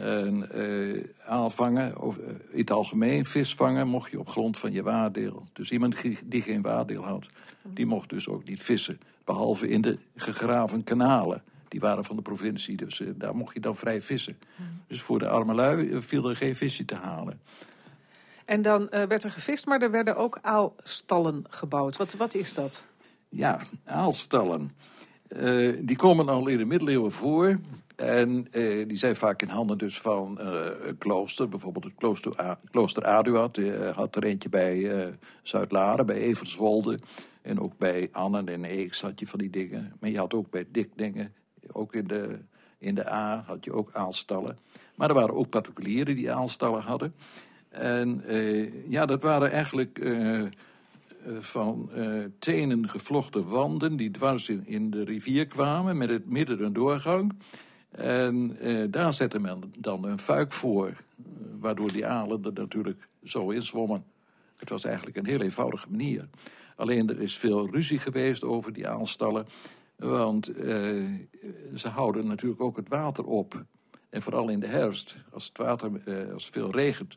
En 0.00 0.50
eh 0.50 1.04
aal 1.26 1.50
vangen, 1.50 2.00
of, 2.02 2.18
eh, 2.18 2.28
in 2.50 2.58
het 2.58 2.70
algemeen, 2.70 3.26
vis 3.26 3.54
vangen, 3.54 3.88
mocht 3.88 4.10
je 4.10 4.18
op 4.18 4.28
grond 4.28 4.58
van 4.58 4.72
je 4.72 4.82
waardeel. 4.82 5.46
Dus 5.52 5.70
iemand 5.70 5.96
die, 6.24 6.42
geen 6.42 6.62
waardeel 6.62 7.04
had, 7.04 7.26
die 7.62 7.86
mocht 7.86 8.08
dus 8.08 8.28
ook 8.28 8.44
niet 8.44 8.62
vissen. 8.62 9.00
Behalve 9.24 9.68
in 9.68 9.80
de 9.80 9.98
gegraven 10.16 10.84
kanalen. 10.84 11.42
Die 11.68 11.80
waren 11.80 12.04
van 12.04 12.16
de 12.16 12.22
provincie, 12.22 12.76
dus 12.76 13.00
eh, 13.00 13.08
daar 13.14 13.36
mocht 13.36 13.54
je 13.54 13.60
dan 13.60 13.76
vrij 13.76 14.00
vissen. 14.00 14.38
Dus 14.86 15.00
voor 15.00 15.18
de 15.18 15.28
arme 15.28 15.54
lui 15.54 16.02
viel 16.02 16.28
er 16.28 16.36
geen 16.36 16.56
visje 16.56 16.84
te 16.84 16.94
halen. 16.94 17.40
En 18.44 18.62
dan 18.62 18.88
werd 18.90 19.24
er 19.24 19.30
gevist, 19.30 19.66
maar 19.66 19.82
er 19.82 19.90
werden 19.90 20.16
ook 20.16 20.38
aalstallen 20.42 21.44
gebouwd. 21.48 21.96
Wat, 21.96 22.12
wat 22.12 22.34
is 22.34 22.54
dat? 22.54 22.84
Ja, 23.28 23.60
aalstallen. 23.84 24.70
Die 25.78 25.96
komen 25.96 26.28
al 26.28 26.46
in 26.46 26.58
de 26.58 26.64
middeleeuwen 26.64 27.12
voor. 27.12 27.58
En 28.00 28.46
eh, 28.50 28.88
die 28.88 28.96
zijn 28.96 29.16
vaak 29.16 29.42
in 29.42 29.48
handen 29.48 29.78
dus 29.78 30.00
van 30.00 30.38
eh, 30.38 30.66
een 30.82 30.98
klooster. 30.98 31.48
Bijvoorbeeld 31.48 31.84
het 31.84 31.94
klooster, 31.96 32.40
A- 32.40 32.60
klooster 32.70 33.04
Aduard. 33.04 33.54
Die 33.54 33.76
eh, 33.76 33.96
had 33.96 34.16
er 34.16 34.24
eentje 34.24 34.48
bij 34.48 35.12
Zuid-Laren, 35.42 36.06
bij 36.06 36.16
Everswolde. 36.16 36.98
En 37.42 37.60
ook 37.60 37.78
bij 37.78 38.08
Annen 38.12 38.48
en 38.48 38.64
Eeks 38.64 39.00
had 39.00 39.20
je 39.20 39.26
van 39.26 39.38
die 39.38 39.50
dingen. 39.50 39.92
Maar 40.00 40.10
je 40.10 40.18
had 40.18 40.34
ook 40.34 40.50
bij 40.50 40.66
Dikdingen, 40.72 41.32
ook 41.72 41.94
in 41.94 42.06
de, 42.06 42.38
in 42.78 42.94
de 42.94 43.12
A, 43.12 43.42
had 43.46 43.64
je 43.64 43.72
ook 43.72 43.90
aalstallen. 43.92 44.56
Maar 44.94 45.08
er 45.08 45.14
waren 45.14 45.34
ook 45.34 45.48
particulieren 45.48 46.16
die 46.16 46.32
aalstallen 46.32 46.82
hadden. 46.82 47.12
En 47.68 48.24
ja, 48.88 49.06
dat 49.06 49.22
waren 49.22 49.50
eigenlijk... 49.50 50.14
van 51.40 51.90
tenen 52.38 52.88
gevlochten 52.88 53.48
wanden 53.48 53.96
die 53.96 54.10
dwars 54.10 54.48
in, 54.48 54.62
in 54.66 54.90
de 54.90 55.04
rivier 55.04 55.46
kwamen 55.46 55.96
met 55.96 56.10
het 56.10 56.30
midden 56.30 56.64
een 56.64 56.72
doorgang. 56.72 57.32
En 57.90 58.56
eh, 58.60 58.84
daar 58.90 59.12
zette 59.12 59.38
men 59.38 59.72
dan 59.78 60.04
een 60.04 60.18
fuik 60.18 60.52
voor, 60.52 60.86
eh, 60.86 60.94
waardoor 61.60 61.92
die 61.92 62.06
alen 62.06 62.44
er 62.44 62.52
natuurlijk 62.52 63.08
zo 63.24 63.50
in 63.50 63.62
zwommen. 63.62 64.04
Het 64.56 64.68
was 64.70 64.84
eigenlijk 64.84 65.16
een 65.16 65.26
heel 65.26 65.40
eenvoudige 65.40 65.90
manier. 65.90 66.28
Alleen 66.76 67.08
er 67.08 67.20
is 67.20 67.36
veel 67.36 67.70
ruzie 67.70 67.98
geweest 67.98 68.44
over 68.44 68.72
die 68.72 68.88
aalstallen, 68.88 69.46
want 69.96 70.48
eh, 70.48 71.04
ze 71.74 71.88
houden 71.88 72.26
natuurlijk 72.26 72.60
ook 72.60 72.76
het 72.76 72.88
water 72.88 73.24
op. 73.24 73.64
En 74.10 74.22
vooral 74.22 74.48
in 74.48 74.60
de 74.60 74.66
herfst, 74.66 75.16
als 75.32 75.46
het 75.46 75.58
water, 75.58 75.90
eh, 76.04 76.32
als 76.32 76.46
veel 76.46 76.70
regent, 76.70 77.16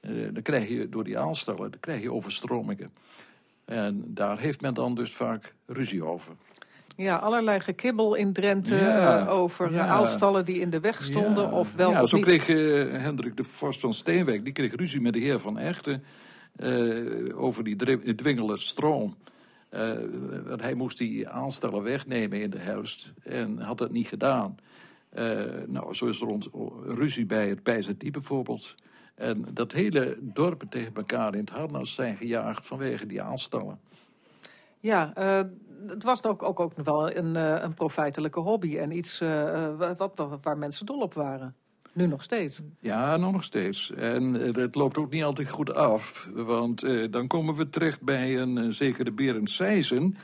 eh, 0.00 0.12
dan 0.32 0.42
krijg 0.42 0.68
je 0.68 0.88
door 0.88 1.04
die 1.04 1.18
aalstallen 1.18 1.70
dan 1.70 1.80
krijg 1.80 2.02
je 2.02 2.12
overstromingen. 2.12 2.92
En 3.64 4.04
daar 4.06 4.38
heeft 4.38 4.60
men 4.60 4.74
dan 4.74 4.94
dus 4.94 5.14
vaak 5.14 5.54
ruzie 5.66 6.04
over. 6.04 6.34
Ja, 7.00 7.16
allerlei 7.16 7.60
gekibbel 7.60 8.14
in 8.14 8.32
Drenthe 8.32 8.74
Ja, 8.74 9.18
eh, 9.18 9.34
over 9.34 9.66
eh, 9.66 9.72
ja. 9.74 9.86
aalstallen 9.86 10.44
die 10.44 10.60
in 10.60 10.70
de 10.70 10.80
weg 10.80 11.04
stonden 11.04 11.44
Ja. 11.44 11.50
of 11.50 11.74
wel 11.74 11.90
ja, 11.90 12.02
of 12.02 12.08
zo 12.08 12.16
niet. 12.16 12.24
kreeg 12.24 12.48
eh, 12.48 13.02
Hendrik 13.02 13.36
de 13.36 13.44
Vorst 13.44 13.80
van 13.80 13.94
Steenwijk... 13.94 14.44
die 14.44 14.52
kreeg 14.52 14.74
ruzie 14.74 15.00
met 15.00 15.12
de 15.12 15.18
heer 15.18 15.38
Van 15.38 15.58
Echten... 15.58 16.02
eh, 16.56 17.40
over 17.40 17.64
die 17.64 17.76
dwingele 18.14 18.56
stroom. 18.58 19.16
Eh, 19.68 19.90
want 20.46 20.60
hij 20.62 20.74
moest 20.74 20.98
die 20.98 21.28
aanstellen 21.28 21.82
wegnemen 21.82 22.40
in 22.40 22.50
de 22.50 22.58
herfst... 22.58 23.12
en 23.22 23.58
had 23.58 23.78
dat 23.78 23.90
niet 23.90 24.08
gedaan. 24.08 24.56
Eh, 25.10 25.40
nou, 25.66 25.94
zo 25.94 26.06
is 26.06 26.20
er 26.20 26.26
rond, 26.26 26.48
ruzie 26.86 27.26
bij 27.26 27.48
het 27.48 27.62
Pijzerdiep 27.62 28.12
bijvoorbeeld... 28.12 28.74
En 29.14 29.44
dat 29.52 29.72
hele 29.72 30.16
dorpen 30.20 30.68
tegen 30.68 30.94
elkaar 30.94 31.34
in 31.34 31.40
het 31.40 31.50
harnas 31.50 31.94
zijn 31.94 32.16
gejaagd 32.16 32.66
vanwege 32.66 33.06
die 33.06 33.22
aanstallen. 33.22 33.78
Ja, 34.78 35.14
eh, 35.14 35.40
het 35.86 36.02
was 36.02 36.24
ook, 36.24 36.42
ook, 36.42 36.60
ook 36.60 36.76
nog 36.76 36.86
wel 36.86 37.16
een, 37.16 37.36
eh, 37.36 37.62
een 37.62 37.74
profijtelijke 37.74 38.40
hobby 38.40 38.76
en 38.76 38.96
iets 38.96 39.20
eh, 39.20 39.64
eh, 39.66 39.78
wat, 39.96 40.12
wat- 40.14 40.38
waar 40.42 40.58
mensen 40.58 40.86
dol 40.86 41.00
op 41.00 41.14
waren. 41.14 41.54
Nu 41.92 42.06
nog 42.06 42.22
steeds. 42.22 42.60
Ja, 42.80 43.16
nou 43.16 43.32
nog 43.32 43.44
steeds. 43.44 43.90
En 43.92 44.34
het 44.34 44.74
loopt 44.74 44.98
ook 44.98 45.10
niet 45.10 45.22
altijd 45.24 45.48
goed 45.48 45.74
af. 45.74 46.28
Want 46.34 46.86
dan 47.12 47.26
komen 47.26 47.54
we 47.54 47.68
terecht 47.68 48.02
bij 48.02 48.38
een 48.38 48.72
zekere 48.72 49.12
Berend 49.12 49.50
Sijzen. 49.50 50.16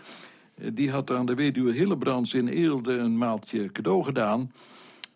Eh, 0.56 0.70
die 0.74 0.90
had 0.90 1.10
aan 1.10 1.26
de 1.26 1.34
weduwe 1.34 1.72
Hillebrands 1.72 2.34
in 2.34 2.48
Eelde 2.48 2.92
een 2.92 3.18
maaltje 3.18 3.72
cadeau 3.72 4.04
gedaan. 4.04 4.52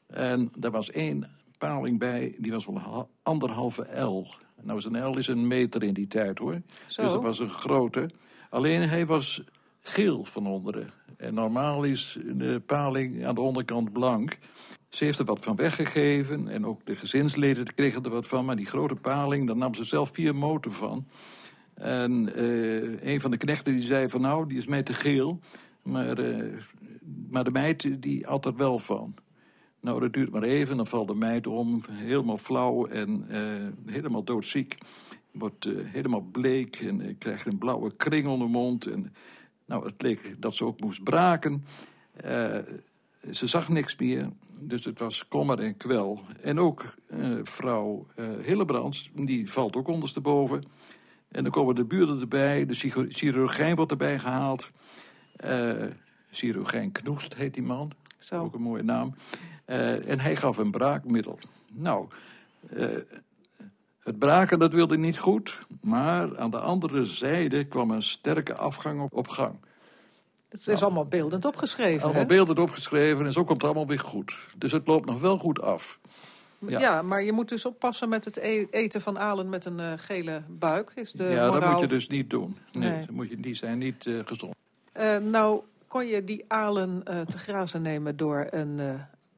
En 0.06 0.50
daar 0.58 0.70
was 0.70 0.90
één 0.90 1.30
paling 1.58 1.98
bij, 1.98 2.34
die 2.38 2.52
was 2.52 2.66
wel 2.66 3.10
anderhalve 3.22 4.00
L. 4.00 4.26
Nou, 4.62 4.82
een 4.90 5.10
L 5.10 5.16
is 5.18 5.26
een 5.28 5.46
meter 5.46 5.82
in 5.82 5.94
die 5.94 6.06
tijd 6.06 6.38
hoor. 6.38 6.60
Zo. 6.86 7.02
Dus 7.02 7.12
dat 7.12 7.22
was 7.22 7.38
een 7.38 7.48
grote. 7.48 8.10
Alleen 8.50 8.88
hij 8.88 9.06
was 9.06 9.42
geel 9.80 10.24
van 10.24 10.46
onderen. 10.46 10.90
En 11.16 11.34
normaal 11.34 11.84
is 11.84 12.18
de 12.24 12.62
paling 12.66 13.26
aan 13.26 13.34
de 13.34 13.40
onderkant 13.40 13.92
blank. 13.92 14.38
Ze 14.88 15.04
heeft 15.04 15.18
er 15.18 15.24
wat 15.24 15.44
van 15.44 15.56
weggegeven 15.56 16.48
en 16.48 16.66
ook 16.66 16.86
de 16.86 16.96
gezinsleden 16.96 17.74
kregen 17.74 18.04
er 18.04 18.10
wat 18.10 18.26
van. 18.26 18.44
Maar 18.44 18.56
die 18.56 18.66
grote 18.66 18.94
paling, 18.94 19.46
daar 19.46 19.56
nam 19.56 19.74
ze 19.74 19.84
zelf 19.84 20.10
vier 20.12 20.34
moten 20.34 20.72
van. 20.72 21.06
En 21.74 22.34
eh, 22.34 23.12
een 23.12 23.20
van 23.20 23.30
de 23.30 23.36
knechten 23.36 23.72
die 23.72 23.82
zei 23.82 24.08
van 24.08 24.20
nou, 24.20 24.48
die 24.48 24.58
is 24.58 24.66
mij 24.66 24.82
te 24.82 24.94
geel. 24.94 25.40
Maar, 25.82 26.18
eh, 26.18 26.46
maar 27.30 27.44
de 27.44 27.50
meid 27.50 28.02
die 28.02 28.24
had 28.26 28.44
er 28.44 28.56
wel 28.56 28.78
van. 28.78 29.14
Nou, 29.80 30.00
dat 30.00 30.12
duurt 30.12 30.30
maar 30.30 30.42
even, 30.42 30.76
dan 30.76 30.86
valt 30.86 31.08
de 31.08 31.14
meid 31.14 31.46
om, 31.46 31.82
helemaal 31.90 32.36
flauw 32.36 32.86
en 32.86 33.24
eh, 33.28 33.92
helemaal 33.92 34.24
doodziek. 34.24 34.78
Wordt 35.30 35.68
helemaal 35.84 36.20
bleek 36.20 36.76
en 36.76 37.18
krijgt 37.18 37.46
een 37.46 37.58
blauwe 37.58 37.96
kring 37.96 38.26
onder 38.26 38.46
de 38.46 38.52
mond. 38.52 38.86
En, 38.86 39.12
nou, 39.70 39.84
het 39.84 40.02
leek 40.02 40.34
dat 40.38 40.54
ze 40.54 40.64
ook 40.64 40.80
moest 40.80 41.02
braken. 41.02 41.64
Eh, 42.12 42.58
ze 43.30 43.46
zag 43.46 43.68
niks 43.68 43.96
meer, 43.96 44.28
dus 44.58 44.84
het 44.84 44.98
was 44.98 45.28
kommer 45.28 45.60
en 45.60 45.76
kwel. 45.76 46.20
En 46.42 46.58
ook 46.60 46.94
eh, 47.06 47.38
vrouw 47.42 48.06
eh 48.14 48.26
Hillebrands, 48.42 49.10
die 49.14 49.50
valt 49.50 49.76
ook 49.76 49.88
ondersteboven. 49.88 50.62
En 51.28 51.42
dan 51.42 51.52
komen 51.52 51.74
de 51.74 51.84
buurten 51.84 52.20
erbij, 52.20 52.66
de 52.66 52.74
chirurgijn 53.08 53.74
wordt 53.74 53.90
erbij 53.90 54.18
gehaald. 54.18 54.70
Eh 55.36 55.84
chirurgijn 56.30 56.92
Knoest 56.92 57.34
heet 57.34 57.54
die 57.54 57.62
man, 57.62 57.92
Zo. 58.18 58.42
ook 58.42 58.54
een 58.54 58.62
mooie 58.62 58.82
naam. 58.82 59.14
En 60.06 60.20
hij 60.20 60.36
gaf 60.36 60.58
een 60.58 60.70
braakmiddel. 60.70 61.38
Nou, 61.72 62.08
het 64.00 64.18
braken 64.18 64.58
dat 64.58 64.72
wilde 64.72 64.98
niet 64.98 65.18
goed, 65.18 65.60
maar 65.80 66.38
aan 66.38 66.50
de 66.50 66.58
andere 66.58 67.04
zijde 67.04 67.64
kwam 67.64 67.90
een 67.90 68.02
sterke 68.02 68.54
afgang 68.56 69.00
op, 69.00 69.14
op 69.14 69.28
gang. 69.28 69.54
Het 70.48 70.68
is 70.68 70.82
allemaal 70.82 71.04
beeldend 71.06 71.44
opgeschreven. 71.44 72.02
Allemaal 72.02 72.20
hè? 72.20 72.26
beelden 72.26 72.58
opgeschreven 72.58 73.26
en 73.26 73.32
zo 73.32 73.44
komt 73.44 73.62
het 73.62 73.70
allemaal 73.70 73.86
weer 73.86 73.98
goed. 74.00 74.36
Dus 74.56 74.72
het 74.72 74.86
loopt 74.86 75.06
nog 75.06 75.20
wel 75.20 75.38
goed 75.38 75.60
af. 75.60 75.98
ja. 76.58 76.78
ja. 76.78 77.02
maar 77.02 77.22
je 77.22 77.32
moet 77.32 77.48
dus 77.48 77.64
oppassen 77.64 78.08
met 78.08 78.24
het 78.24 78.36
e- 78.36 78.66
eten 78.70 79.00
van 79.00 79.18
alen 79.18 79.48
met 79.48 79.64
een 79.64 79.80
eh, 79.80 79.92
gele 79.96 80.42
buik. 80.48 80.92
Is 80.94 81.12
de 81.12 81.24
ja, 81.24 81.50
dat 81.50 81.70
moet 81.70 81.80
je 81.80 81.86
dus 81.86 82.08
niet 82.08 82.30
doen. 82.30 82.56
Nee, 82.72 82.90
Nee. 82.90 83.00
dat 83.06 83.14
moet 83.14 83.28
je, 83.28 83.40
die 83.40 83.54
zijn 83.54 83.78
niet 83.78 84.06
eh, 84.06 84.18
gezond. 84.24 84.54
Eh, 84.92 85.18
nou, 85.18 85.60
kon 85.86 86.06
je 86.06 86.24
die 86.24 86.44
alen 86.48 87.02
te 87.26 87.38
grazen 87.38 87.82
nemen 87.82 88.16
door 88.16 88.46
een, 88.50 88.80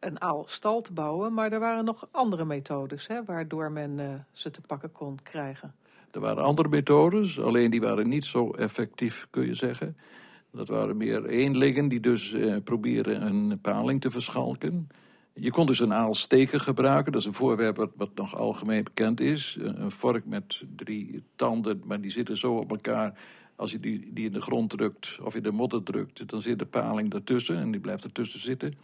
een 0.04 0.20
aalstal 0.20 0.80
te 0.80 0.92
bouwen. 0.92 1.34
Maar 1.34 1.52
er 1.52 1.60
waren 1.60 1.84
nog 1.84 2.08
andere 2.10 2.44
methodes 2.44 3.06
hè, 3.06 3.24
waardoor 3.24 3.72
men 3.72 4.00
eh, 4.00 4.06
ze 4.32 4.50
te 4.50 4.60
pakken 4.60 4.92
kon 4.92 5.18
krijgen. 5.22 5.74
Er 6.10 6.20
waren 6.20 6.42
andere 6.42 6.68
methodes, 6.68 7.40
alleen 7.40 7.70
die 7.70 7.80
waren 7.80 8.08
niet 8.08 8.24
zo 8.24 8.50
effectief, 8.50 9.26
kun 9.30 9.46
je 9.46 9.54
zeggen. 9.54 9.96
Dat 10.50 10.68
waren 10.68 10.96
meer 10.96 11.26
eenlingen 11.26 11.88
die 11.88 12.00
dus 12.00 12.32
eh, 12.32 12.56
proberen 12.64 13.26
een 13.26 13.58
paling 13.60 14.00
te 14.00 14.10
verschalken. 14.10 14.88
Je 15.34 15.50
kon 15.50 15.66
dus 15.66 15.80
een 15.80 15.94
aalsteker 15.94 16.60
gebruiken. 16.60 17.12
Dat 17.12 17.20
is 17.20 17.26
een 17.26 17.34
voorwerp 17.34 17.88
wat, 17.96 18.14
nog 18.14 18.36
algemeen 18.36 18.84
bekend 18.84 19.20
is. 19.20 19.56
Een 19.60 19.82
een 19.82 19.90
vork 19.90 20.24
met 20.26 20.62
drie 20.76 21.22
tanden, 21.36 21.82
maar 21.84 22.00
die 22.00 22.10
zitten 22.10 22.36
zo 22.36 22.56
op 22.56 22.70
elkaar. 22.70 23.18
Als 23.56 23.70
je 23.70 23.80
die, 23.80 24.10
die 24.12 24.26
in 24.26 24.32
de 24.32 24.40
grond 24.40 24.70
drukt 24.70 25.18
of 25.22 25.34
in 25.34 25.42
de 25.42 25.50
modder 25.50 25.82
drukt, 25.82 26.28
dan 26.28 26.42
zit 26.42 26.58
de 26.58 26.66
paling 26.66 27.14
ertussen 27.14 27.56
en 27.56 27.70
die 27.70 27.80
blijft 27.80 28.04
ertussen 28.04 28.40
zitten. 28.40 28.74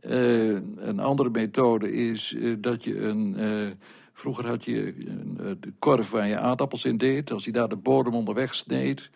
Eh, 0.00 0.48
een 0.76 0.98
andere 0.98 1.30
methode 1.30 1.92
is 1.92 2.34
eh, 2.34 2.54
dat 2.58 2.84
je 2.84 3.00
een. 3.00 3.36
eh, 3.36 3.70
vroeger 4.12 4.46
had 4.46 4.64
je 4.64 4.94
een, 4.98 5.56
de 5.60 5.72
korf 5.78 6.10
waar 6.10 6.28
je 6.28 6.38
aardappels 6.38 6.84
in 6.84 6.96
deed. 6.96 7.30
Als 7.30 7.44
je 7.44 7.52
daar 7.52 7.68
de 7.68 7.76
bodem 7.76 8.14
onderweg 8.14 8.54
sneed, 8.54 9.10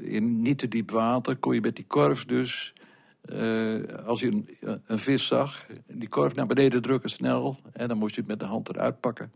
in 0.00 0.42
niet 0.42 0.58
te 0.58 0.68
diep 0.68 0.90
water 0.90 1.36
kon 1.36 1.54
je 1.54 1.60
met 1.60 1.76
die 1.76 1.84
korf 1.86 2.24
dus... 2.24 2.74
als 4.06 4.20
je 4.20 4.26
een, 4.26 4.48
een 4.86 4.98
vis 4.98 5.26
zag, 5.26 5.66
die 5.86 6.08
korf 6.08 6.34
naar 6.34 6.46
beneden 6.46 6.82
drukken 6.82 7.10
snel... 7.10 7.56
en 7.72 7.88
dan 7.88 7.98
moest 7.98 8.14
je 8.14 8.20
het 8.20 8.30
met 8.30 8.40
de 8.40 8.44
hand 8.44 8.68
eruit 8.68 9.00
pakken. 9.00 9.32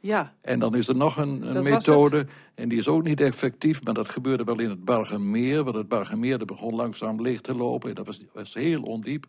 Ja, 0.00 0.34
En 0.40 0.58
dan 0.58 0.74
is 0.74 0.88
er 0.88 0.96
nog 0.96 1.16
een, 1.16 1.62
methode, 1.62 2.26
en 2.54 2.68
die 2.68 2.78
is 2.78 2.88
ook 2.88 3.02
niet 3.02 3.20
effectief... 3.20 3.84
maar 3.84 3.94
dat 3.94 4.08
gebeurde 4.08 4.44
wel 4.44 4.60
in 4.60 4.70
het 4.70 4.84
Bargenmeer. 4.84 5.64
Want 5.64 5.76
het 5.76 5.88
Bargenmeer 5.88 6.38
dat 6.38 6.46
begon 6.46 6.74
langzaam 6.74 7.22
leeg 7.22 7.40
te 7.40 7.54
lopen. 7.54 7.94
Dat 7.94 8.06
was, 8.06 8.20
was 8.32 8.54
heel 8.54 8.82
ondiep. 8.82 9.26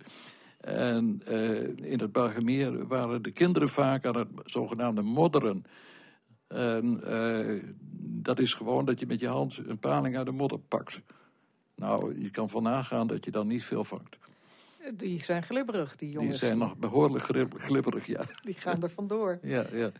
En 0.68 1.22
eh, 1.26 1.92
in 1.92 2.00
het 2.00 2.12
Bargenmeer 2.12 2.88
waren 2.88 3.22
de 3.22 3.32
kinderen 3.32 3.70
vaak 3.70 4.06
aan 4.06 4.18
het 4.18 4.28
zogenaamde 4.46 5.02
modderen. 5.02 5.66
En 6.48 7.04
eh, 7.04 7.64
dat 8.22 8.40
is 8.40 8.54
gewoon 8.54 8.86
dat 8.86 9.00
je 9.00 9.06
met 9.08 9.20
je 9.20 9.28
hand 9.28 9.58
een 9.68 9.78
paling 9.80 10.18
uit 10.18 10.26
de 10.26 10.32
modder 10.32 10.60
pakt. 10.60 11.02
Nou, 11.76 12.22
je 12.22 12.30
kan 12.30 12.50
van 12.50 12.64
nagaan 12.64 13.08
dat 13.08 13.26
je 13.26 13.32
dan 13.32 13.48
niet 13.48 13.64
veel 13.64 13.84
vangt. 13.84 14.18
die 14.94 15.24
zijn 15.24 15.44
glibberig, 15.44 15.96
die 15.96 16.10
Die 16.10 16.18
jongens. 16.20 16.38
zijn 16.40 16.58
nog 16.58 16.78
behoorlijk 16.78 17.24
glib- 17.24 17.60
glibberig, 17.60 18.06
ja. 18.06 18.22
Die 18.44 18.54
gaan 18.54 18.84
er 18.84 18.90
vandoor. 18.90 19.40
ja, 19.56 19.66
ja. 19.72 19.92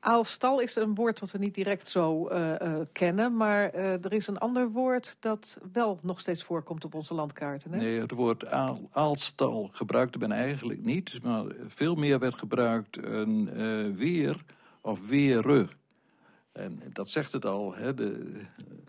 Aalstal 0.00 0.60
is 0.60 0.76
een 0.76 0.94
woord 0.94 1.20
wat 1.20 1.30
we 1.30 1.38
niet 1.38 1.54
direct 1.54 1.88
zo 1.88 2.26
eh, 2.26 2.60
eh, 2.60 2.86
kennen, 2.92 3.36
maar 3.36 3.70
eh, 3.70 4.04
er 4.04 4.12
is 4.12 4.26
een 4.26 4.38
ander 4.38 4.70
woord 4.70 5.16
dat 5.20 5.58
wel 5.72 5.98
nog 6.02 6.20
steeds 6.20 6.42
voorkomt 6.42 6.84
op 6.84 6.94
onze 6.94 7.14
landkaarten. 7.14 7.72
Hè? 7.72 7.78
Nee, 7.78 8.00
het 8.00 8.10
woord 8.10 8.46
aal, 8.46 8.88
aalstal 8.92 9.68
gebruikte 9.72 10.18
men 10.18 10.32
eigenlijk 10.32 10.84
niet. 10.84 11.22
Maar 11.22 11.44
veel 11.66 11.94
meer 11.94 12.18
werd 12.18 12.34
gebruikt 12.34 13.04
een 13.04 13.50
weer 13.96 14.44
of 14.80 15.08
weren. 15.08 15.70
En 16.52 16.82
dat 16.92 17.08
zegt 17.08 17.32
het 17.32 17.46
al, 17.46 17.74
hè, 17.74 17.94
de 17.94 18.40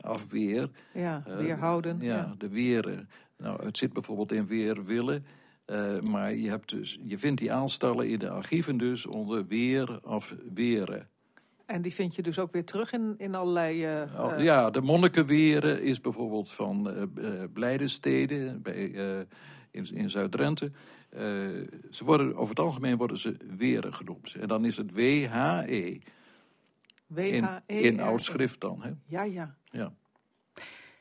afweer. 0.01 0.69
Ja, 0.93 1.23
weerhouden. 1.25 1.97
Ja, 2.01 2.15
ja. 2.15 2.35
de 2.37 2.49
weren. 2.49 3.09
Nou, 3.37 3.65
het 3.65 3.77
zit 3.77 3.93
bijvoorbeeld 3.93 4.31
in 4.31 4.47
weer 4.47 4.85
willen. 4.85 5.25
Eh, 5.69 6.01
maar 6.01 6.33
je, 6.35 6.49
hebt 6.49 6.69
dus, 6.69 6.99
je 7.03 7.17
vindt 7.17 7.39
die 7.39 7.51
aanstallen 7.53 8.09
in 8.09 8.19
de 8.19 8.29
archieven 8.29 8.77
dus 8.77 9.05
onder 9.05 9.47
weer 9.47 9.99
of 10.03 10.35
weren. 10.53 11.09
En 11.65 11.81
die 11.81 11.93
vind 11.93 12.15
je 12.15 12.21
dus 12.21 12.39
ook 12.39 12.51
weer 12.51 12.65
terug 12.65 12.91
in, 12.91 13.15
in 13.17 13.35
allerlei... 13.35 13.85
eh, 13.85 14.15
Al- 14.15 14.33
eh, 14.33 14.43
ja, 14.43 14.69
de 14.69 14.81
monnikenweren 14.81 15.81
is 15.83 16.01
bijvoorbeeld 16.01 16.51
van 16.51 16.89
eh 16.89 17.01
eh, 17.01 17.49
Blijdensteden 17.53 18.61
bij, 18.61 18.93
eh, 18.93 19.19
in, 19.71 19.95
in 19.95 20.09
Zuid-Drenthe. 20.09 20.71
Eh, 21.09 21.21
ze 21.91 22.03
worden, 22.05 22.35
over 22.35 22.49
het 22.49 22.59
algemeen 22.59 22.97
worden 22.97 23.17
ze 23.17 23.37
weren 23.57 23.93
genoemd. 23.93 24.33
En 24.33 24.47
dan 24.47 24.65
is 24.65 24.77
het 24.77 24.93
W-H-E. 24.93 25.97
In, 27.07 27.43
WHE. 27.47 27.61
in 27.65 27.99
oud 27.99 28.23
schrift 28.23 28.61
dan. 28.61 28.81
Hè? 28.83 28.91
Ja, 29.05 29.23
ja. 29.23 29.55
Ja. 29.63 29.93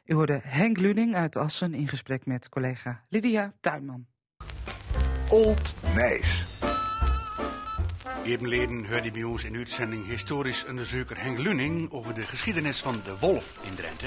U 0.05 0.15
hoorde 0.15 0.41
Henk 0.43 0.79
Luning 0.79 1.15
uit 1.15 1.37
Assen 1.37 1.75
in 1.75 1.89
gesprek 1.89 2.27
met 2.27 2.49
collega 2.49 3.05
Lydia 3.09 3.53
Tuinman. 3.61 4.07
Old 5.31 5.75
Nijs. 5.95 6.45
Eerder 8.25 8.91
hoorde 8.91 9.11
bij 9.11 9.23
ons 9.23 9.45
in 9.45 9.57
uitzending 9.57 10.07
historisch 10.07 10.65
onderzoeker 10.65 11.21
Henk 11.21 11.39
Luning 11.39 11.91
over 11.91 12.15
de 12.15 12.23
geschiedenis 12.23 12.81
van 12.81 13.01
de 13.05 13.19
wolf 13.19 13.59
in 13.63 13.75
Drenthe. 13.75 14.07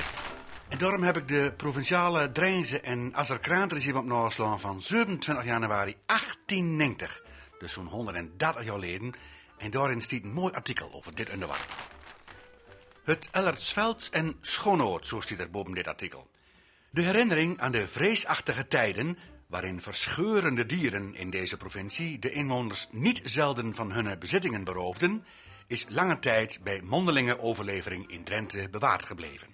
En 0.70 0.78
daarom 0.78 1.04
heb 1.04 1.18
ik 1.18 1.28
de 1.28 1.54
provinciale 1.58 2.32
Drijnse 2.32 2.80
en 2.80 3.16
Azerkraantregime 3.16 4.00
op 4.00 4.06
naslaan 4.06 4.60
van 4.60 4.82
27 4.82 5.46
januari 5.46 5.96
1890. 6.06 7.24
Dus 7.60 7.74
zo'n 7.74 7.88
130 7.88 8.64
jaar 8.64 8.74
geleden. 8.74 9.14
En 9.58 9.72
daarin 9.72 10.02
staat 10.02 10.24
een 10.24 10.34
mooi 10.34 10.54
artikel 10.54 10.94
over 10.94 11.16
dit 11.16 11.34
onderwerp. 11.34 11.68
Het 13.04 13.30
Ellertsveld 13.32 14.10
en 14.12 14.36
Schoonoord, 14.42 15.06
zo 15.06 15.20
staat 15.20 15.40
er 15.40 15.50
boven 15.50 15.74
dit 15.74 15.88
artikel. 15.88 16.30
De 16.90 17.02
herinnering 17.02 17.60
aan 17.60 17.72
de 17.72 17.88
vreesachtige 17.88 18.68
tijden 18.68 19.18
waarin 19.52 19.82
verscheurende 19.82 20.66
dieren 20.66 21.16
in 21.16 21.30
deze 21.30 21.58
provincie 21.58 22.20
de 22.20 22.32
inwoners 22.32 22.88
niet 22.92 23.22
zelden 23.24 23.76
van 23.76 23.92
hun 23.92 24.20
bezittingen 24.20 24.64
beroofden, 24.64 25.26
is 25.68 25.86
lange 25.90 26.20
tijd 26.20 26.60
bij 26.64 26.82
mondelinge 26.82 27.40
overlevering 27.40 28.12
in 28.12 28.24
Drenthe 28.24 28.70
bewaard 28.70 29.04
gebleven. 29.04 29.48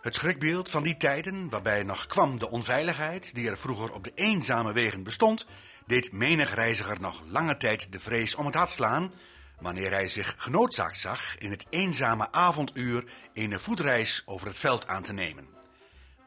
Het 0.00 0.14
schrikbeeld 0.14 0.70
van 0.70 0.82
die 0.82 0.96
tijden, 0.96 1.48
waarbij 1.48 1.82
nog 1.82 2.06
kwam 2.06 2.38
de 2.38 2.50
onveiligheid 2.50 3.34
die 3.34 3.50
er 3.50 3.58
vroeger 3.58 3.92
op 3.92 4.04
de 4.04 4.12
eenzame 4.14 4.72
wegen 4.72 5.02
bestond, 5.02 5.46
deed 5.86 6.12
menig 6.12 6.54
reiziger 6.54 7.00
nog 7.00 7.22
lange 7.26 7.56
tijd 7.56 7.92
de 7.92 8.00
vrees 8.00 8.34
om 8.34 8.46
het 8.46 8.54
hart 8.54 8.70
slaan, 8.70 9.12
wanneer 9.60 9.90
hij 9.90 10.08
zich 10.08 10.34
genoodzaakt 10.38 10.98
zag 10.98 11.38
in 11.38 11.50
het 11.50 11.66
eenzame 11.70 12.32
avonduur 12.32 13.04
een 13.34 13.60
voetreis 13.60 14.22
over 14.26 14.46
het 14.46 14.56
veld 14.56 14.86
aan 14.86 15.02
te 15.02 15.12
nemen. 15.12 15.57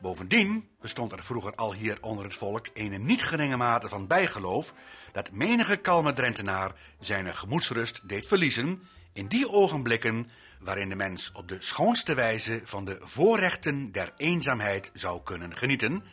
Bovendien 0.02 0.70
bestond 0.80 1.12
er 1.12 1.24
vroeger 1.24 1.56
al 1.56 1.74
hier 1.74 1.98
onder 2.02 2.24
het 2.24 2.36
volk 2.36 2.68
een 2.74 3.06
niet 3.06 3.24
geringe 3.24 3.58
mate 3.58 3.90
van 3.90 4.08
bijgeloof 4.08 4.74
dat 5.12 5.32
menige 5.32 5.76
kalme 5.76 6.14
Drentenaar 6.14 6.76
zijn 7.00 7.36
gemoedsrust 7.36 8.10
deed 8.10 8.28
verliezen 8.28 8.82
in 9.14 9.28
die 9.28 9.50
ogenblikken 9.50 10.28
waarin 10.60 10.90
de 10.90 10.96
mens 10.96 11.32
op 11.32 11.48
de 11.48 11.58
schoonste 11.60 12.14
wijze 12.14 12.62
van 12.64 12.86
de 12.86 12.98
voorrechten 13.02 13.92
der 13.92 14.14
eenzaamheid 14.18 14.90
zou 14.94 15.24
kunnen 15.24 15.58
genieten, 15.58 16.04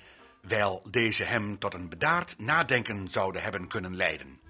wijl 0.42 0.86
deze 0.90 1.24
hem 1.24 1.58
tot 1.58 1.74
een 1.74 1.88
bedaard 1.88 2.38
nadenken 2.38 3.08
zouden 3.08 3.42
hebben 3.42 3.68
kunnen 3.68 3.96
leiden. 3.96 4.40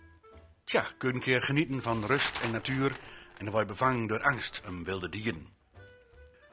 Tja, 0.64 0.86
kun 0.98 1.14
een 1.14 1.20
keer 1.20 1.42
genieten 1.42 1.82
van 1.82 2.04
rust 2.04 2.38
en 2.38 2.50
natuur 2.50 2.90
en 3.38 3.44
dan 3.44 3.50
word 3.50 3.62
je 3.62 3.72
bevangen 3.72 4.06
door 4.06 4.22
angst 4.22 4.62
om 4.68 4.84
wilde 4.84 5.08
dieren. 5.08 5.57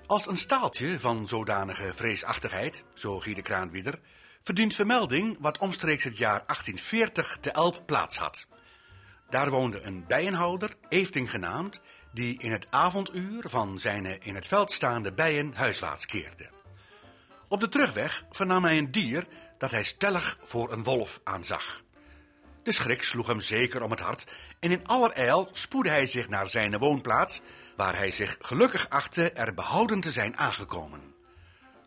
Als 0.07 0.27
een 0.27 0.37
staaltje 0.37 0.99
van 0.99 1.27
zodanige 1.27 1.91
vreesachtigheid, 1.95 2.83
zo 2.93 3.19
Guy 3.19 3.33
de 3.33 3.41
Kraanwieder, 3.41 3.99
verdient 4.43 4.73
vermelding 4.73 5.37
wat 5.39 5.57
omstreeks 5.57 6.03
het 6.03 6.17
jaar 6.17 6.43
1840 6.45 7.37
te 7.41 7.51
Elp 7.51 7.83
plaats 7.85 8.17
had. 8.17 8.47
Daar 9.29 9.49
woonde 9.49 9.81
een 9.81 10.05
bijenhouder, 10.07 10.75
Efting 10.89 11.29
genaamd, 11.29 11.81
die 12.13 12.41
in 12.41 12.51
het 12.51 12.67
avonduur 12.69 13.49
van 13.49 13.79
zijn 13.79 14.21
in 14.21 14.35
het 14.35 14.47
veld 14.47 14.71
staande 14.71 15.13
bijen 15.13 15.53
huiswaarts 15.53 16.05
keerde. 16.05 16.49
Op 17.47 17.59
de 17.59 17.67
terugweg 17.67 18.25
vernam 18.31 18.63
hij 18.63 18.77
een 18.77 18.91
dier 18.91 19.27
dat 19.57 19.71
hij 19.71 19.83
stellig 19.83 20.37
voor 20.41 20.71
een 20.71 20.83
wolf 20.83 21.19
aanzag. 21.23 21.81
De 22.63 22.71
schrik 22.71 23.03
sloeg 23.03 23.27
hem 23.27 23.39
zeker 23.39 23.83
om 23.83 23.91
het 23.91 23.99
hart 23.99 24.25
en 24.59 24.71
in 24.71 24.87
allerijl 24.87 25.49
spoedde 25.51 25.89
hij 25.89 26.07
zich 26.07 26.29
naar 26.29 26.47
zijn 26.47 26.77
woonplaats, 26.77 27.41
waar 27.75 27.97
hij 27.97 28.11
zich 28.11 28.37
gelukkig 28.39 28.89
achtte 28.89 29.31
er 29.31 29.53
behouden 29.53 29.99
te 29.99 30.11
zijn 30.11 30.37
aangekomen. 30.37 31.13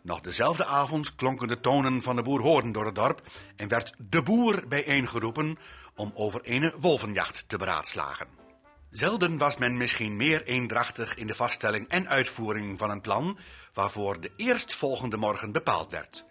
Nog 0.02 0.20
dezelfde 0.20 0.64
avond 0.64 1.14
klonken 1.14 1.48
de 1.48 1.60
tonen 1.60 2.02
van 2.02 2.16
de 2.16 2.22
boer 2.22 2.72
door 2.72 2.86
het 2.86 2.94
dorp 2.94 3.22
en 3.56 3.68
werd 3.68 3.92
de 3.98 4.22
boer 4.22 4.68
bijeengeroepen 4.68 5.58
om 5.94 6.12
over 6.14 6.40
een 6.44 6.72
wolvenjacht 6.76 7.48
te 7.48 7.58
beraadslagen. 7.58 8.26
Zelden 8.90 9.38
was 9.38 9.56
men 9.56 9.76
misschien 9.76 10.16
meer 10.16 10.44
eendrachtig 10.44 11.16
in 11.16 11.26
de 11.26 11.34
vaststelling 11.34 11.88
en 11.88 12.08
uitvoering 12.08 12.78
van 12.78 12.90
een 12.90 13.00
plan 13.00 13.38
waarvoor 13.72 14.20
de 14.20 14.30
eerstvolgende 14.36 15.16
morgen 15.16 15.52
bepaald 15.52 15.90
werd. 15.90 16.24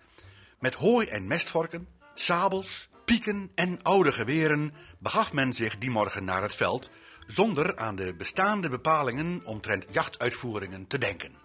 Met 0.59 0.73
hooi 0.73 1.07
en 1.07 1.27
mestvorken, 1.27 1.87
sabels, 2.15 2.89
pieken 3.05 3.51
en 3.55 3.79
oude 3.81 4.11
geweren 4.11 4.73
begaf 4.99 5.33
men 5.33 5.53
zich 5.53 5.77
die 5.77 5.89
morgen 5.89 6.23
naar 6.25 6.41
het 6.41 6.55
veld, 6.55 6.89
zonder 7.27 7.77
aan 7.77 7.95
de 7.95 8.15
bestaande 8.15 8.69
bepalingen 8.69 9.41
omtrent 9.43 9.85
jachtuitvoeringen 9.91 10.87
te 10.87 10.97
denken. 10.97 11.35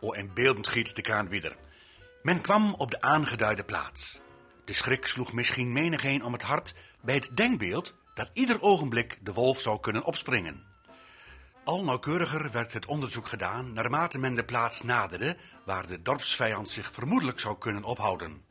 O, 0.00 0.12
en 0.12 0.34
beeldend 0.34 0.66
giet 0.66 0.96
de 0.96 1.02
kraan 1.02 1.28
wieder. 1.28 1.56
Men 2.22 2.40
kwam 2.40 2.74
op 2.74 2.90
de 2.90 3.00
aangeduide 3.00 3.64
plaats. 3.64 4.20
De 4.64 4.72
schrik 4.72 5.06
sloeg 5.06 5.32
misschien 5.32 5.72
menigeen 5.72 6.24
om 6.24 6.32
het 6.32 6.42
hart 6.42 6.74
bij 7.00 7.14
het 7.14 7.30
denkbeeld 7.36 7.94
dat 8.14 8.30
ieder 8.32 8.62
ogenblik 8.62 9.18
de 9.22 9.32
wolf 9.32 9.60
zou 9.60 9.80
kunnen 9.80 10.04
opspringen. 10.04 10.66
Al 11.64 11.84
nauwkeuriger 11.84 12.50
werd 12.50 12.72
het 12.72 12.86
onderzoek 12.86 13.28
gedaan 13.28 13.72
naarmate 13.72 14.18
men 14.18 14.34
de 14.34 14.44
plaats 14.44 14.82
naderde 14.82 15.36
waar 15.64 15.86
de 15.86 16.02
dorpsvijand 16.02 16.70
zich 16.70 16.92
vermoedelijk 16.92 17.40
zou 17.40 17.58
kunnen 17.58 17.84
ophouden. 17.84 18.44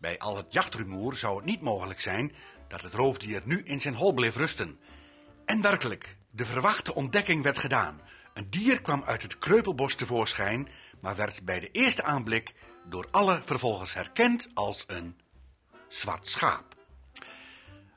Bij 0.00 0.18
al 0.18 0.36
het 0.36 0.52
jachtrumoer 0.52 1.16
zou 1.16 1.36
het 1.36 1.44
niet 1.44 1.60
mogelijk 1.60 2.00
zijn 2.00 2.32
dat 2.68 2.80
het 2.80 2.94
roofdier 2.94 3.42
nu 3.44 3.62
in 3.62 3.80
zijn 3.80 3.94
hol 3.94 4.12
bleef 4.12 4.36
rusten. 4.36 4.78
En 5.44 5.60
werkelijk, 5.60 6.16
de 6.30 6.44
verwachte 6.44 6.94
ontdekking 6.94 7.42
werd 7.42 7.58
gedaan. 7.58 8.00
Een 8.34 8.50
dier 8.50 8.80
kwam 8.80 9.04
uit 9.04 9.22
het 9.22 9.38
kreupelbos 9.38 9.94
tevoorschijn, 9.94 10.68
maar 11.00 11.16
werd 11.16 11.44
bij 11.44 11.60
de 11.60 11.70
eerste 11.70 12.02
aanblik 12.02 12.54
door 12.84 13.08
alle 13.10 13.40
vervolgens 13.44 13.94
herkend 13.94 14.50
als 14.54 14.84
een 14.86 15.20
zwart 15.88 16.28
schaap. 16.28 16.74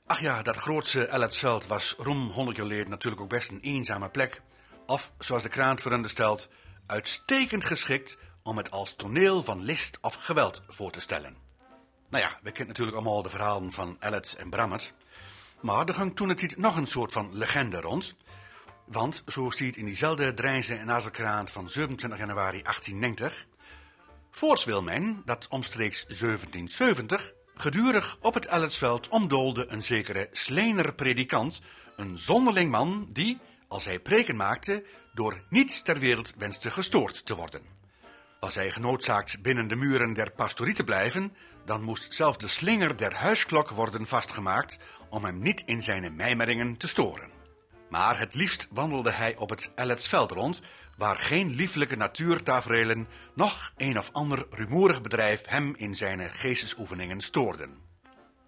Ach 0.06 0.20
ja, 0.20 0.42
dat 0.42 0.56
grootse 0.56 1.06
Ellertsveld 1.06 1.68
was 1.68 1.96
rom 1.98 2.30
100 2.30 2.58
jaar 2.58 2.66
geleden 2.66 2.90
natuurlijk 2.90 3.22
ook 3.22 3.30
best 3.30 3.50
een 3.50 3.62
eenzame 3.62 4.10
plek. 4.10 4.42
Of, 4.86 5.14
zoals 5.20 5.44
de 5.44 5.50
kraan 5.50 5.80
veronderstelt, 5.80 6.50
uitstekend 6.86 7.66
geschikt 7.66 8.18
om 8.44 8.58
het 8.58 8.72
als 8.72 8.96
toneel 8.96 9.44
van 9.44 9.62
list 9.62 9.98
of 10.02 10.14
geweld 10.14 10.64
voor 10.68 10.92
te 10.92 11.00
stellen. 11.00 11.36
Nou 12.10 12.24
ja, 12.24 12.40
we 12.44 12.52
kennen 12.52 12.68
natuurlijk 12.68 12.98
allemaal 12.98 13.22
de 13.22 13.30
verhalen 13.30 13.72
van 13.72 13.96
Ellet 14.00 14.36
en 14.36 14.50
Brammert. 14.50 14.94
Maar 15.66 15.88
er 15.88 15.94
ging 15.94 16.16
toen 16.16 16.30
het 16.30 16.58
nog 16.58 16.76
een 16.76 16.86
soort 16.88 17.12
van 17.12 17.30
legende 17.32 17.82
rond. 17.82 18.16
Want, 18.86 19.24
zo 19.28 19.50
stiet 19.50 19.78
in 19.78 19.86
diezelfde 19.86 20.34
Drijnse 20.34 20.76
en 20.76 20.92
Azelkraan 20.92 21.48
van 21.48 21.70
27 21.70 22.20
januari 22.20 22.62
1890... 22.62 23.48
Voorts 24.32 24.66
wil 24.66 24.84
men 24.84 25.22
dat 25.26 25.48
omstreeks 25.48 26.06
1770 26.06 27.34
gedurig 27.56 28.18
op 28.22 28.34
het 28.34 28.46
Ellertsveld 28.46 29.08
omdoolde 29.08 29.66
een 29.68 29.84
zekere 29.84 30.28
Slener 30.32 30.94
predikant, 30.94 31.62
een 31.96 32.18
zonderling 32.18 32.72
man 32.72 33.08
die, 33.10 33.40
als 33.68 33.86
hij 33.86 34.00
preken 34.00 34.36
maakte, 34.36 34.84
door 35.14 35.44
niets 35.50 35.82
ter 35.82 36.00
wereld 36.00 36.34
wenste 36.38 36.72
gestoord 36.72 37.26
te 37.26 37.36
worden. 37.36 37.62
Was 38.40 38.56
hij 38.56 38.72
genoodzaakt 38.72 39.42
binnen 39.42 39.68
de 39.68 39.76
muren 39.76 40.14
der 40.14 40.32
pastorie 40.32 40.74
te 40.74 40.84
blijven, 40.84 41.36
dan 41.66 41.82
moest 41.84 42.14
zelfs 42.14 42.38
de 42.38 42.48
slinger 42.48 42.98
der 42.98 43.14
huisklok 43.14 43.70
worden 43.70 44.08
vastgemaakt 44.08 44.78
om 45.10 45.26
hem 45.26 45.40
niet 45.40 45.64
in 45.66 45.82
zijn 45.82 46.16
mijmeringen 46.16 46.78
te 46.78 46.88
storen. 46.88 47.30
Maar 47.90 48.20
het 48.20 48.34
liefst 48.34 48.68
wandelde 48.72 49.12
hij 49.12 49.38
op 49.38 49.50
het 49.50 49.72
Ellertsveld 49.76 50.32
rond, 50.32 50.62
waar 50.98 51.18
geen 51.18 51.56
lieflijke 51.56 51.96
natuurtaferelen 51.96 53.08
noch 53.36 53.74
een 53.78 54.00
of 54.00 54.10
ander 54.12 54.46
rumoerig 54.50 55.02
bedrijf 55.02 55.46
hem 55.46 55.74
in 55.78 55.96
zijn 55.96 56.34
geestesoefeningen 56.34 57.22
stoorden. 57.22 57.78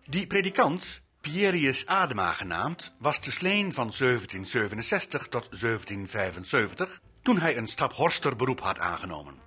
Die 0.06 0.28
predikant, 0.28 1.02
Pierius 1.22 1.86
Adema 1.86 2.32
genaamd, 2.32 2.96
was 3.00 3.20
te 3.20 3.32
sleen 3.32 3.74
van 3.74 3.94
1767 3.98 5.28
tot 5.28 5.48
1775, 5.50 7.02
toen 7.22 7.40
hij 7.40 7.58
een 7.58 7.68
staphorster 7.68 8.36
beroep 8.36 8.62
had 8.62 8.80
aangenomen. 8.80 9.47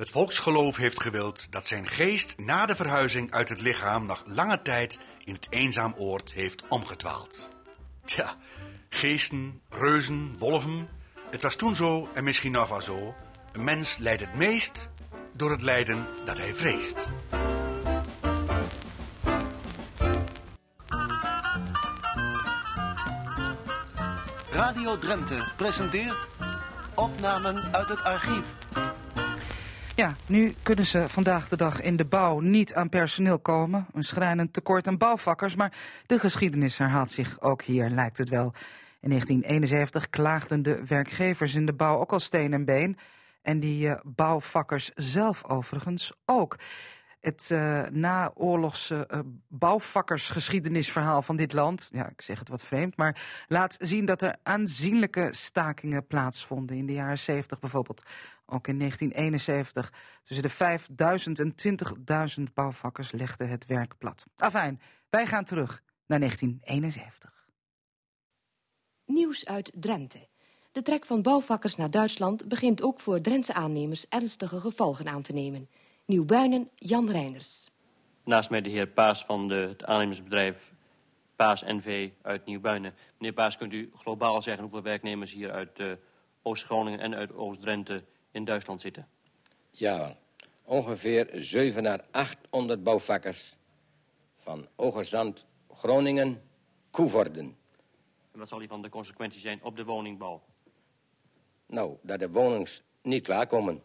Het 0.00 0.10
volksgeloof 0.10 0.76
heeft 0.76 1.00
gewild 1.00 1.52
dat 1.52 1.66
zijn 1.66 1.88
geest 1.88 2.38
na 2.38 2.66
de 2.66 2.76
verhuizing 2.76 3.30
uit 3.30 3.48
het 3.48 3.60
lichaam 3.60 4.06
nog 4.06 4.22
lange 4.26 4.62
tijd 4.62 4.98
in 5.24 5.34
het 5.34 5.46
eenzaam 5.50 5.94
oord 5.96 6.32
heeft 6.32 6.62
omgetwaald. 6.68 7.48
Tja, 8.04 8.36
geesten, 8.88 9.60
reuzen, 9.68 10.38
wolven, 10.38 10.88
het 11.30 11.42
was 11.42 11.54
toen 11.54 11.76
zo 11.76 12.08
en 12.14 12.24
misschien 12.24 12.52
nog 12.52 12.68
wel 12.68 12.80
zo. 12.80 13.14
Een 13.52 13.64
mens 13.64 13.96
lijdt 13.96 14.20
het 14.20 14.34
meest 14.34 14.88
door 15.32 15.50
het 15.50 15.62
lijden 15.62 16.06
dat 16.24 16.38
hij 16.38 16.54
vreest. 16.54 17.06
Radio 24.50 24.98
Drenthe 24.98 25.52
presenteert 25.56 26.28
opnamen 26.94 27.74
uit 27.74 27.88
het 27.88 28.02
archief. 28.02 28.54
Ja, 30.00 30.14
nu 30.26 30.54
kunnen 30.62 30.86
ze 30.86 31.08
vandaag 31.08 31.48
de 31.48 31.56
dag 31.56 31.80
in 31.80 31.96
de 31.96 32.04
bouw 32.04 32.38
niet 32.38 32.74
aan 32.74 32.88
personeel 32.88 33.38
komen. 33.38 33.86
Een 33.92 34.02
schrijnend 34.02 34.52
tekort 34.52 34.86
aan 34.86 34.98
bouwvakkers, 34.98 35.54
maar 35.54 35.72
de 36.06 36.18
geschiedenis 36.18 36.78
herhaalt 36.78 37.10
zich 37.10 37.40
ook 37.40 37.62
hier, 37.62 37.88
lijkt 37.88 38.18
het 38.18 38.28
wel. 38.28 38.52
In 39.00 39.08
1971 39.08 40.10
klaagden 40.10 40.62
de 40.62 40.86
werkgevers 40.86 41.54
in 41.54 41.66
de 41.66 41.72
bouw 41.72 41.98
ook 41.98 42.12
al 42.12 42.20
steen 42.20 42.52
en 42.52 42.64
been. 42.64 42.98
En 43.42 43.60
die 43.60 43.86
uh, 43.86 43.94
bouwvakkers 44.02 44.90
zelf 44.94 45.44
overigens 45.44 46.12
ook. 46.24 46.56
Het 47.20 47.48
uh, 47.52 47.82
naoorlogse 47.88 49.08
uh, 49.10 49.20
bouwvakkersgeschiedenisverhaal 49.48 51.22
van 51.22 51.36
dit 51.36 51.52
land, 51.52 51.88
ja, 51.92 52.08
ik 52.08 52.22
zeg 52.22 52.38
het 52.38 52.48
wat 52.48 52.64
vreemd, 52.64 52.96
maar 52.96 53.44
laat 53.48 53.76
zien 53.80 54.04
dat 54.04 54.22
er 54.22 54.36
aanzienlijke 54.42 55.28
stakingen 55.30 56.06
plaatsvonden 56.06 56.76
in 56.76 56.86
de 56.86 56.92
jaren 56.92 57.18
70 57.18 57.58
bijvoorbeeld. 57.58 58.02
Ook 58.50 58.68
in 58.68 58.78
1971. 58.78 59.92
Tussen 60.24 60.42
de 60.42 60.52
5000 60.52 61.38
en 61.38 61.54
20.000 62.38 62.52
bouwvakkers 62.54 63.12
legden 63.12 63.48
het 63.48 63.66
werk 63.66 63.98
plat. 63.98 64.26
Afijn, 64.36 64.80
wij 65.10 65.26
gaan 65.26 65.44
terug 65.44 65.82
naar 66.06 66.18
1971. 66.18 67.48
Nieuws 69.06 69.46
uit 69.46 69.72
Drenthe. 69.74 70.28
De 70.72 70.82
trek 70.82 71.04
van 71.04 71.22
bouwvakkers 71.22 71.76
naar 71.76 71.90
Duitsland 71.90 72.48
begint 72.48 72.82
ook 72.82 73.00
voor 73.00 73.20
Drentse 73.20 73.54
aannemers 73.54 74.08
ernstige 74.08 74.60
gevolgen 74.60 75.08
aan 75.08 75.22
te 75.22 75.32
nemen. 75.32 75.68
Nieuwbuinen, 76.06 76.70
Jan 76.74 77.10
Reinders. 77.10 77.68
Naast 78.24 78.50
mij 78.50 78.60
de 78.60 78.70
heer 78.70 78.86
Paas 78.86 79.24
van 79.24 79.48
de, 79.48 79.54
het 79.54 79.84
aannemersbedrijf 79.84 80.72
Paas 81.36 81.62
NV 81.62 82.10
uit 82.22 82.46
Nieuwbuinen. 82.46 82.94
Meneer 83.18 83.34
Paas, 83.34 83.56
kunt 83.56 83.72
u 83.72 83.90
globaal 83.94 84.42
zeggen 84.42 84.62
hoeveel 84.62 84.82
werknemers 84.82 85.32
hier 85.32 85.50
uit 85.50 85.78
uh, 85.78 85.92
Oost-Groningen 86.42 87.00
en 87.00 87.14
uit 87.14 87.32
Oost-Drenthe 87.32 88.04
in 88.30 88.44
Duitsland 88.44 88.80
zitten? 88.80 89.08
Ja, 89.70 90.16
ongeveer 90.64 91.28
7 91.32 91.82
naar 91.82 92.04
800 92.10 92.82
bouwvakkers 92.82 93.54
van 94.36 94.68
Ogezand, 94.76 95.46
Groningen, 95.72 96.42
Koevorden. 96.90 97.56
En 98.32 98.38
wat 98.38 98.48
zal 98.48 98.58
hiervan 98.58 98.82
de 98.82 98.88
consequentie 98.88 99.40
zijn 99.40 99.62
op 99.62 99.76
de 99.76 99.84
woningbouw? 99.84 100.42
Nou, 101.66 101.96
dat 102.02 102.18
de 102.18 102.30
wonings 102.30 102.82
niet 103.02 103.22
klaarkomen. 103.22 103.82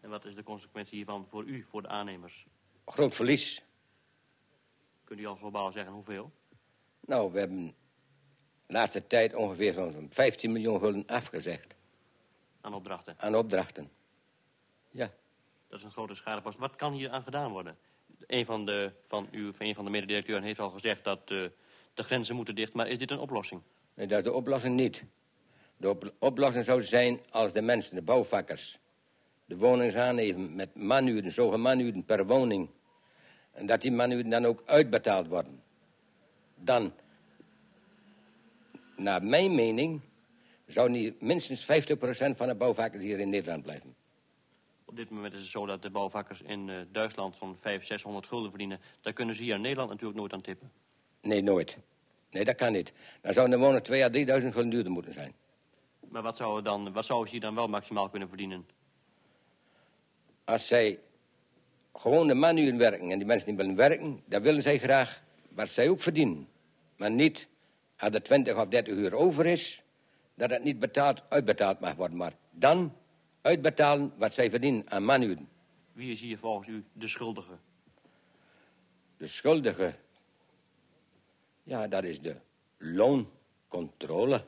En 0.00 0.10
wat 0.10 0.24
is 0.24 0.34
de 0.34 0.42
consequentie 0.42 0.96
hiervan 0.96 1.26
voor 1.28 1.44
u, 1.44 1.66
voor 1.70 1.82
de 1.82 1.88
aannemers? 1.88 2.46
Groot 2.86 3.14
verlies. 3.14 3.64
Kunt 5.04 5.20
u 5.20 5.26
al 5.26 5.36
globaal 5.36 5.72
zeggen 5.72 5.92
hoeveel? 5.92 6.30
Nou, 7.00 7.32
we 7.32 7.38
hebben 7.38 7.66
de 8.66 8.72
laatste 8.72 9.06
tijd 9.06 9.34
ongeveer 9.34 9.72
zo'n 9.72 10.06
15 10.10 10.52
miljoen 10.52 10.78
gulden 10.78 11.06
afgezegd. 11.06 11.74
Aan 12.62 12.74
opdrachten? 12.74 13.14
Aan 13.18 13.36
opdrachten, 13.36 13.90
ja. 14.90 15.10
Dat 15.68 15.78
is 15.78 15.84
een 15.84 15.92
grote 15.92 16.14
schadepost. 16.14 16.58
Wat 16.58 16.76
kan 16.76 16.92
hier 16.92 17.10
aan 17.10 17.22
gedaan 17.22 17.50
worden? 17.50 17.76
Een 18.26 18.44
van 18.44 18.66
de, 18.66 18.92
van 19.08 19.28
u, 19.30 19.52
een 19.58 19.74
van 19.74 19.84
de 19.84 19.90
mededirecteuren 19.90 20.44
heeft 20.44 20.58
al 20.58 20.70
gezegd 20.70 21.04
dat 21.04 21.30
uh, 21.30 21.48
de 21.94 22.02
grenzen 22.02 22.36
moeten 22.36 22.54
dicht. 22.54 22.72
Maar 22.72 22.88
is 22.88 22.98
dit 22.98 23.10
een 23.10 23.18
oplossing? 23.18 23.62
Nee, 23.94 24.06
dat 24.06 24.18
is 24.18 24.24
de 24.24 24.32
oplossing 24.32 24.76
niet. 24.76 25.04
De 25.76 25.88
op 25.88 26.12
oplossing 26.18 26.64
zou 26.64 26.82
zijn 26.82 27.20
als 27.30 27.52
de 27.52 27.62
mensen, 27.62 27.94
de 27.94 28.02
bouwvakkers... 28.02 28.78
de 29.44 29.56
woningen 29.56 30.02
aannemen 30.02 30.54
met 30.54 30.74
manuren, 30.74 31.32
zoveel 31.32 31.58
manuren 31.58 32.04
per 32.04 32.26
woning... 32.26 32.70
en 33.52 33.66
dat 33.66 33.80
die 33.80 33.92
manuren 33.92 34.30
dan 34.30 34.44
ook 34.44 34.62
uitbetaald 34.66 35.26
worden. 35.26 35.62
Dan, 36.54 36.92
naar 38.96 39.24
mijn 39.24 39.54
mening... 39.54 40.00
zou 40.72 40.90
niet 40.90 41.20
minstens 41.20 41.64
50% 41.64 41.66
van 42.36 42.46
de 42.46 42.54
bouwvakkers 42.54 43.02
hier 43.02 43.18
in 43.18 43.28
Nederland 43.28 43.62
blijven. 43.62 43.94
Op 44.84 44.96
dit 44.96 45.10
moment 45.10 45.34
is 45.34 45.40
het 45.40 45.50
zo 45.50 45.66
dat 45.66 45.82
de 45.82 45.90
bouwvakkers 45.90 46.42
in 46.42 46.68
uh, 46.68 46.76
Duitsland 46.92 47.36
zo'n 47.36 47.56
500, 47.60 47.86
600 47.86 48.26
gulden 48.26 48.50
verdienen. 48.50 48.80
Daar 49.00 49.12
kunnen 49.12 49.34
ze 49.34 49.42
hier 49.42 49.54
in 49.54 49.60
Nederland 49.60 49.90
natuurlijk 49.90 50.18
nooit 50.18 50.32
aan 50.32 50.40
tippen. 50.40 50.72
Nee, 51.20 51.42
nooit. 51.42 51.78
Nee, 52.30 52.44
dat 52.44 52.54
kan 52.54 52.72
niet. 52.72 52.92
Dan 53.20 53.32
zouden 53.32 53.58
de 53.58 53.64
wonen 53.64 53.82
2 53.82 54.04
à 54.04 54.08
3000 54.08 54.52
gulden 54.52 54.70
duurder 54.70 54.92
moeten 54.92 55.12
zijn. 55.12 55.32
Maar 56.08 56.22
wat 56.22 56.36
zou, 56.36 56.62
dan, 56.62 56.92
wat 56.92 57.04
zou 57.04 57.24
ze 57.24 57.30
hier 57.32 57.40
dan 57.40 57.54
wel 57.54 57.68
maximaal 57.68 58.08
kunnen 58.08 58.28
verdienen? 58.28 58.66
Als 60.44 60.66
zij 60.66 60.98
gewoon 61.94 62.26
de 62.26 62.34
manuren 62.34 62.78
werken 62.78 63.10
en 63.10 63.18
die 63.18 63.26
mensen 63.26 63.48
die 63.48 63.56
willen 63.56 63.76
werken... 63.76 64.22
dan 64.26 64.42
willen 64.42 64.62
zij 64.62 64.78
graag 64.78 65.22
wat 65.48 65.68
zij 65.68 65.88
ook 65.88 66.00
verdienen. 66.00 66.48
Maar 66.96 67.10
niet 67.10 67.48
als 67.98 68.14
er 68.14 68.22
20 68.22 68.56
of 68.56 68.66
30 68.66 68.94
uur 68.94 69.14
over 69.14 69.46
is... 69.46 69.82
dat 70.34 70.50
het 70.50 70.64
niet 70.64 70.78
betaald, 70.78 71.22
uitbetaald 71.28 71.80
mag 71.80 71.94
worden. 71.94 72.16
Maar 72.16 72.32
dan 72.50 72.96
uitbetalen 73.40 74.12
wat 74.16 74.32
zij 74.32 74.50
verdienen 74.50 74.90
aan 74.90 75.04
manuren. 75.04 75.48
Wie 75.92 76.10
is 76.10 76.20
hier 76.20 76.38
volgens 76.38 76.68
u 76.68 76.84
de 76.92 77.08
schuldige? 77.08 77.52
De 79.16 79.26
schuldige 79.26 79.94
ja, 81.62 81.88
dat 81.88 82.04
is 82.04 82.20
de 82.20 82.36
looncontrole. 82.78 84.44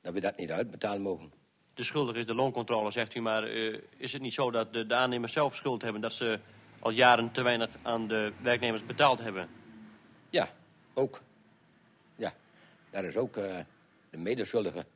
Dat 0.00 0.12
we 0.12 0.20
dat 0.20 0.36
niet 0.36 0.50
uitbetalen 0.50 1.02
mogen. 1.02 1.32
De 1.74 1.82
schuldige 1.82 2.18
is 2.18 2.26
de 2.26 2.34
looncontrole, 2.34 2.90
zegt 2.90 3.14
u. 3.14 3.20
Maar 3.20 3.48
uh, 3.48 3.78
is 3.96 4.12
het 4.12 4.22
niet 4.22 4.32
zo 4.32 4.50
dat 4.50 4.72
de, 4.72 4.86
de, 4.86 4.94
aannemers 4.94 5.32
zelf 5.32 5.54
schuld 5.54 5.82
hebben... 5.82 6.00
dat 6.00 6.12
ze 6.12 6.38
al 6.78 6.90
jaren 6.90 7.32
te 7.32 7.42
weinig 7.42 7.70
aan 7.82 8.08
de 8.08 8.32
werknemers 8.42 8.86
betaald 8.86 9.20
hebben? 9.20 9.48
Ja, 10.30 10.48
ook. 10.94 11.22
Ja, 12.16 12.34
dat 12.90 13.04
is 13.04 13.16
ook 13.16 13.36
uh, 13.36 13.58
de 14.12 14.18
medeschuldige. 14.18 14.86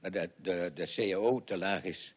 Dat 0.00 0.12
de, 0.12 0.30
de, 0.36 0.70
de 0.74 0.92
CAO 0.94 1.44
te 1.44 1.56
laag 1.56 1.84
is. 1.84 2.14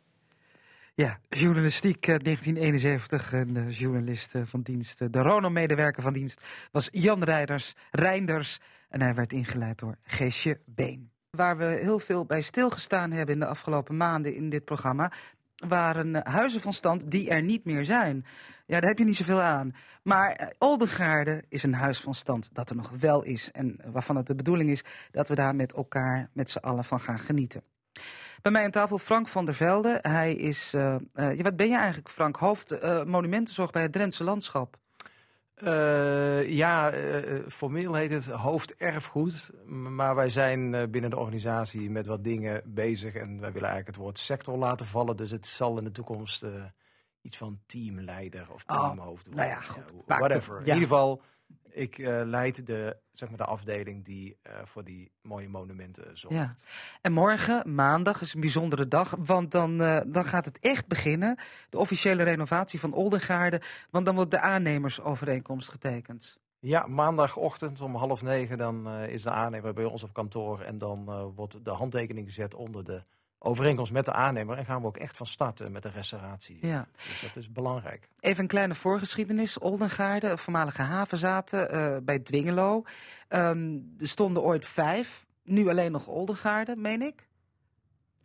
Ja, 0.93 1.19
journalistiek 1.29 2.05
1971. 2.05 3.33
En 3.33 3.53
de 3.53 3.69
journalist 3.69 4.33
van 4.43 4.61
dienst, 4.61 5.13
de 5.13 5.21
Rono-medewerker 5.21 6.03
van 6.03 6.13
dienst, 6.13 6.45
was 6.71 6.89
Jan 6.91 7.23
Rijders, 7.23 7.73
Reinders. 7.91 8.59
En 8.89 9.01
hij 9.01 9.13
werd 9.13 9.33
ingeleid 9.33 9.79
door 9.79 9.97
Geesje 10.03 10.59
Been. 10.65 11.11
Waar 11.29 11.57
we 11.57 11.65
heel 11.65 11.99
veel 11.99 12.25
bij 12.25 12.41
stilgestaan 12.41 13.11
hebben 13.11 13.33
in 13.33 13.39
de 13.39 13.47
afgelopen 13.47 13.97
maanden 13.97 14.35
in 14.35 14.49
dit 14.49 14.65
programma, 14.65 15.11
waren 15.55 16.27
huizen 16.27 16.61
van 16.61 16.73
stand 16.73 17.11
die 17.11 17.29
er 17.29 17.41
niet 17.41 17.65
meer 17.65 17.85
zijn. 17.85 18.25
Ja, 18.67 18.79
daar 18.79 18.89
heb 18.89 18.97
je 18.97 19.05
niet 19.05 19.15
zoveel 19.15 19.41
aan. 19.41 19.75
Maar 20.03 20.53
Oldengaarde 20.57 21.43
is 21.49 21.63
een 21.63 21.73
huis 21.73 21.99
van 21.99 22.15
stand 22.15 22.49
dat 22.53 22.69
er 22.69 22.75
nog 22.75 22.91
wel 22.99 23.23
is. 23.23 23.51
En 23.51 23.79
waarvan 23.91 24.15
het 24.15 24.27
de 24.27 24.35
bedoeling 24.35 24.69
is 24.69 24.83
dat 25.11 25.27
we 25.27 25.35
daar 25.35 25.55
met 25.55 25.73
elkaar, 25.73 26.29
met 26.33 26.49
z'n 26.49 26.57
allen 26.57 26.85
van 26.85 27.01
gaan 27.01 27.19
genieten. 27.19 27.61
Bij 28.41 28.51
mij 28.51 28.63
aan 28.63 28.71
tafel 28.71 28.97
Frank 28.97 29.27
van 29.27 29.45
der 29.45 29.53
Velde. 29.53 29.99
Hij 30.01 30.33
is, 30.33 30.73
uh, 30.73 30.95
wat 31.41 31.55
ben 31.55 31.69
je 31.69 31.77
eigenlijk 31.77 32.09
Frank, 32.09 32.35
hoofd 32.35 32.77
monumentenzorg 33.05 33.71
bij 33.71 33.81
het 33.81 33.91
Drentse 33.91 34.23
Landschap? 34.23 34.77
ja, 36.45 36.91
formeel 37.47 37.93
heet 37.93 38.11
het 38.11 38.27
hoofderfgoed. 38.27 39.51
Maar 39.65 40.15
wij 40.15 40.29
zijn 40.29 40.91
binnen 40.91 41.09
de 41.09 41.17
organisatie 41.17 41.89
met 41.89 42.05
wat 42.05 42.23
dingen 42.23 42.61
bezig. 42.65 43.13
En 43.13 43.27
wij 43.27 43.51
willen 43.51 43.69
eigenlijk 43.69 43.87
het 43.87 43.95
woord 43.95 44.19
sector 44.19 44.57
laten 44.57 44.85
vallen. 44.85 45.17
Dus 45.17 45.31
het 45.31 45.47
zal 45.47 45.77
in 45.77 45.83
de 45.83 45.91
toekomst 45.91 46.45
iets 47.27 47.37
van 47.37 47.59
teamleider 47.65 48.47
of 48.53 48.63
Oh, 48.67 48.87
teamhoofd. 48.87 49.29
nou 49.35 49.47
ja, 49.47 49.61
goed, 49.61 49.83
Ja, 50.07 50.17
whatever. 50.17 50.55
In 50.59 50.65
ieder 50.65 50.81
geval, 50.81 51.21
ik 51.69 51.97
eh, 51.97 52.21
leid 52.25 52.65
de, 52.65 52.97
zeg 53.13 53.29
maar 53.29 53.37
de 53.37 53.45
afdeling 53.45 54.05
die 54.05 54.37
eh, 54.41 54.53
voor 54.63 54.83
die 54.83 55.11
mooie 55.21 55.49
monumenten 55.49 56.17
zorgt. 56.17 56.37
Ja. 56.37 56.53
En 57.01 57.11
morgen, 57.11 57.75
maandag, 57.75 58.21
is 58.21 58.33
een 58.33 58.39
bijzondere 58.41 58.87
dag. 58.87 59.15
Want 59.19 59.51
dan, 59.51 59.81
eh, 59.81 60.01
dan 60.07 60.23
gaat 60.25 60.45
het 60.45 60.59
echt 60.59 60.87
beginnen. 60.87 61.37
De 61.69 61.77
officiële 61.77 62.23
renovatie 62.23 62.79
van 62.79 62.93
Oldengaarde. 62.93 63.61
Want 63.89 64.05
dan 64.05 64.15
wordt 64.15 64.31
de 64.31 64.39
aannemersovereenkomst 64.39 65.69
getekend. 65.69 66.39
Ja, 66.59 66.87
maandagochtend 66.87 67.81
om 67.81 67.95
half 67.95 68.21
negen 68.21 68.57
dan 68.57 68.89
is 68.89 69.23
de 69.23 69.31
aannemer 69.31 69.73
bij 69.73 69.85
ons 69.85 70.03
op 70.03 70.13
kantoor. 70.13 70.61
En 70.61 70.77
dan 70.77 71.31
wordt 71.35 71.65
de 71.65 71.71
handtekening 71.71 72.27
gezet 72.27 72.55
onder 72.55 72.83
de 72.83 73.03
overeenkomst 73.39 73.91
met 73.91 74.05
de 74.05 74.13
aannemer. 74.13 74.57
En 74.57 74.65
gaan 74.65 74.81
we 74.81 74.87
ook 74.87 74.97
echt 74.97 75.17
van 75.17 75.25
starten 75.25 75.71
met 75.71 75.83
de 75.83 75.89
restauratie. 75.89 76.57
Ja. 76.61 76.87
Dus 77.07 77.21
dat 77.21 77.35
is 77.35 77.51
belangrijk. 77.51 78.07
Even 78.19 78.41
een 78.41 78.47
kleine 78.49 78.75
voorgeschiedenis. 78.75 79.57
Oldengaarde, 79.59 80.37
voormalige 80.37 80.81
havenzaten 80.81 81.71
eh, 81.71 81.97
bij 82.03 82.19
Dwingelo. 82.19 82.83
Ehm, 83.27 83.77
er 83.99 84.07
stonden 84.07 84.43
ooit 84.43 84.65
vijf. 84.65 85.25
Nu 85.43 85.69
alleen 85.69 85.91
nog 85.91 86.07
Oldengaarde, 86.07 86.75
meen 86.75 87.01
ik. 87.01 87.25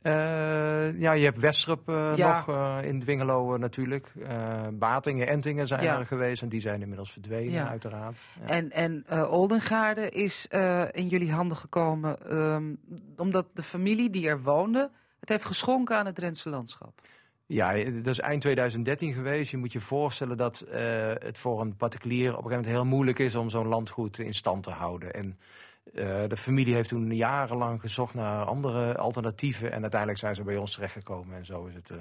Eh, 0.03 1.01
ja, 1.01 1.12
je 1.12 1.25
hebt 1.25 1.38
Westrup 1.40 1.88
eh, 1.88 2.12
Ja. 2.16 2.37
nog 2.46 2.57
eh, 2.57 2.79
in 2.88 3.01
Dwingelo 3.01 3.53
eh, 3.55 3.61
natuurlijk. 3.61 4.12
Eh, 4.29 4.62
Batingen, 4.72 5.27
Entingen 5.29 5.66
zijn 5.66 5.83
Ja. 5.83 5.98
er 5.98 6.07
geweest. 6.07 6.42
En 6.42 6.48
die 6.48 6.61
zijn 6.61 6.81
inmiddels 6.83 7.12
verdwenen, 7.12 7.53
Ja. 7.53 7.68
uiteraard. 7.68 8.16
Ja. 8.40 8.46
En, 8.46 8.70
en 8.70 9.05
eh, 9.07 9.33
Oldengaarde 9.33 10.09
is 10.11 10.48
eh, 10.48 10.83
in 10.92 11.09
jullie 11.09 11.33
handen 11.33 11.57
gekomen 11.57 12.31
ehm, 12.31 12.75
omdat 13.16 13.46
de 13.55 13.62
familie 13.62 14.11
die 14.11 14.29
er 14.29 14.42
woonde 14.42 14.90
het 15.23 15.29
heeft 15.29 15.45
geschonken 15.45 15.97
aan 15.97 16.07
het 16.07 16.15
Drentse 16.15 16.49
landschap. 16.49 17.01
Ja, 17.47 17.73
dat 17.85 18.07
is 18.07 18.21
eind 18.21 18.41
2013 18.41 19.13
geweest. 19.13 19.51
Je 19.51 19.57
moet 19.57 19.73
je 19.73 19.81
voorstellen 19.81 20.37
dat 20.37 20.61
eh, 20.61 21.09
het 21.19 21.39
voor 21.39 21.61
een 21.61 21.77
particulier 21.77 22.31
op 22.31 22.45
een 22.45 22.51
gegeven 22.51 22.51
moment 22.51 22.67
heel 22.67 22.85
moeilijk 22.85 23.19
is 23.19 23.35
om 23.35 23.51
zo'n 23.51 23.67
landgoed 23.67 24.19
in 24.19 24.35
stand 24.35 24.63
te 24.63 24.71
houden. 24.71 25.15
En 25.15 25.39
eh, 25.85 26.29
de 26.29 26.37
familie 26.37 26.75
heeft 26.75 26.89
toen 26.89 27.15
jarenlang 27.15 27.81
gezocht 27.81 28.15
naar 28.15 28.45
andere 28.45 28.97
alternatieven. 28.97 29.73
En 29.73 29.81
uiteindelijk 29.81 30.21
zijn 30.21 30.35
ze 30.35 30.43
bij 30.43 30.57
ons 30.57 30.75
terechtgekomen 30.75 31.37
en 31.37 31.45
zo 31.45 31.65
is 31.67 31.75
het 31.75 31.91
eh, 31.91 31.99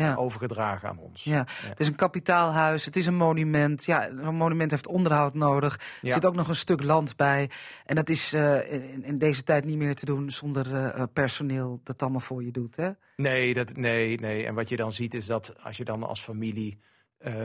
Ja. 0.00 0.14
overgedragen 0.14 0.88
aan 0.88 0.98
ons. 0.98 1.24
Ja, 1.24 1.46
het 1.62 1.80
is 1.80 1.86
een 1.88 1.94
kapitaalhuis, 1.94 2.84
het 2.84 2.96
is 2.96 3.06
een 3.06 3.14
monument. 3.16 3.84
Ja, 3.84 4.08
een 4.08 4.34
monument 4.34 4.70
heeft 4.70 4.86
onderhoud 4.86 5.34
nodig. 5.34 5.74
Er 5.74 5.80
Ja. 6.06 6.14
zit 6.14 6.26
ook 6.26 6.34
nog 6.34 6.48
een 6.48 6.56
stuk 6.56 6.82
land 6.82 7.16
bij. 7.16 7.50
En 7.86 7.94
dat 7.94 8.08
is 8.08 8.32
eh, 8.32 8.72
in, 8.72 9.02
in 9.04 9.18
deze 9.18 9.42
tijd 9.42 9.64
niet 9.64 9.76
meer 9.76 9.94
te 9.94 10.04
doen 10.04 10.30
zonder 10.30 10.74
eh, 10.74 10.88
eh, 11.00 11.02
personeel 11.12 11.80
dat 11.84 12.02
allemaal 12.02 12.20
voor 12.20 12.44
je 12.44 12.50
doet. 12.50 12.76
Hè? 12.76 12.90
Nee, 13.16 13.54
dat, 13.54 13.76
nee, 13.76 14.18
nee. 14.20 14.46
En 14.46 14.54
wat 14.54 14.68
je 14.68 14.76
dan 14.76 14.92
ziet 14.92 15.14
is 15.14 15.26
dat 15.26 15.54
als 15.62 15.76
je 15.76 15.84
dan 15.84 16.02
als 16.02 16.20
familie 16.20 16.78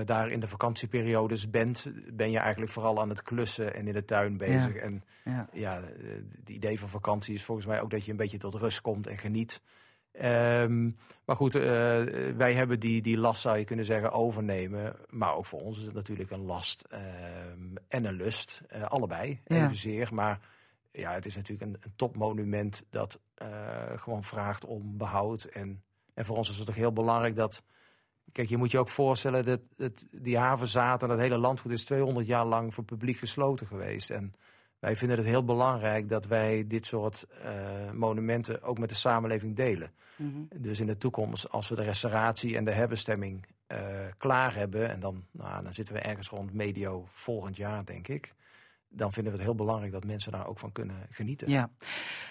daar 0.05 0.29
in 0.29 0.39
de 0.39 0.47
vakantieperiodes 0.47 1.49
bent, 1.49 1.87
ben 2.13 2.31
je 2.31 2.37
eigenlijk 2.39 2.71
vooral 2.71 3.01
aan 3.01 3.09
het 3.09 3.21
klussen 3.21 3.73
en 3.75 3.87
in 3.87 3.93
de 3.93 4.05
tuin 4.05 4.37
bezig. 4.37 4.73
Ja. 4.75 4.79
En 4.81 5.03
Ja. 5.53 5.81
het 6.39 6.49
idee 6.49 6.79
van 6.79 6.89
vakantie 6.89 7.33
is 7.33 7.43
volgens 7.43 7.67
mij 7.67 7.81
ook 7.81 7.89
dat 7.89 8.05
je 8.05 8.11
een 8.11 8.17
beetje 8.17 8.37
tot 8.37 8.53
rust 8.53 8.81
komt 8.81 9.07
en 9.07 9.17
geniet. 9.17 9.61
Ehm, 10.17 10.89
maar 11.25 11.35
goed, 11.35 11.55
eh, 11.55 11.61
wij 12.35 12.53
hebben 12.53 12.79
die, 12.79 13.01
die 13.01 13.17
last, 13.17 13.41
zou 13.41 13.57
je 13.57 13.63
kunnen 13.63 13.85
zeggen, 13.85 14.11
overnemen. 14.11 14.95
Maar 15.09 15.35
ook 15.35 15.45
voor 15.45 15.61
ons 15.61 15.77
is 15.77 15.85
het 15.85 15.93
natuurlijk 15.93 16.31
een 16.31 16.45
last 16.45 16.85
ehm, 16.89 17.75
en 17.87 18.05
een 18.05 18.13
lust. 18.13 18.61
Eh, 18.67 18.83
allebei, 18.83 19.41
Ja. 19.45 19.63
evenzeer. 19.63 20.13
Maar 20.13 20.39
ja, 20.91 21.13
het 21.13 21.25
is 21.25 21.35
natuurlijk 21.35 21.71
een, 21.71 21.77
een 21.81 21.93
topmonument 21.95 22.85
dat 22.89 23.19
eh, 23.35 23.47
gewoon 23.95 24.23
vraagt 24.23 24.65
om 24.65 24.97
behoud. 24.97 25.43
En, 25.43 25.83
en 26.13 26.25
voor 26.25 26.37
ons 26.37 26.49
is 26.49 26.57
het 26.57 26.69
ook 26.69 26.75
heel 26.75 26.93
belangrijk 26.93 27.35
dat... 27.35 27.63
Kijk, 28.31 28.49
je 28.49 28.57
moet 28.57 28.71
je 28.71 28.79
ook 28.79 28.89
voorstellen 28.89 29.45
dat, 29.45 29.59
dat 29.75 30.05
die 30.11 30.37
havenzaten, 30.37 31.07
dat 31.07 31.19
hele 31.19 31.37
landgoed 31.37 31.71
is 31.71 31.85
200 31.85 32.27
jaar 32.27 32.45
lang 32.45 32.73
voor 32.73 32.83
publiek 32.83 33.17
gesloten 33.17 33.67
geweest. 33.67 34.09
En 34.09 34.33
wij 34.79 34.95
vinden 34.95 35.17
het 35.17 35.25
heel 35.25 35.43
belangrijk 35.45 36.09
dat 36.09 36.25
wij 36.25 36.67
dit 36.67 36.85
soort 36.85 37.25
eh, 37.41 37.91
monumenten 37.91 38.61
ook 38.63 38.79
met 38.79 38.89
de 38.89 38.95
samenleving 38.95 39.55
delen. 39.55 39.91
Dus 40.55 40.79
in 40.79 40.87
de 40.87 40.97
toekomst, 40.97 41.49
als 41.51 41.69
we 41.69 41.75
de 41.75 41.83
restauratie 41.83 42.57
en 42.57 42.65
de 42.65 42.71
herbestemming 42.71 43.45
eh, 43.67 43.79
klaar 44.17 44.55
hebben, 44.55 44.89
en 44.89 44.99
dan, 44.99 45.25
nou, 45.31 45.63
dan 45.63 45.73
zitten 45.73 45.93
we 45.93 45.99
ergens 45.99 46.29
rond 46.29 46.53
medio 46.53 47.07
volgend 47.11 47.57
jaar, 47.57 47.85
denk 47.85 48.07
ik. 48.07 48.33
Dan 48.95 49.13
vinden 49.13 49.31
we 49.31 49.37
het 49.37 49.47
heel 49.47 49.55
belangrijk 49.55 49.91
dat 49.91 50.05
mensen 50.05 50.31
daar 50.31 50.47
ook 50.47 50.59
van 50.59 50.71
kunnen 50.71 50.95
genieten. 51.09 51.49
Ja. 51.49 51.69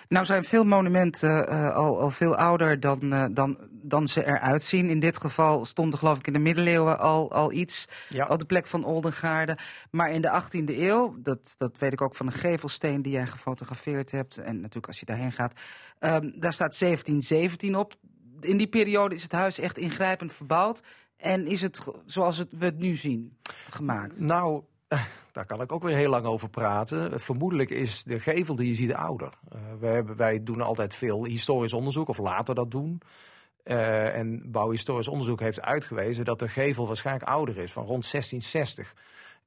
Nou 0.08 0.24
zijn 0.26 0.44
veel 0.44 0.64
monumenten 0.64 1.48
eh, 1.48 1.74
al, 1.74 2.00
al 2.00 2.10
veel 2.10 2.36
ouder 2.36 2.80
dan, 2.80 3.12
eh, 3.12 3.24
dan, 3.30 3.58
dan 3.70 4.06
ze 4.06 4.26
eruit 4.26 4.62
zien. 4.62 4.90
In 4.90 5.00
dit 5.00 5.16
geval 5.16 5.64
stond 5.64 5.92
er 5.92 5.98
geloof 5.98 6.18
ik 6.18 6.26
in 6.26 6.32
de 6.32 6.38
middeleeuwen 6.38 6.98
al, 6.98 7.32
al 7.32 7.52
iets 7.52 7.88
Ja. 8.08 8.26
op 8.26 8.38
de 8.38 8.44
plek 8.44 8.66
van 8.66 8.84
Oldengaarde. 8.84 9.58
Maar 9.90 10.10
in 10.10 10.20
de 10.20 10.30
18e 10.42 10.78
eeuw, 10.78 11.16
dat, 11.18 11.54
dat 11.56 11.78
weet 11.78 11.92
ik 11.92 12.00
ook 12.00 12.14
van 12.16 12.26
een 12.26 12.32
gevelsteen 12.32 13.02
die 13.02 13.12
jij 13.12 13.26
gefotografeerd 13.26 14.10
hebt. 14.10 14.36
En 14.38 14.54
natuurlijk 14.56 14.86
als 14.86 15.00
je 15.00 15.06
daarheen 15.06 15.32
gaat, 15.32 15.60
ehm, 15.98 16.30
daar 16.34 16.52
staat 16.52 16.74
1717 16.74 17.76
op. 17.76 17.94
In 18.40 18.56
die 18.56 18.66
periode 18.68 19.14
is 19.14 19.22
het 19.22 19.32
huis 19.32 19.58
echt 19.58 19.78
ingrijpend 19.78 20.32
verbouwd. 20.32 20.82
En 21.16 21.46
is 21.46 21.62
het 21.62 21.80
zoals 22.06 22.36
het, 22.36 22.48
we 22.58 22.64
het 22.64 22.78
nu 22.78 22.96
zien 22.96 23.36
gemaakt. 23.70 24.20
Nou, 24.20 24.62
daar 25.32 25.46
kan 25.46 25.60
ik 25.60 25.72
ook 25.72 25.82
weer 25.82 25.96
heel 25.96 26.10
lang 26.10 26.26
over 26.26 26.48
praten. 26.48 27.20
Vermoedelijk 27.20 27.70
is 27.70 28.02
de 28.02 28.20
gevel 28.20 28.56
die 28.56 28.68
je 28.68 28.74
ziet 28.74 28.94
ouder. 28.94 29.32
Eh, 29.48 29.58
wij, 29.80 29.92
hebben, 29.92 30.16
wij 30.16 30.42
doen 30.42 30.60
altijd 30.60 30.94
veel 30.94 31.24
historisch 31.24 31.72
onderzoek, 31.72 32.08
of 32.08 32.18
later 32.18 32.54
dat 32.54 32.70
doen. 32.70 33.00
Eh, 33.62 34.16
en 34.16 34.50
bouwhistorisch 34.50 35.08
onderzoek 35.08 35.40
heeft 35.40 35.60
uitgewezen 35.60 36.24
dat 36.24 36.38
de 36.38 36.48
gevel 36.48 36.86
waarschijnlijk 36.86 37.28
ouder 37.28 37.58
is, 37.58 37.72
van 37.72 37.84
rond 37.84 38.10
1660. 38.10 38.94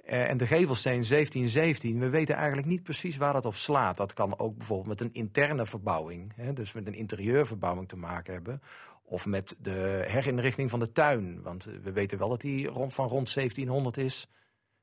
Eh, 0.04 0.30
en 0.30 0.38
de 0.38 0.48
gevelsteen 0.48 1.04
1717, 1.04 2.00
we 2.00 2.10
weten 2.10 2.36
eigenlijk 2.36 2.68
niet 2.68 2.84
precies 2.84 3.18
waar 3.18 3.34
dat 3.34 3.46
op 3.46 3.56
slaat. 3.56 3.98
Dat 3.98 4.14
kan 4.14 4.40
ook 4.40 4.58
bijvoorbeeld 4.58 4.88
met 4.88 5.02
een 5.02 5.14
interne 5.14 5.66
verbouwing, 5.66 6.34
hè, 6.36 6.54
dus 6.54 6.74
met 6.74 6.88
een 6.88 6.96
interieurverbouwing 6.96 7.88
te 7.88 7.98
maken 7.98 8.34
hebben. 8.34 8.62
Of 9.04 9.26
met 9.26 9.56
de 9.60 10.04
herinrichting 10.08 10.70
van 10.70 10.80
de 10.80 10.92
tuin. 10.92 11.42
Want 11.42 11.64
we 11.84 11.92
weten 11.92 12.18
wel 12.18 12.30
dat 12.30 12.42
die 12.42 12.68
rond, 12.68 12.94
van 12.94 13.08
rond 13.08 13.34
1700 13.34 13.98
is. 13.98 14.28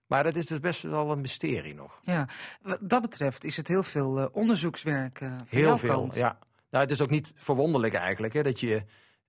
Maar 0.07 0.23
dat 0.25 0.37
is 0.37 0.47
dus 0.47 0.61
best 0.61 0.83
wel 0.83 1.11
een 1.11 1.21
mysterie 1.21 1.75
nog. 1.75 2.01
Ja, 2.03 2.29
wat 2.63 2.79
dat 2.83 3.03
betreft 3.03 3.45
is 3.45 3.57
het 3.57 3.69
heel 3.69 3.83
veel 3.83 4.19
eh, 4.21 4.27
onderzoekswerk. 4.33 5.21
eh, 5.21 5.31
Heel 5.49 5.79
veel, 5.79 5.89
kant. 5.95 6.15
ja. 6.15 6.39
Nou, 6.71 6.85
het 6.85 6.93
is 6.93 7.01
ook 7.01 7.11
niet 7.11 7.33
verwonderlijk 7.37 7.95
eigenlijk 7.95 8.33
hè, 8.35 8.43
dat 8.43 8.61
je 8.61 8.85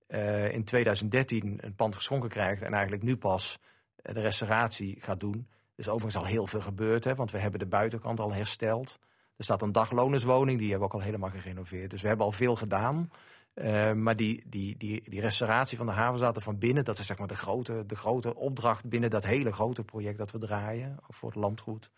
eh, 0.06 0.52
in 0.52 0.64
2013 0.64 1.58
een 1.60 1.74
pand 1.74 1.94
geschonken 1.94 2.28
krijgt 2.28 2.62
en 2.62 2.72
eigenlijk 2.72 3.02
nu 3.02 3.16
pas 3.16 3.58
de 4.02 4.20
restauratie 4.20 4.96
gaat 5.00 5.20
doen. 5.20 5.46
Er 5.50 5.82
is 5.82 5.88
overigens 5.88 6.16
al 6.24 6.30
heel 6.30 6.46
veel 6.46 6.60
gebeurd, 6.60 7.04
hè, 7.04 7.14
want 7.14 7.30
we 7.30 7.38
hebben 7.38 7.60
de 7.60 7.66
buitenkant 7.66 8.20
al 8.20 8.32
hersteld. 8.32 8.98
Er 9.36 9.44
staat 9.44 9.62
een 9.62 9.72
daglonerswoning, 9.72 10.58
die 10.58 10.70
hebben 10.70 10.88
we 10.88 10.94
ook 10.94 11.00
al 11.00 11.06
helemaal 11.06 11.30
gerenoveerd. 11.30 11.90
Dus 11.90 12.02
we 12.02 12.08
hebben 12.08 12.26
al 12.26 12.32
veel 12.32 12.56
gedaan. 12.56 13.10
Eh, 13.56 13.92
maar 13.92 14.16
die, 14.16 14.42
die, 14.46 14.76
die, 14.76 15.02
die 15.10 15.20
restauratie 15.20 15.76
van 15.76 15.86
de 15.86 15.92
havenzaten 15.92 16.42
van 16.42 16.58
binnen, 16.58 16.84
dat 16.84 16.98
is 16.98 17.06
zeg 17.06 17.18
maar 17.18 17.28
de 17.28 17.36
grote, 17.36 17.84
de 17.86 17.96
grote 17.96 18.34
opdracht 18.34 18.88
binnen 18.88 19.10
dat 19.10 19.24
hele 19.24 19.52
grote 19.52 19.84
project 19.84 20.18
dat 20.18 20.30
we 20.30 20.38
draaien 20.38 20.96
voor 21.08 21.28
het 21.28 21.38
landgoed. 21.38 21.90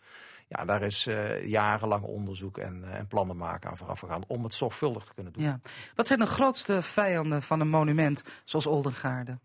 Ja, 0.47 0.65
daar 0.65 0.81
is 0.81 1.07
eh, 1.07 1.45
jarenlang 1.45 2.03
onderzoek 2.03 2.57
en, 2.57 2.83
eh, 2.83 2.97
en 2.97 3.07
plannen 3.07 3.37
maken 3.37 3.69
aan 3.69 3.77
vooraf 3.77 3.99
gegaan 3.99 4.23
om 4.27 4.43
het 4.43 4.53
zorgvuldig 4.53 5.03
te 5.03 5.13
kunnen 5.13 5.33
doen. 5.33 5.43
Ja. 5.43 5.59
Wat 5.95 6.07
zijn 6.07 6.19
de 6.19 6.25
grootste 6.25 6.81
vijanden 6.81 7.41
van 7.41 7.59
een 7.59 7.69
monument 7.69 8.23
zoals 8.43 8.65
Oldengaarde? 8.65 9.39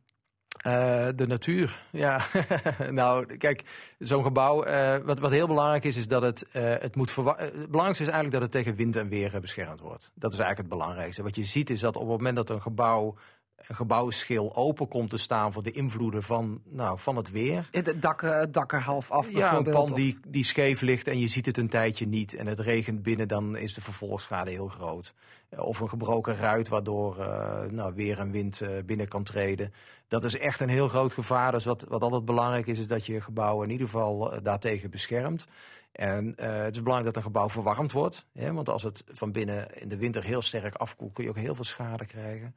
Eh, 0.55 1.09
de 1.15 1.27
natuur, 1.27 1.83
ja. 1.91 2.21
nou, 2.91 3.37
kijk, 3.37 3.63
zo'n 3.99 4.23
gebouw, 4.23 4.63
eh, 4.63 4.97
wat, 5.05 5.19
wat 5.19 5.31
heel 5.31 5.47
belangrijk 5.47 5.85
is, 5.85 5.97
is 5.97 6.09
dat 6.09 6.23
het, 6.23 6.47
eh, 6.53 6.63
het 6.63 6.97
moet 6.97 7.15
Het 7.15 7.71
belangrijkste 7.71 8.05
is 8.05 8.11
eigenlijk 8.11 8.33
dat 8.33 8.43
het 8.43 8.51
tegen 8.51 8.75
wind 8.75 8.97
en 8.97 9.09
weer 9.09 9.41
beschermd 9.41 9.81
wordt. 9.81 10.11
Dat 10.15 10.33
is 10.33 10.39
eigenlijk 10.39 10.71
het 10.71 10.79
belangrijkste. 10.79 11.23
Wat 11.23 11.37
je 11.37 11.45
ziet 11.45 11.71
is 11.71 11.81
dat 11.81 11.97
op 11.97 12.03
het 12.03 12.11
moment 12.11 12.37
dat 12.37 12.51
een 12.51 12.63
gebouw, 12.63 13.15
gebouwschil 13.57 14.57
open 14.57 14.89
komt 14.89 15.11
te 15.11 15.17
staan 15.17 15.53
voor 15.53 15.63
de 15.63 15.71
invloeden 15.71 16.23
van, 16.23 16.61
nou, 16.65 16.99
van 16.99 17.17
het 17.17 17.31
weer, 17.31 17.69
Het 17.71 17.95
dak, 18.03 18.21
het 18.21 18.53
dak 18.53 18.73
er 18.73 18.81
half 18.81 19.11
af 19.11 19.31
ja, 19.31 19.33
een 19.57 19.63
bijvoorbeeld. 19.63 19.91
of- 19.91 19.97
die, 19.97 20.19
die 20.29 20.45
scheef 20.45 20.81
ligt 20.81 21.09
en 21.09 21.19
je 21.19 21.27
ziet 21.27 21.47
het 21.47 21.57
een 21.59 21.69
tijdje 21.69 22.07
niet 22.07 22.35
en 22.35 22.47
het 22.47 22.61
regent 22.61 23.03
binnen, 23.03 23.29
dan 23.29 23.57
is 23.57 23.75
de 23.75 23.81
vervolgschade 23.81 24.51
heel 24.51 24.69
groot. 24.69 25.15
Eh, 25.49 25.61
Of 25.61 25.81
een 25.81 25.89
gebroken 25.89 26.37
ruit 26.37 26.69
waardoor 26.69 27.19
eh, 27.19 27.63
nou, 27.71 27.95
weer 27.95 28.19
en 28.19 28.31
wind 28.31 28.61
eh, 28.61 28.69
binnen 28.87 29.09
kan 29.09 29.23
treden. 29.25 29.73
Dat 30.09 30.25
is 30.25 30.39
echt 30.39 30.61
een 30.61 30.69
heel 30.69 30.89
groot 30.89 31.13
gevaar. 31.13 31.53
Dus 31.53 31.65
wat, 31.65 31.85
wat 31.89 32.03
altijd 32.03 32.25
belangrijk 32.25 32.67
is, 32.67 32.79
is 32.79 32.87
dat 32.87 33.07
je 33.07 33.21
gebouw 33.21 33.63
in 33.63 33.71
ieder 33.71 33.87
geval 33.87 34.43
daartegen 34.43 34.91
beschermt. 34.91 35.45
En 35.93 36.33
het 36.37 36.75
is 36.75 36.83
belangrijk 36.83 37.05
dat 37.05 37.17
een 37.17 37.31
gebouw 37.31 37.49
verwarmd 37.49 37.93
wordt. 37.93 38.27
Hè, 38.33 38.53
want 38.53 38.69
als 38.69 38.83
het 38.83 39.05
van 39.13 39.33
binnen 39.33 39.81
in 39.81 39.89
de 39.89 39.97
winter 39.97 40.25
heel 40.25 40.43
sterk 40.43 40.75
afkoelt, 40.75 41.13
kun 41.13 41.25
je 41.25 41.31
ook 41.31 41.37
heel 41.37 41.55
veel 41.55 41.65
schade 41.65 42.07
krijgen. 42.07 42.55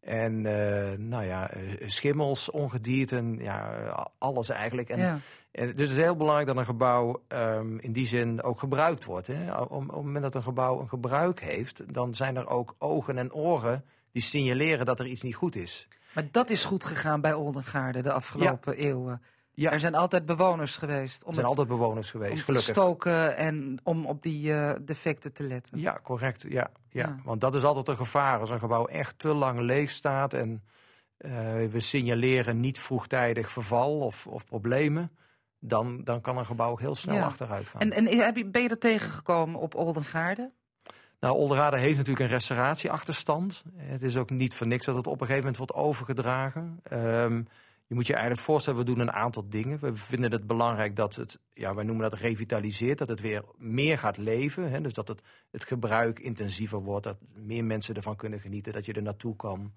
En 0.00 0.46
eh, 0.46 0.98
nou 0.98 1.24
ja, 1.24 1.50
eh, 1.50 1.60
schimmels, 1.86 2.50
ongedierte, 2.50 3.34
ja, 3.38 4.10
alles 4.18 4.48
eigenlijk. 4.48 4.88
En, 4.88 4.98
Ja. 4.98 5.18
en 5.50 5.66
dus 5.66 5.88
het 5.88 5.98
is 5.98 6.04
heel 6.04 6.16
belangrijk 6.16 6.46
dat 6.46 6.56
een 6.56 6.64
gebouw 6.64 7.22
ehm, 7.28 7.78
in 7.78 7.92
die 7.92 8.06
zin 8.06 8.42
ook 8.42 8.58
gebruikt 8.58 9.04
wordt. 9.04 9.26
Hè. 9.26 9.60
Op, 9.60 9.70
op 9.70 9.80
het 9.80 9.90
moment 9.90 10.22
dat 10.22 10.34
een 10.34 10.42
gebouw 10.42 10.80
een 10.80 10.88
gebruik 10.88 11.40
heeft, 11.40 11.94
dan 11.94 12.14
zijn 12.14 12.36
er 12.36 12.48
ook 12.48 12.74
ogen 12.78 13.18
en 13.18 13.32
oren 13.32 13.84
die 14.12 14.22
signaleren 14.22 14.86
dat 14.86 15.00
er 15.00 15.06
iets 15.06 15.22
niet 15.22 15.34
goed 15.34 15.56
is. 15.56 15.88
Maar 16.14 16.28
dat 16.30 16.50
is 16.50 16.64
goed 16.64 16.84
gegaan 16.84 17.20
bij 17.20 17.34
Oldengaarde 17.34 18.02
de 18.02 18.12
afgelopen 18.12 18.76
eeuwen. 18.76 19.22
Ja. 19.52 19.70
Er 19.70 19.80
zijn 19.80 19.94
altijd 19.94 20.26
bewoners 20.26 20.76
geweest. 20.76 21.22
Om 21.22 21.28
Er 21.28 21.34
zijn 21.34 21.46
het- 21.46 21.58
altijd 21.58 21.78
bewoners 21.78 22.12
om 22.14 22.20
geweest, 22.20 22.38
te 22.38 22.44
gelukkig. 22.44 22.70
stoken 22.70 23.36
en 23.36 23.78
om 23.82 24.06
op 24.06 24.22
die 24.22 24.52
eh, 24.54 24.72
defecten 24.82 25.32
te 25.32 25.42
letten. 25.42 25.78
Ja, 25.78 26.00
correct. 26.02 26.42
Ja, 26.42 26.50
ja. 26.50 26.68
Ja. 26.88 27.16
Want 27.24 27.40
dat 27.40 27.54
is 27.54 27.62
altijd 27.62 27.88
een 27.88 27.96
gevaar. 27.96 28.40
Als 28.40 28.50
een 28.50 28.58
gebouw 28.58 28.86
echt 28.86 29.18
te 29.18 29.28
lang 29.34 29.58
leeg 29.58 29.90
staat 29.90 30.34
en 30.34 30.62
eh, 31.16 31.30
we 31.70 31.80
signaleren 31.80 32.60
niet 32.60 32.78
vroegtijdig 32.78 33.50
verval 33.50 33.98
of, 33.98 34.26
of 34.26 34.44
problemen, 34.44 35.10
dan, 35.58 36.04
dan 36.04 36.20
kan 36.20 36.38
een 36.38 36.46
gebouw 36.46 36.70
ook 36.70 36.80
heel 36.80 36.94
snel 36.94 37.14
Ja. 37.14 37.24
achteruit 37.24 37.68
gaan. 37.68 37.80
En, 37.80 37.92
en 37.92 38.06
heb 38.18 38.36
je, 38.36 38.46
ben 38.46 38.62
je 38.62 38.68
er 38.68 38.78
tegengekomen 38.78 39.60
op 39.60 39.74
Oldengaarde? 39.74 40.50
Nou, 41.20 41.34
Olderade 41.34 41.76
heeft 41.76 41.96
natuurlijk 41.96 42.24
een 42.24 42.36
restauratieachterstand. 42.36 43.62
Het 43.76 44.02
is 44.02 44.16
ook 44.16 44.30
niet 44.30 44.54
voor 44.54 44.66
niks 44.66 44.86
dat 44.86 44.94
het 44.94 45.06
op 45.06 45.12
een 45.20 45.26
gegeven 45.26 45.38
moment 45.50 45.56
wordt 45.56 45.72
overgedragen. 45.72 46.80
Ehm, 46.82 47.42
je 47.90 47.96
moet 47.96 48.06
je 48.06 48.12
eigenlijk 48.12 48.42
voorstellen, 48.42 48.78
we 48.78 48.84
doen 48.84 48.98
een 48.98 49.12
aantal 49.12 49.48
dingen. 49.48 49.78
We 49.80 49.94
vinden 49.94 50.32
het 50.32 50.46
belangrijk 50.46 50.96
dat 50.96 51.14
het, 51.14 51.38
ja, 51.52 51.74
wij 51.74 51.84
noemen 51.84 52.10
dat 52.10 52.20
revitaliseert, 52.20 52.98
dat 52.98 53.08
het 53.08 53.20
weer 53.20 53.42
meer 53.56 53.98
gaat 53.98 54.16
leven. 54.16 54.70
Hè? 54.70 54.80
Dus 54.80 54.92
dat 54.92 55.08
het, 55.08 55.22
het 55.50 55.64
gebruik 55.64 56.18
intensiever 56.18 56.78
wordt, 56.78 57.04
dat 57.04 57.16
meer 57.34 57.64
mensen 57.64 57.94
ervan 57.94 58.16
kunnen 58.16 58.40
genieten, 58.40 58.72
dat 58.72 58.86
je 58.86 58.92
er 58.92 59.02
naartoe 59.02 59.36
kan. 59.36 59.72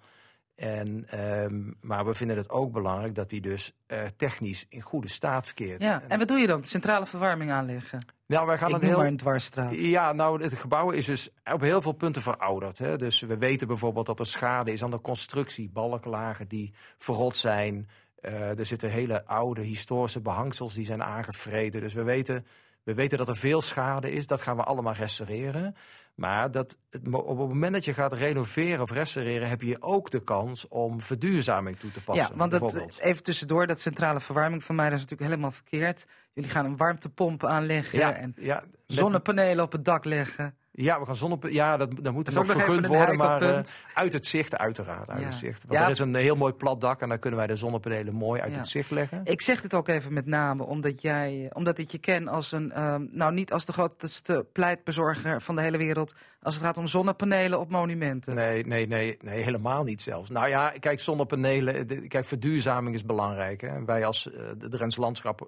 En, 0.56 1.10
ehm, 1.10 1.72
maar 1.82 2.06
we 2.06 2.14
vinden 2.14 2.38
het 2.38 2.50
ook 2.50 2.72
belangrijk 2.72 3.16
dat 3.16 3.30
die 3.30 3.42
dus 3.42 3.74
eh, 3.86 4.06
technisch 4.16 4.66
in 4.70 4.82
goede 4.82 5.10
staat 5.10 5.46
verkeert. 5.46 5.82
Ja. 5.84 6.04
En 6.08 6.20
wat 6.20 6.28
doe 6.28 6.38
je 6.38 6.48
dan? 6.48 6.64
Centrale 6.64 7.06
verwarming 7.06 7.52
aanleggen? 7.52 8.06
Nou, 8.26 8.48
wij 8.48 8.58
gaan 8.58 8.68
Ik 8.68 8.74
een 8.74 8.80
noem 8.80 8.90
heel... 8.90 8.98
maar 8.98 9.08
een 9.08 9.18
dwarsstraat. 9.18 9.80
Ja, 9.80 10.12
nou, 10.12 10.44
het 10.44 10.54
gebouw 10.54 10.90
is 10.90 11.06
dus 11.06 11.30
op 11.54 11.62
heel 11.62 11.82
veel 11.82 11.92
punten 11.92 12.22
verouderd. 12.22 12.78
Hè. 12.78 12.98
Dus 12.98 13.22
we 13.22 13.38
weten 13.38 13.68
bijvoorbeeld 13.68 14.06
dat 14.06 14.20
er 14.20 14.26
schade 14.26 14.72
is 14.72 14.84
aan 14.84 14.92
de 14.92 15.02
constructie. 15.02 15.70
Balklagen 15.70 16.48
die 16.48 16.74
verrot 16.98 17.38
zijn. 17.38 17.90
Eh, 18.24 18.60
er 18.60 18.66
zitten 18.66 18.90
hele 18.90 19.26
oude 19.26 19.62
historische 19.62 20.22
behangsels 20.22 20.74
die 20.74 20.86
zijn 20.86 21.04
aangevreden. 21.04 21.82
Dus 21.82 21.94
we 21.94 22.04
weten, 22.04 22.46
we 22.84 22.94
weten 22.94 23.18
dat 23.18 23.28
er 23.28 23.36
veel 23.36 23.62
schade 23.62 24.12
is. 24.12 24.28
Dat 24.28 24.42
gaan 24.42 24.56
we 24.56 24.64
allemaal 24.64 24.94
restaureren. 24.94 25.76
Maar 26.16 26.52
dat, 26.52 26.78
op 27.12 27.38
het 27.38 27.48
moment 27.48 27.74
dat 27.74 27.86
je 27.86 27.94
gaat 27.94 28.14
renoveren 28.14 28.82
of 28.82 28.92
restaureren... 28.92 29.50
heb 29.50 29.62
je 29.62 29.82
ook 29.82 30.12
de 30.12 30.24
kans 30.24 30.68
om 30.68 31.02
verduurzaming 31.02 31.76
toe 31.76 31.92
te 31.92 32.04
passen. 32.04 32.28
Ja, 32.32 32.38
want 32.38 32.52
dat, 32.52 32.60
bijvoorbeeld. 32.60 33.00
even 33.00 33.24
tussendoor, 33.24 33.68
dat 33.68 33.80
centrale 33.80 34.20
verwarming 34.20 34.64
van 34.64 34.76
mij 34.76 34.90
dat 34.90 35.00
is 35.00 35.02
natuurlijk 35.02 35.30
helemaal 35.30 35.52
verkeerd. 35.52 36.06
Jullie 36.34 36.50
gaan 36.50 36.66
een 36.66 36.78
warmtepomp 36.78 37.46
aanleggen 37.46 38.00
Ja, 38.00 38.14
en 38.14 38.36
ja, 38.38 38.64
zonnepanelen 38.88 39.64
op 39.64 39.72
het 39.72 39.86
dak 39.86 40.06
leggen. 40.06 40.56
Ja, 40.76 41.00
we 41.00 41.06
gaan 41.06 41.16
zonne... 41.16 41.38
Ja, 41.42 41.78
dat, 41.78 41.90
dat 42.02 42.14
moet 42.14 42.26
Dat 42.26 42.34
nog 42.34 42.46
vergund 42.46 42.86
worden, 42.88 43.18
maar 43.18 43.42
eh, 43.42 43.62
uit 43.94 44.14
het 44.14 44.28
zicht 44.28 44.58
uiteraard. 44.58 45.10
Uit 45.10 45.20
Ja. 45.20 45.26
het 45.26 45.34
zicht. 45.36 45.64
Want 45.68 45.80
Ja. 45.80 45.86
er 45.86 45.92
is 45.92 46.00
een 46.00 46.16
heel 46.16 46.36
mooi 46.36 46.54
plat 46.54 46.82
dak 46.82 47.02
en 47.02 47.10
dan 47.10 47.20
kunnen 47.20 47.40
wij 47.40 47.48
de 47.48 47.56
zonnepanelen 47.56 48.14
mooi 48.14 48.42
uit 48.42 48.52
Ja. 48.54 48.58
het 48.60 48.68
zicht 48.68 48.92
leggen. 48.92 49.22
Ik 49.24 49.42
zeg 49.42 49.62
dit 49.62 49.74
ook 49.74 49.88
even 49.88 50.14
met 50.14 50.26
name 50.26 50.64
omdat, 50.64 51.02
jij, 51.02 51.50
omdat 51.54 51.78
ik 51.78 51.92
je 51.92 51.98
ken 51.98 52.28
als 52.28 52.52
een, 52.52 52.72
ehm, 52.72 53.06
nou 53.12 53.34
niet 53.34 53.54
als 53.54 53.66
de 53.66 53.74
grootste 53.74 54.46
pleitbezorger 54.52 55.42
van 55.42 55.56
de 55.56 55.62
hele 55.62 55.78
wereld, 55.78 56.16
als 56.42 56.56
het 56.56 56.64
gaat 56.64 56.78
om 56.78 56.88
zonnepanelen 56.88 57.60
op 57.60 57.70
monumenten. 57.70 58.36
Nee, 58.36 58.66
nee, 58.66 58.88
nee, 58.88 59.18
nee, 59.22 59.44
helemaal 59.44 59.84
niet 59.84 60.02
zelfs. 60.02 60.30
Nou 60.30 60.48
ja, 60.48 60.70
kijk, 60.80 61.00
zonnepanelen, 61.00 61.88
de- 61.88 62.08
kijk, 62.08 62.26
verduurzaming 62.26 62.96
is 62.96 63.04
belangrijk. 63.06 63.62
Hè. 63.62 63.86
Wij 63.86 64.06
als 64.06 64.32
eh, 64.32 64.42
de 64.58 64.70
Drents 64.70 64.98
Landschap 64.98 65.42
eh, 65.42 65.48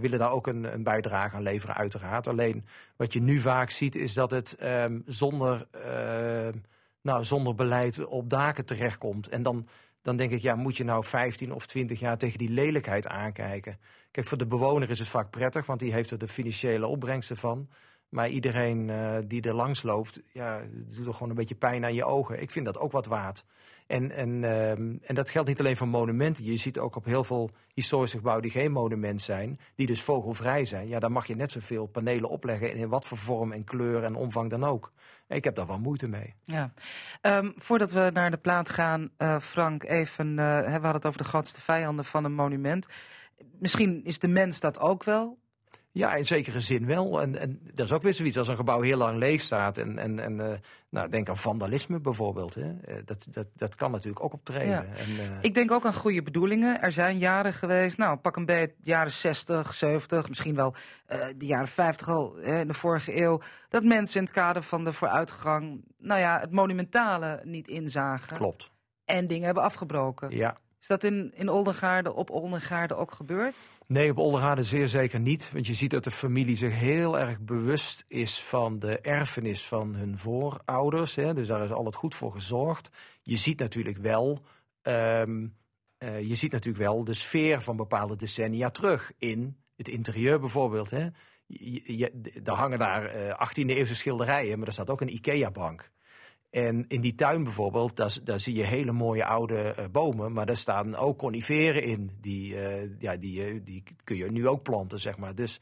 willen 0.00 0.18
daar 0.18 0.32
ook 0.32 0.46
een, 0.46 0.72
een 0.72 0.82
bijdrage 0.82 1.36
aan 1.36 1.42
leveren, 1.42 1.74
uiteraard. 1.74 2.26
Alleen 2.26 2.64
wat 2.96 3.12
je 3.12 3.20
nu 3.20 3.38
vaak 3.38 3.70
ziet 3.70 3.96
is 3.96 4.14
dat 4.14 4.30
het 4.30 4.54
ehm, 4.54 5.00
zonder, 5.06 5.66
ehm, 5.70 6.56
nou, 7.02 7.24
zonder 7.24 7.54
beleid 7.54 8.04
op 8.04 8.30
daken 8.30 8.64
terechtkomt. 8.64 9.28
En 9.28 9.42
dan, 9.42 9.68
dan 10.02 10.16
denk 10.16 10.30
ik, 10.30 10.40
ja, 10.40 10.54
moet 10.54 10.76
je 10.76 10.84
nou 10.84 11.04
15 11.04 11.52
of 11.52 11.66
20 11.66 12.00
jaar 12.00 12.18
tegen 12.18 12.38
die 12.38 12.50
lelijkheid 12.50 13.08
aankijken? 13.08 13.78
Kijk, 14.10 14.26
voor 14.26 14.38
de 14.38 14.46
bewoner 14.46 14.90
is 14.90 14.98
het 14.98 15.08
vaak 15.08 15.30
prettig, 15.30 15.66
want 15.66 15.80
die 15.80 15.92
heeft 15.92 16.10
er 16.10 16.18
de 16.18 16.28
financiële 16.28 16.86
opbrengsten 16.86 17.36
van. 17.36 17.68
Maar 18.08 18.28
iedereen 18.28 18.90
eh, 18.90 19.16
die 19.26 19.42
er 19.42 19.54
langs 19.54 19.82
loopt, 19.82 20.20
ja, 20.32 20.60
doet 20.96 21.06
er 21.06 21.12
gewoon 21.12 21.28
een 21.28 21.34
beetje 21.34 21.54
pijn 21.54 21.84
aan 21.84 21.94
je 21.94 22.04
ogen. 22.04 22.42
Ik 22.42 22.50
vind 22.50 22.64
dat 22.64 22.78
ook 22.78 22.92
wat 22.92 23.06
waard. 23.06 23.44
En, 23.90 24.10
en, 24.10 24.44
ehm, 24.44 24.96
en 25.02 25.14
dat 25.14 25.30
geldt 25.30 25.48
niet 25.48 25.60
alleen 25.60 25.76
voor 25.76 25.88
monumenten. 25.88 26.44
Je 26.44 26.56
ziet 26.56 26.78
ook 26.78 26.96
op 26.96 27.04
heel 27.04 27.24
veel 27.24 27.50
historische 27.74 28.16
gebouwen 28.16 28.42
die 28.42 28.52
geen 28.52 28.72
monument 28.72 29.22
zijn, 29.22 29.58
die 29.74 29.86
dus 29.86 30.02
vogelvrij 30.02 30.64
zijn. 30.64 30.88
Ja, 30.88 30.98
daar 30.98 31.12
mag 31.12 31.26
je 31.26 31.36
net 31.36 31.50
zoveel 31.50 31.86
panelen 31.86 32.28
opleggen 32.28 32.74
in 32.74 32.88
wat 32.88 33.04
voor 33.04 33.18
vorm 33.18 33.52
en 33.52 33.64
kleur 33.64 34.04
en 34.04 34.14
omvang 34.14 34.50
dan 34.50 34.64
ook. 34.64 34.92
Ik 35.28 35.44
heb 35.44 35.54
daar 35.54 35.66
wel 35.66 35.78
moeite 35.78 36.08
mee. 36.08 36.34
Ja. 36.44 36.72
Ehm, 37.20 37.50
voordat 37.56 37.92
we 37.92 38.10
naar 38.12 38.30
de 38.30 38.36
plaat 38.36 38.68
gaan, 38.68 39.10
eh, 39.16 39.40
Frank, 39.40 39.84
even, 39.84 40.28
eh, 40.38 40.64
we 40.64 40.70
hadden 40.70 40.92
het 40.92 41.06
over 41.06 41.22
de 41.22 41.28
grootste 41.28 41.60
vijanden 41.60 42.04
van 42.04 42.24
een 42.24 42.34
monument. 42.34 42.86
Misschien 43.58 44.04
is 44.04 44.18
de 44.18 44.28
mens 44.28 44.60
dat 44.60 44.80
ook 44.80 45.04
wel. 45.04 45.38
Ja, 45.92 46.14
in 46.14 46.24
zekere 46.24 46.60
zin 46.60 46.86
wel. 46.86 47.20
En, 47.20 47.38
en 47.38 47.60
dat 47.74 47.86
is 47.86 47.92
ook 47.92 48.02
weer 48.02 48.14
zoiets 48.14 48.38
als 48.38 48.48
een 48.48 48.56
gebouw 48.56 48.80
heel 48.80 48.96
lang 48.96 49.18
leeg 49.18 49.40
staat. 49.40 49.78
En, 49.78 49.98
en, 49.98 50.18
en 50.18 50.40
eh, 50.40 50.58
nou, 50.88 51.08
denk 51.08 51.28
aan 51.28 51.36
vandalisme 51.36 52.00
bijvoorbeeld. 52.00 52.54
Hè. 52.54 52.80
Eh, 52.80 52.96
Dat, 53.04 53.26
dat, 53.30 53.46
dat 53.54 53.74
kan 53.74 53.90
natuurlijk 53.90 54.24
ook 54.24 54.32
optreden. 54.32 54.68
Ja. 54.68 54.84
En, 54.84 55.18
eh, 55.18 55.38
Ik 55.40 55.54
denk 55.54 55.70
ook 55.70 55.84
aan 55.84 55.94
goede 55.94 56.22
bedoelingen. 56.22 56.80
Er 56.80 56.92
zijn 56.92 57.18
jaren 57.18 57.52
geweest, 57.52 57.96
nou 57.96 58.16
pak 58.16 58.36
een 58.36 58.46
beetje 58.46 58.74
jaren 58.82 59.12
60, 59.12 59.74
70, 59.74 60.28
misschien 60.28 60.54
wel 60.54 60.74
de 61.36 61.46
jaren 61.46 61.68
50 61.68 62.08
al 62.08 62.36
hè, 62.40 62.60
in 62.60 62.66
de 62.66 62.74
vorige 62.74 63.20
eeuw. 63.22 63.40
Dat 63.68 63.84
mensen 63.84 64.18
in 64.18 64.24
het 64.24 64.34
kader 64.34 64.62
van 64.62 64.84
de 64.84 64.92
vooruitgang, 64.92 65.84
nou 65.98 66.20
ja, 66.20 66.40
het 66.40 66.50
monumentale 66.50 67.40
niet 67.44 67.68
inzagen. 67.68 68.36
Klopt. 68.36 68.70
En 69.04 69.26
dingen 69.26 69.44
hebben 69.44 69.62
afgebroken. 69.62 70.36
Ja. 70.36 70.56
Is 70.80 70.86
dat 70.86 71.04
in, 71.04 71.32
in 71.34 71.48
Oldengaarde, 71.48 72.14
op 72.14 72.30
Oldengaarde 72.30 72.94
ook 72.94 73.12
gebeurd? 73.12 73.66
Nee, 73.86 74.10
op 74.10 74.18
Olderhade 74.18 74.62
zeer 74.62 74.88
zeker 74.88 75.20
niet. 75.20 75.52
Want 75.52 75.66
je 75.66 75.74
ziet 75.74 75.90
dat 75.90 76.04
de 76.04 76.10
familie 76.10 76.56
zich 76.56 76.74
heel 76.74 77.18
erg 77.18 77.40
bewust 77.40 78.04
is 78.08 78.42
van 78.42 78.78
de 78.78 78.98
erfenis 79.00 79.66
van 79.66 79.94
hun 79.94 80.18
voorouders. 80.18 81.14
Hè. 81.14 81.34
Dus 81.34 81.46
daar 81.46 81.64
is 81.64 81.70
altijd 81.70 81.94
goed 81.94 82.14
voor 82.14 82.32
gezorgd. 82.32 82.88
Je 83.22 83.36
ziet 83.36 83.58
natuurlijk 83.58 83.96
wel, 83.96 84.44
ehm, 84.82 85.46
eh, 85.98 86.20
je 86.20 86.34
ziet 86.34 86.52
natuurlijk 86.52 86.84
wel 86.84 87.04
de 87.04 87.14
sfeer 87.14 87.62
van 87.62 87.76
bepaalde 87.76 88.16
decennia 88.16 88.70
terug. 88.70 89.12
In 89.18 89.56
het 89.76 89.88
interieur 89.88 90.40
bijvoorbeeld. 90.40 90.90
Hè. 90.90 91.08
Je, 91.46 92.20
er 92.44 92.52
hangen 92.52 92.78
daar 92.78 93.04
eh 93.04 93.48
18e 93.48 93.76
eeuwse 93.76 93.94
schilderijen, 93.94 94.58
maar 94.58 94.66
er 94.66 94.72
staat 94.72 94.90
ook 94.90 95.00
een 95.00 95.14
IKEA-bank. 95.14 95.90
En 96.50 96.84
in 96.88 97.00
die 97.00 97.14
tuin 97.14 97.44
bijvoorbeeld, 97.44 97.96
daar, 97.96 98.16
daar 98.24 98.40
zie 98.40 98.54
je 98.54 98.62
hele 98.62 98.92
mooie 98.92 99.24
oude 99.24 99.58
eh, 99.74 99.84
bomen, 99.92 100.32
maar 100.32 100.46
daar 100.46 100.56
staan 100.56 100.96
ook 100.96 101.18
coniferen 101.18 101.82
in. 101.82 102.10
Die, 102.20 102.56
eh, 102.60 102.88
ja, 102.98 103.16
die, 103.16 103.44
eh, 103.44 103.60
die 103.64 103.82
kun 104.04 104.16
je 104.16 104.30
nu 104.30 104.48
ook 104.48 104.62
planten, 104.62 105.00
zeg 105.00 105.18
maar. 105.18 105.34
Dus 105.34 105.60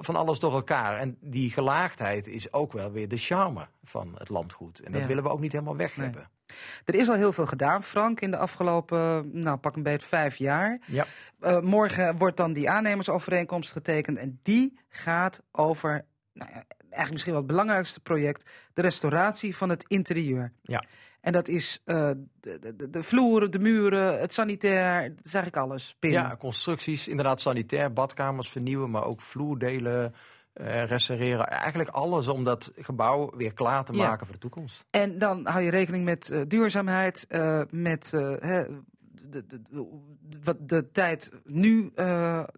van 0.00 0.16
alles 0.16 0.38
door 0.38 0.52
elkaar. 0.52 0.98
En 0.98 1.16
die 1.20 1.50
gelaagdheid 1.50 2.26
is 2.26 2.52
ook 2.52 2.72
wel 2.72 2.92
weer 2.92 3.08
de 3.08 3.16
charme 3.16 3.66
van 3.84 4.14
het 4.18 4.28
landgoed. 4.28 4.80
En 4.80 4.92
dat 4.92 5.00
Ja. 5.00 5.06
willen 5.06 5.22
we 5.22 5.28
ook 5.28 5.40
niet 5.40 5.52
helemaal 5.52 5.76
weg 5.76 5.94
hebben. 5.94 6.30
Er 6.84 6.94
is 6.94 7.08
al 7.08 7.14
heel 7.14 7.32
veel 7.32 7.46
gedaan, 7.46 7.82
Frank, 7.82 8.20
in 8.20 8.30
de 8.30 8.36
afgelopen, 8.36 9.30
nou 9.40 9.56
pak 9.56 9.76
een 9.76 9.82
beetje 9.82 10.06
vijf 10.06 10.36
jaar. 10.36 10.80
Ja. 10.86 11.06
Morgen 11.60 12.16
wordt 12.16 12.36
dan 12.36 12.52
die 12.52 12.70
aannemersovereenkomst 12.70 13.72
getekend 13.72 14.18
en 14.18 14.40
die 14.42 14.78
gaat 14.88 15.42
over, 15.52 16.04
nou 16.32 16.50
ja, 16.52 16.64
eigenlijk 16.98 17.12
misschien 17.12 17.32
wel 17.32 17.42
het 17.42 17.50
belangrijkste 17.50 18.00
project, 18.00 18.50
de 18.74 18.82
restauratie 18.82 19.56
van 19.56 19.68
het 19.68 19.84
interieur. 19.88 20.52
Ja. 20.62 20.82
En 21.20 21.32
dat 21.32 21.48
is 21.48 21.80
eh, 21.84 22.10
de, 22.40 22.74
de, 22.76 22.90
de 22.90 23.02
vloeren, 23.02 23.50
de 23.50 23.58
muren, 23.58 24.20
het 24.20 24.32
sanitair, 24.32 25.08
dat 25.16 25.24
is 25.24 25.34
eigenlijk 25.34 25.64
alles. 25.66 25.96
binnen. 25.98 26.22
Ja, 26.22 26.36
constructies, 26.36 27.08
inderdaad 27.08 27.40
sanitair, 27.40 27.92
badkamers 27.92 28.48
vernieuwen, 28.48 28.90
maar 28.90 29.04
ook 29.04 29.20
vloerdelen 29.20 30.14
eh, 30.52 30.84
restaureren. 30.84 31.46
Eigenlijk 31.48 31.90
alles 31.90 32.28
om 32.28 32.44
dat 32.44 32.72
gebouw 32.76 33.32
weer 33.36 33.52
klaar 33.52 33.84
te 33.84 33.92
Ja. 33.92 34.08
maken 34.08 34.26
voor 34.26 34.34
de 34.34 34.40
toekomst. 34.40 34.84
En 34.90 35.18
dan 35.18 35.46
hou 35.46 35.62
je 35.62 35.70
rekening 35.70 36.04
met 36.04 36.30
eh, 36.30 36.40
duurzaamheid, 36.46 37.26
met 37.70 38.10
hè, 38.10 38.64
de, 39.30 39.46
de, 39.46 39.62
de- 39.70 39.98
wat 40.42 40.68
de 40.68 40.90
tijd 40.90 41.32
nu 41.44 41.92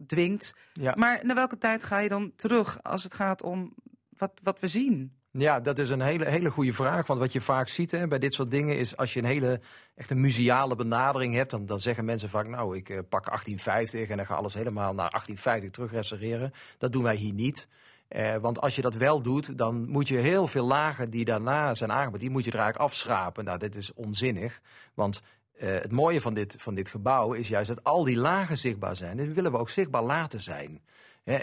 dwingt. 0.07 0.55
Ja. 0.73 0.95
Maar 0.97 1.21
naar 1.23 1.37
welke 1.37 1.59
tijd 1.59 1.85
ga 1.85 1.99
je 1.99 2.09
dan 2.09 2.33
terug 2.37 2.83
als 2.83 3.03
het 3.05 3.15
gaat 3.15 3.43
om 3.43 3.75
wat, 4.21 4.33
wat 4.43 4.61
we 4.61 4.69
zien? 4.69 5.13
Ja, 5.33 5.61
dat 5.61 5.79
is 5.79 5.91
een 5.91 6.01
hele, 6.01 6.25
hele 6.25 6.51
goede 6.51 6.73
vraag. 6.73 7.07
Want 7.07 7.21
wat 7.21 7.33
je 7.33 7.41
vaak 7.41 7.69
ziet 7.69 7.91
hè, 7.91 8.09
bij 8.09 8.19
dit 8.19 8.35
soort 8.35 8.51
dingen 8.51 8.79
is 8.79 8.97
als 8.97 9.13
je 9.13 9.19
een 9.19 9.25
hele 9.25 9.61
echt 9.95 10.11
een 10.11 10.21
museale 10.21 10.77
benadering 10.77 11.35
hebt, 11.35 11.51
dan, 11.51 11.67
dan 11.67 11.81
zeggen 11.81 12.05
mensen 12.05 12.29
vaak, 12.29 12.49
nou, 12.49 12.77
ik 12.77 12.89
eh, 12.89 12.99
pak 13.09 13.25
1850 13.25 14.09
en 14.09 14.17
dan 14.17 14.27
ga 14.27 14.35
alles 14.35 14.55
helemaal 14.55 14.95
naar 14.95 15.11
1850 15.11 15.71
terug 15.71 15.91
restaureren. 15.91 16.53
Dat 16.79 16.93
doen 16.93 17.03
wij 17.03 17.15
hier 17.17 17.33
niet. 17.33 17.69
Eh, 18.09 18.37
want 18.37 18.61
als 18.61 18.77
je 18.77 18.83
dat 18.83 18.95
wel 18.95 19.23
doet, 19.23 19.59
dan 19.59 19.89
moet 19.89 20.09
je 20.09 20.17
heel 20.17 20.47
veel 20.47 20.67
lagen 20.67 21.11
die 21.11 21.25
daarna 21.25 21.75
zijn 21.75 21.93
aangebracht, 21.93 22.21
die 22.21 22.31
moet 22.31 22.45
je 22.45 22.51
er 22.51 22.59
eigenlijk 22.59 22.91
afschrapen. 22.91 23.45
Nou, 23.45 23.59
dit 23.59 23.75
is 23.75 23.95
onzinnig. 23.95 24.61
Want 24.95 25.21
eh, 25.59 25.69
het 25.69 25.93
mooie 25.93 26.21
van 26.21 26.35
dit, 26.35 26.55
van 26.59 26.75
dit 26.75 26.89
gebouw 26.89 27.33
is 27.33 27.49
juist 27.49 27.69
dat 27.69 27.85
al 27.85 28.05
die 28.05 28.17
lagen 28.17 28.59
zichtbaar 28.59 28.97
zijn. 28.97 29.19
En 29.19 29.27
dat 29.27 29.35
willen 29.35 29.53
we 29.53 29.59
ook 29.59 29.71
zichtbaar 29.71 30.05
laten 30.05 30.41
zijn. 30.41 30.81
Hè, 31.31 31.37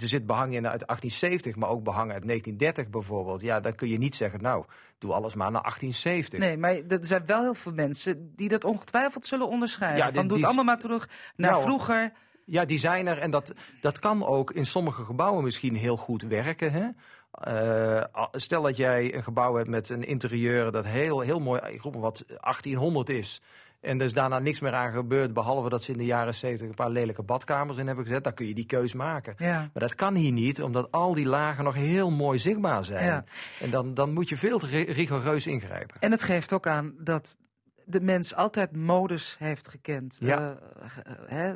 er 0.00 0.08
zit 0.08 0.26
behang 0.26 0.54
in 0.54 0.68
uit 0.68 0.86
1870, 0.86 1.56
maar 1.56 1.68
ook 1.68 1.84
behang 1.84 2.12
uit 2.12 2.26
1930 2.26 2.88
bijvoorbeeld. 2.90 3.40
Ja, 3.40 3.60
dan 3.60 3.74
kun 3.74 3.88
je 3.88 3.98
niet 3.98 4.14
zeggen, 4.14 4.42
nou, 4.42 4.64
doe 4.98 5.12
alles 5.12 5.34
maar 5.34 5.50
naar 5.50 5.62
1870. 5.62 6.38
Nee, 6.38 6.56
maar 6.56 6.98
er 6.98 7.06
zijn 7.06 7.26
wel 7.26 7.42
heel 7.42 7.54
veel 7.54 7.72
mensen 7.72 8.32
die 8.36 8.48
dat 8.48 8.64
ongetwijfeld 8.64 9.26
zullen 9.26 9.48
onderscheiden. 9.48 10.04
Ja, 10.06 10.12
van 10.12 10.20
die- 10.20 10.28
doe 10.28 10.36
het 10.36 10.46
allemaal 10.46 10.64
maar 10.64 10.78
terug 10.78 11.08
naar 11.36 11.50
Nou, 11.50 11.62
vroeger. 11.62 12.12
Ja, 12.46 12.64
die 12.64 12.78
zijn 12.78 13.06
er 13.06 13.18
en 13.18 13.30
dat, 13.30 13.52
dat 13.80 13.98
kan 13.98 14.24
ook 14.24 14.50
in 14.50 14.66
sommige 14.66 15.04
gebouwen 15.04 15.44
misschien 15.44 15.74
heel 15.76 15.96
goed 15.96 16.22
werken. 16.22 16.72
Hè? 16.72 16.88
Eh, 17.34 18.04
stel 18.32 18.62
dat 18.62 18.76
jij 18.76 19.14
een 19.14 19.22
gebouw 19.22 19.54
hebt 19.54 19.68
met 19.68 19.88
een 19.88 20.04
interieur 20.04 20.70
dat 20.72 20.84
heel, 20.86 21.20
heel 21.20 21.40
mooi, 21.40 21.60
ik 21.68 21.82
roep 21.82 21.92
maar 21.92 22.02
wat, 22.02 22.24
1800 22.40 23.08
is. 23.10 23.40
En 23.84 23.98
er 23.98 24.04
is 24.04 24.12
daarna 24.12 24.38
niks 24.38 24.60
meer 24.60 24.72
aan 24.72 24.92
gebeurd, 24.92 25.32
behalve 25.32 25.68
dat 25.68 25.82
ze 25.82 25.92
in 25.92 25.98
de 25.98 26.04
jaren 26.04 26.34
70 26.34 26.68
een 26.68 26.74
paar 26.74 26.90
lelijke 26.90 27.22
badkamers 27.22 27.78
in 27.78 27.86
hebben 27.86 28.04
gezet. 28.06 28.24
Dan 28.24 28.34
kun 28.34 28.46
je 28.46 28.54
die 28.54 28.66
keus 28.66 28.92
maken. 28.94 29.34
Ja. 29.38 29.58
Maar 29.58 29.82
dat 29.82 29.94
kan 29.94 30.14
hier 30.14 30.32
niet, 30.32 30.62
omdat 30.62 30.90
al 30.90 31.14
die 31.14 31.26
lagen 31.26 31.64
nog 31.64 31.74
heel 31.74 32.10
mooi 32.10 32.38
zichtbaar 32.38 32.84
zijn. 32.84 33.04
Ja. 33.04 33.24
En 33.60 33.70
dan, 33.70 33.94
dan 33.94 34.12
moet 34.12 34.28
je 34.28 34.36
veel 34.36 34.58
te 34.58 34.66
ri- 34.66 34.92
rigoureus 34.92 35.46
ingrijpen. 35.46 35.96
En 36.00 36.10
het 36.10 36.22
geeft 36.22 36.52
ook 36.52 36.66
aan 36.66 36.94
dat 36.98 37.36
de 37.84 38.00
mens 38.00 38.34
altijd 38.34 38.76
modus 38.76 39.36
heeft 39.38 39.68
gekend. 39.68 40.16
Ja. 40.20 40.58
Eh, 40.80 40.86
hè, 41.26 41.52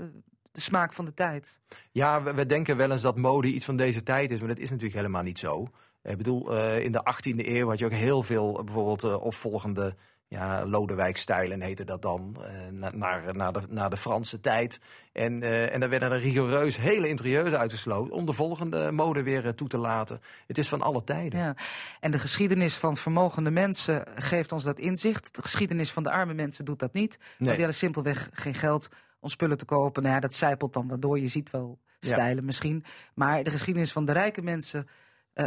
de 0.53 0.61
smaak 0.61 0.93
van 0.93 1.05
de 1.05 1.15
tijd. 1.15 1.61
Ja, 1.91 2.23
we, 2.23 2.35
we 2.35 2.47
denken 2.47 2.77
wel 2.77 2.91
eens 2.91 3.01
dat 3.03 3.17
mode 3.17 3.49
iets 3.49 3.65
van 3.65 3.77
deze 3.77 4.03
tijd 4.03 4.31
is, 4.31 4.39
maar 4.39 4.49
dat 4.49 4.59
is 4.59 4.71
natuurlijk 4.71 4.97
helemaal 4.97 5.23
niet 5.23 5.39
zo. 5.39 5.69
Ik 6.03 6.17
bedoel, 6.17 6.57
eh, 6.57 6.85
in 6.85 6.93
de 6.93 7.01
18e 7.05 7.47
eeuw 7.49 7.69
had 7.69 7.79
je 7.79 7.85
ook 7.85 7.91
heel 7.93 8.23
veel, 8.23 8.59
eh, 8.59 8.65
bijvoorbeeld 8.65 9.05
eh, 9.05 9.23
opvolgende 9.23 9.95
ja, 10.29 10.67
Lodewijk-stijlen 10.67 11.61
heette 11.61 11.85
dat 11.85 12.03
dan, 12.03 12.37
eh, 12.43 12.73
na- 12.73 12.91
naar, 12.95 13.37
naar, 13.37 13.53
de, 13.53 13.61
naar 13.69 13.91
de 13.91 13.97
Franse 13.97 14.41
tijd. 14.41 14.79
En, 15.13 15.43
eh, 15.43 15.75
en 15.75 15.81
daar 15.81 15.89
werden 15.89 16.11
er 16.13 16.21
rigoureus 16.21 16.77
hele 16.77 17.09
interieurs 17.09 17.53
uitgesloten 17.53 18.13
om 18.15 18.27
de 18.27 18.33
volgende 18.33 18.93
mode 18.93 19.23
weer 19.23 19.47
eh, 19.47 19.53
toe 19.53 19.69
te 19.69 19.79
laten. 19.79 20.21
Het 20.47 20.59
is 20.59 20.69
van 20.69 20.83
alle 20.83 21.05
tijden. 21.05 21.39
Ja. 21.41 21.55
En 22.01 22.11
de 22.11 22.19
geschiedenis 22.19 22.77
van 22.77 22.97
vermogende 22.97 23.51
mensen 23.51 24.05
geeft 24.15 24.53
ons 24.53 24.65
dat 24.65 24.79
inzicht. 24.79 25.35
De 25.35 25.43
geschiedenis 25.43 25.93
van 25.93 26.03
de 26.03 26.11
arme 26.11 26.35
mensen 26.35 26.65
doet 26.65 26.79
dat 26.79 26.93
niet. 26.93 27.17
Want 27.19 27.39
die 27.39 27.49
hadden 27.51 27.75
simpelweg 27.75 28.29
geen 28.33 28.55
geld 28.55 28.89
om 29.21 29.29
spullen 29.29 29.59
te 29.59 29.65
kopen. 29.65 30.03
Nou 30.03 30.15
ja, 30.15 30.21
dat 30.21 30.35
zijpelt 30.35 30.73
dan 30.73 30.89
wel 30.89 30.99
door. 31.01 31.19
Je 31.19 31.29
ziet 31.29 31.51
wel 31.51 31.79
Ja. 32.01 32.09
stijlen 32.09 32.45
misschien. 32.45 32.85
Maar 33.15 33.43
de 33.43 33.51
geschiedenis 33.51 33.93
van 33.93 34.05
de 34.05 34.13
rijke 34.13 34.43
mensen 34.43 34.89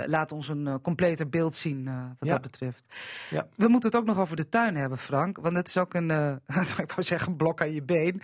laat 0.05 0.31
ons 0.31 0.49
een 0.49 0.67
eh, 0.67 0.75
completer 0.81 1.29
beeld 1.29 1.55
zien 1.55 1.87
eh, 1.87 2.03
wat 2.19 2.27
Ja. 2.27 2.31
dat 2.31 2.41
betreft. 2.41 2.93
Ja. 3.29 3.47
We 3.55 3.67
moeten 3.67 3.89
het 3.89 3.99
ook 3.99 4.05
nog 4.05 4.19
over 4.19 4.35
de 4.35 4.49
tuin 4.49 4.75
hebben, 4.75 4.97
Frank. 4.97 5.37
Want 5.37 5.55
het 5.55 5.67
is 5.67 5.77
ook 5.77 5.93
een, 5.93 6.11
eh, 6.11 6.31
ik 6.77 6.91
wou 6.91 7.03
zeggen, 7.03 7.29
een 7.31 7.35
blok 7.37 7.61
aan 7.61 7.73
je 7.73 7.83
been. 7.83 8.21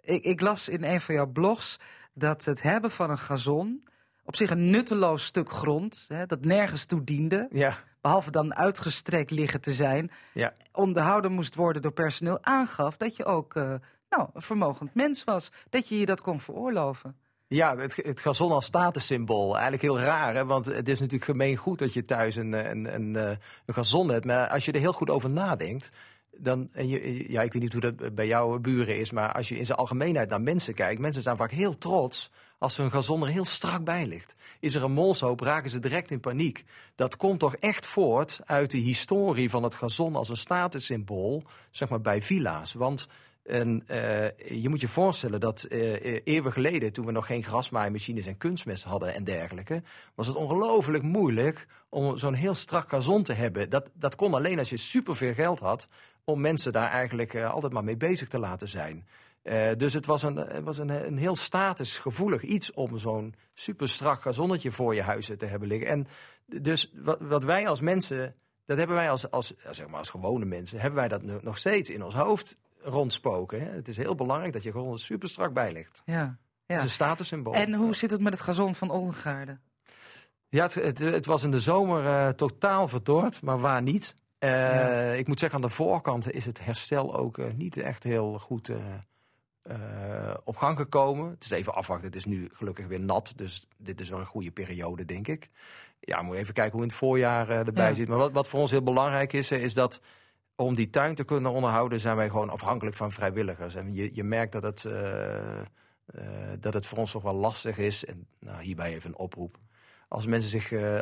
Ik, 0.00 0.24
ik 0.24 0.40
las 0.40 0.68
in 0.68 0.84
een 0.84 1.00
van 1.00 1.14
jouw 1.14 1.26
blogs 1.26 1.78
dat 2.14 2.44
het 2.44 2.62
hebben 2.62 2.90
van 2.90 3.10
een 3.10 3.18
gazon 3.18 3.84
op 4.24 4.36
zich 4.36 4.50
een 4.50 4.70
nutteloos 4.70 5.24
stuk 5.24 5.50
grond, 5.50 6.04
hè, 6.08 6.26
dat 6.26 6.44
nergens 6.44 6.86
toe 6.86 7.04
diende, 7.04 7.48
Ja, 7.50 7.74
behalve 8.00 8.30
dan 8.30 8.54
uitgestrekt 8.54 9.30
liggen 9.30 9.60
te 9.60 9.74
zijn, 9.74 10.10
ja. 10.34 10.54
onderhouden 10.72 11.32
moest 11.32 11.54
worden 11.54 11.82
door 11.82 11.92
personeel, 11.92 12.38
aangaf 12.44 12.96
dat 12.96 13.16
je 13.16 13.24
ook 13.24 13.54
eh, 13.54 13.74
nou, 14.08 14.28
een 14.32 14.42
vermogend 14.42 14.94
mens 14.94 15.24
was. 15.24 15.52
Dat 15.70 15.88
je 15.88 15.98
je 15.98 16.06
dat 16.06 16.20
kon 16.22 16.40
veroorloven. 16.40 17.16
Ja, 17.48 17.76
het, 17.76 17.96
het 17.96 18.20
gazon 18.20 18.52
als 18.52 18.64
statussymbool. 18.64 19.52
Eigenlijk 19.52 19.82
heel 19.82 19.98
raar, 19.98 20.34
hè? 20.34 20.44
want 20.44 20.66
het 20.66 20.88
is 20.88 20.98
natuurlijk 20.98 21.30
gemeen 21.30 21.56
goed 21.56 21.78
dat 21.78 21.92
je 21.92 22.04
thuis 22.04 22.36
een, 22.36 22.70
een, 22.70 22.94
een, 22.94 23.16
eh, 23.16 23.36
een 23.66 23.74
gazon 23.74 24.08
hebt. 24.08 24.24
Maar 24.24 24.48
als 24.48 24.64
je 24.64 24.72
er 24.72 24.80
heel 24.80 24.92
goed 24.92 25.10
over 25.10 25.30
nadenkt, 25.30 25.90
dan, 26.38 26.68
en 26.72 26.88
je, 26.88 27.30
ja, 27.32 27.42
ik 27.42 27.52
weet 27.52 27.62
niet 27.62 27.72
hoe 27.72 27.92
dat 27.92 28.14
bij 28.14 28.26
jouw 28.26 28.58
buren 28.58 28.98
is, 28.98 29.10
maar 29.10 29.32
als 29.32 29.48
je 29.48 29.56
in 29.56 29.66
zijn 29.66 29.78
algemeenheid 29.78 30.28
naar 30.28 30.40
mensen 30.40 30.74
kijkt, 30.74 31.00
mensen 31.00 31.22
zijn 31.22 31.36
vaak 31.36 31.50
heel 31.50 31.78
trots 31.78 32.30
als 32.58 32.76
hun 32.76 32.90
gazon 32.90 33.22
er 33.22 33.28
heel 33.28 33.44
strak 33.44 33.84
bij 33.84 34.06
ligt. 34.06 34.34
Is 34.60 34.74
er 34.74 34.82
een 34.82 34.92
molshoop, 34.92 35.40
raken 35.40 35.70
ze 35.70 35.78
direct 35.78 36.10
in 36.10 36.20
paniek. 36.20 36.64
Dat 36.94 37.16
komt 37.16 37.38
toch 37.38 37.56
echt 37.56 37.86
voort 37.86 38.40
uit 38.44 38.70
de 38.70 38.78
historie 38.78 39.50
van 39.50 39.62
het 39.62 39.74
gazon 39.74 40.16
als 40.16 40.28
een 40.28 40.36
statussymbool, 40.36 41.42
zeg 41.70 41.88
maar 41.88 42.00
bij 42.00 42.22
villa's. 42.22 42.72
Want 42.72 43.08
en, 43.46 43.82
eh, 43.86 44.60
je 44.62 44.68
moet 44.68 44.80
je 44.80 44.88
voorstellen 44.88 45.40
dat 45.40 45.62
eh 45.62 46.20
eeuwen 46.24 46.52
geleden, 46.52 46.92
toen 46.92 47.06
we 47.06 47.12
nog 47.12 47.26
geen 47.26 47.42
grasmaaimachines 47.42 48.26
en 48.26 48.36
kunstmest 48.36 48.84
hadden 48.84 49.14
en 49.14 49.24
dergelijke, 49.24 49.82
was 50.14 50.26
het 50.26 50.36
ongelooflijk 50.36 51.02
moeilijk 51.02 51.66
om 51.88 52.16
zo'n 52.16 52.34
heel 52.34 52.54
strak 52.54 52.88
gazon 52.88 53.22
te 53.22 53.32
hebben. 53.32 53.70
Dat, 53.70 53.90
dat 53.94 54.16
kon 54.16 54.34
alleen 54.34 54.58
als 54.58 54.70
je 54.70 54.76
superveel 54.76 55.34
geld 55.34 55.60
had 55.60 55.88
om 56.24 56.40
mensen 56.40 56.72
daar 56.72 56.90
eigenlijk 56.90 57.36
altijd 57.36 57.72
maar 57.72 57.84
mee 57.84 57.96
bezig 57.96 58.28
te 58.28 58.38
laten 58.38 58.68
zijn. 58.68 59.06
Dus 59.76 59.92
het 59.92 60.06
was, 60.06 60.22
een, 60.22 60.36
het 60.36 60.64
was 60.64 60.78
een, 60.78 60.88
een 60.88 61.18
heel 61.18 61.36
statusgevoelig 61.36 62.42
iets 62.42 62.72
om 62.72 62.98
zo'n 62.98 63.34
super 63.54 63.88
strak 63.88 64.22
gazonnetje 64.22 64.70
voor 64.70 64.94
je 64.94 65.02
huizen 65.02 65.38
te 65.38 65.46
hebben 65.46 65.68
liggen. 65.68 65.88
En 65.88 66.06
dus 66.46 66.92
wat, 66.94 67.18
wat 67.20 67.44
wij 67.44 67.68
als 67.68 67.80
mensen, 67.80 68.34
dat 68.64 68.78
hebben 68.78 68.96
wij 68.96 69.10
als, 69.10 69.30
als, 69.30 69.54
zeg 69.70 69.86
maar 69.86 69.98
als 69.98 70.10
gewone 70.10 70.44
mensen, 70.44 70.80
hebben 70.80 70.98
wij 71.00 71.08
dat 71.08 71.42
nog 71.42 71.58
steeds 71.58 71.90
in 71.90 72.04
ons 72.04 72.14
hoofd 72.14 72.56
rondspoken. 72.86 73.60
Hè? 73.62 73.70
Het 73.70 73.88
is 73.88 73.96
heel 73.96 74.14
belangrijk 74.14 74.52
dat 74.52 74.62
je 74.62 74.70
gewoon 74.70 74.92
er 74.92 75.00
super 75.00 75.28
strak 75.28 75.52
bij 75.52 75.72
ligt. 75.72 76.02
Ja. 76.04 76.38
Ja. 76.66 76.76
is 76.76 76.82
een 76.82 76.88
statussymbool. 76.88 77.54
En 77.54 77.74
hoe 77.74 77.94
zit 77.94 78.10
het 78.10 78.20
met 78.20 78.32
het 78.32 78.42
gazon 78.42 78.74
van 78.74 78.90
Oldengaarde? 78.90 79.58
Ja, 80.48 80.62
het, 80.62 80.74
het, 80.74 80.98
het 80.98 81.26
was 81.26 81.42
in 81.42 81.50
de 81.50 81.60
zomer 81.60 82.06
eh, 82.06 82.28
totaal 82.28 82.88
verdord, 82.88 83.42
maar 83.42 83.58
waar 83.60 83.82
niet. 83.82 84.14
Eh, 84.38 84.50
Ja. 84.50 85.12
Ik 85.12 85.26
moet 85.26 85.38
zeggen, 85.38 85.58
aan 85.62 85.68
de 85.68 85.74
voorkant 85.74 86.30
is 86.32 86.44
het 86.44 86.64
herstel 86.64 87.14
ook 87.16 87.38
eh, 87.38 87.46
niet 87.54 87.76
echt 87.76 88.02
heel 88.02 88.38
goed 88.38 88.70
op 90.44 90.56
gang 90.56 90.76
gekomen. 90.78 91.30
Het 91.30 91.44
is 91.44 91.50
even 91.50 91.74
afwachten, 91.74 92.06
het 92.06 92.16
is 92.16 92.24
nu 92.24 92.48
gelukkig 92.52 92.86
weer 92.86 93.00
nat, 93.00 93.32
dus 93.36 93.66
dit 93.76 94.00
is 94.00 94.08
wel 94.08 94.18
een 94.18 94.26
goede 94.26 94.50
periode, 94.50 95.04
denk 95.04 95.28
ik. 95.28 95.50
Ja, 96.00 96.22
moet 96.22 96.36
even 96.36 96.54
kijken 96.54 96.72
hoe 96.72 96.82
in 96.82 96.88
het 96.88 96.96
voorjaar 96.96 97.48
erbij 97.48 97.88
Ja. 97.88 97.94
zit. 97.94 98.08
Maar 98.08 98.18
wat, 98.18 98.32
wat 98.32 98.48
voor 98.48 98.60
ons 98.60 98.70
heel 98.70 98.82
belangrijk 98.82 99.32
is, 99.32 99.50
is 99.50 99.74
dat 99.74 100.00
om 100.56 100.74
die 100.74 100.90
tuin 100.90 101.14
te 101.14 101.24
kunnen 101.24 101.52
onderhouden, 101.52 102.00
zijn 102.00 102.16
wij 102.16 102.28
gewoon 102.28 102.50
afhankelijk 102.50 102.96
van 102.96 103.12
vrijwilligers. 103.12 103.74
En 103.74 103.94
je, 103.94 104.10
je 104.14 104.24
merkt 104.24 104.52
dat 104.52 104.62
het, 104.62 104.84
eh, 104.84 105.60
eh, 105.60 105.66
dat 106.60 106.74
het 106.74 106.86
voor 106.86 106.98
ons 106.98 107.12
nog 107.12 107.22
wel 107.22 107.34
lastig 107.34 107.78
is. 107.78 108.04
En 108.04 108.26
nou, 108.38 108.62
hierbij 108.62 108.94
even 108.94 109.10
een 109.10 109.18
oproep. 109.18 109.58
Als 110.08 110.26
mensen 110.26 110.50
zich 110.50 110.72
eh, 110.72 110.96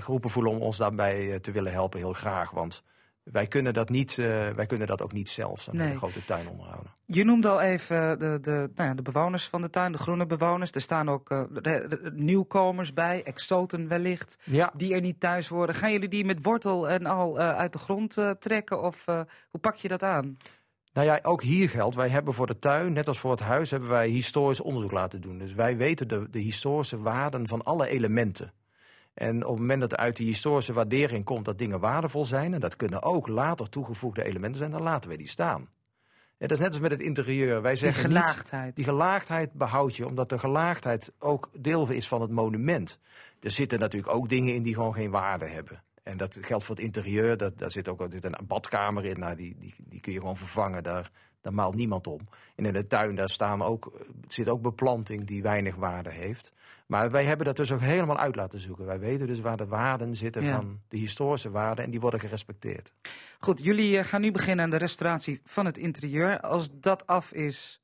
geroepen 0.00 0.30
voelen 0.30 0.52
om 0.52 0.60
ons 0.60 0.76
daarbij 0.76 1.40
te 1.40 1.50
willen 1.50 1.72
helpen, 1.72 1.98
heel 1.98 2.12
graag. 2.12 2.50
Want 2.50 2.82
wij 3.32 3.46
kunnen 3.46 3.74
dat, 3.74 3.88
niet, 3.88 4.18
eh, 4.18 4.48
wij 4.48 4.66
kunnen 4.66 4.86
dat 4.86 5.02
ook 5.02 5.12
niet 5.12 5.28
zelf, 5.28 5.60
zo'n 5.60 5.76
Nee. 5.76 5.96
grote 5.96 6.24
tuin 6.24 6.48
onderhouden. 6.48 6.92
Je 7.06 7.24
noemde 7.24 7.48
al 7.48 7.60
even 7.60 8.18
de, 8.18 8.38
de, 8.40 8.70
nou 8.74 8.88
ja, 8.88 8.94
de 8.94 9.02
bewoners 9.02 9.48
van 9.48 9.62
de 9.62 9.70
tuin, 9.70 9.92
de 9.92 9.98
groene 9.98 10.26
bewoners. 10.26 10.70
Er 10.72 10.80
staan 10.80 11.08
ook 11.08 11.30
eh, 11.30 11.42
de- 11.52 11.60
de- 11.60 12.10
nieuwkomers 12.14 12.92
bij, 12.92 13.22
exoten 13.22 13.88
wellicht, 13.88 14.38
Ja, 14.44 14.72
die 14.76 14.94
er 14.94 15.00
niet 15.00 15.20
thuis 15.20 15.48
horen. 15.48 15.74
Gaan 15.74 15.92
jullie 15.92 16.08
die 16.08 16.24
met 16.24 16.42
wortel 16.42 16.88
en 16.88 17.06
al 17.06 17.38
eh, 17.38 17.56
uit 17.56 17.72
de 17.72 17.78
grond 17.78 18.18
trekken 18.38 18.82
of 18.82 19.04
hoe 19.50 19.60
pak 19.60 19.74
je 19.74 19.88
dat 19.88 20.02
aan? 20.02 20.36
nou 20.92 21.06
ja, 21.06 21.18
ook 21.22 21.42
hier 21.42 21.68
geldt, 21.68 21.94
wij 21.94 22.08
hebben 22.08 22.34
voor 22.34 22.46
de 22.46 22.56
tuin, 22.56 22.92
net 22.92 23.08
als 23.08 23.18
voor 23.18 23.30
het 23.30 23.40
huis, 23.40 23.70
hebben 23.70 23.88
wij 23.88 24.08
historisch 24.08 24.60
onderzoek 24.60 24.92
laten 24.92 25.20
doen. 25.20 25.38
Dus 25.38 25.52
wij 25.54 25.76
weten 25.76 26.08
de, 26.08 26.26
de 26.30 26.38
historische 26.38 26.98
waarden 26.98 27.48
van 27.48 27.62
alle 27.62 27.88
elementen. 27.88 28.52
En 29.14 29.44
op 29.44 29.50
het 29.50 29.58
moment 29.60 29.80
dat 29.80 29.92
er 29.92 29.98
uit 29.98 30.16
die 30.16 30.26
historische 30.26 30.72
waardering 30.72 31.24
komt 31.24 31.44
dat 31.44 31.58
dingen 31.58 31.80
waardevol 31.80 32.24
zijn, 32.24 32.54
en 32.54 32.60
dat 32.60 32.76
kunnen 32.76 33.02
ook 33.02 33.28
later 33.28 33.68
toegevoegde 33.68 34.24
elementen 34.24 34.58
zijn, 34.58 34.70
dan 34.70 34.82
laten 34.82 35.10
we 35.10 35.16
die 35.16 35.28
staan. 35.28 35.68
Ja, 36.38 36.46
dat 36.46 36.50
is 36.50 36.58
net 36.58 36.68
als 36.72 36.80
met 36.80 36.90
het 36.90 37.00
interieur. 37.00 37.62
Wij 37.62 37.70
Die 37.72 37.80
zeggen 37.80 38.08
niet- 38.08 38.18
gelaagdheid. 38.18 38.76
Die 38.76 38.84
gelaagdheid 38.84 39.52
behoud 39.52 39.96
je, 39.96 40.06
omdat 40.06 40.28
de 40.28 40.38
gelaagdheid 40.38 41.12
ook 41.18 41.48
deel 41.58 41.90
is 41.90 42.08
van 42.08 42.20
het 42.20 42.30
monument. 42.30 42.98
Er 43.40 43.50
zitten 43.50 43.78
natuurlijk 43.78 44.14
ook 44.14 44.28
dingen 44.28 44.54
in 44.54 44.62
die 44.62 44.74
gewoon 44.74 44.94
geen 44.94 45.10
waarde 45.10 45.46
hebben. 45.46 45.82
En 46.02 46.16
dat 46.16 46.38
geldt 46.40 46.64
voor 46.64 46.74
het 46.76 46.84
interieur. 46.84 47.36
Dat, 47.36 47.58
daar 47.58 47.70
zit 47.70 47.88
ook 47.88 48.00
er 48.00 48.08
zit 48.10 48.24
een 48.24 48.36
badkamer 48.46 49.04
in. 49.04 49.18
Nou, 49.18 49.36
die, 49.36 49.56
die, 49.58 49.74
die 49.84 50.00
kun 50.00 50.12
je 50.12 50.18
gewoon 50.18 50.36
vervangen. 50.36 50.82
Daar, 50.82 51.10
daar 51.40 51.54
maalt 51.54 51.74
niemand 51.74 52.06
om. 52.06 52.20
En 52.56 52.64
in 52.64 52.72
de 52.72 52.86
tuin 52.86 53.14
daar 53.14 53.30
staan 53.30 53.62
ook, 53.62 53.92
zit 54.28 54.48
ook 54.48 54.62
beplanting 54.62 55.24
die 55.24 55.42
weinig 55.42 55.74
waarde 55.74 56.10
heeft. 56.10 56.52
Maar 56.86 57.10
wij 57.10 57.24
hebben 57.24 57.46
dat 57.46 57.56
dus 57.56 57.72
ook 57.72 57.80
helemaal 57.80 58.18
uit 58.18 58.36
laten 58.36 58.60
zoeken. 58.60 58.86
Wij 58.86 58.98
weten 58.98 59.26
dus 59.26 59.40
waar 59.40 59.56
de 59.56 59.66
waarden 59.66 60.16
zitten 60.16 60.42
Ja. 60.42 60.56
van 60.56 60.80
de 60.88 60.96
historische 60.96 61.50
waarden. 61.50 61.84
En 61.84 61.90
die 61.90 62.00
worden 62.00 62.20
gerespecteerd. 62.20 62.92
Goed, 63.40 63.64
jullie 63.64 63.98
eh, 63.98 64.04
gaan 64.04 64.20
nu 64.20 64.30
beginnen 64.32 64.64
aan 64.64 64.70
de 64.70 64.76
restauratie 64.76 65.40
van 65.44 65.66
het 65.66 65.78
interieur. 65.78 66.40
Als 66.40 66.68
dat 66.72 67.06
af 67.06 67.32
is, 67.32 67.80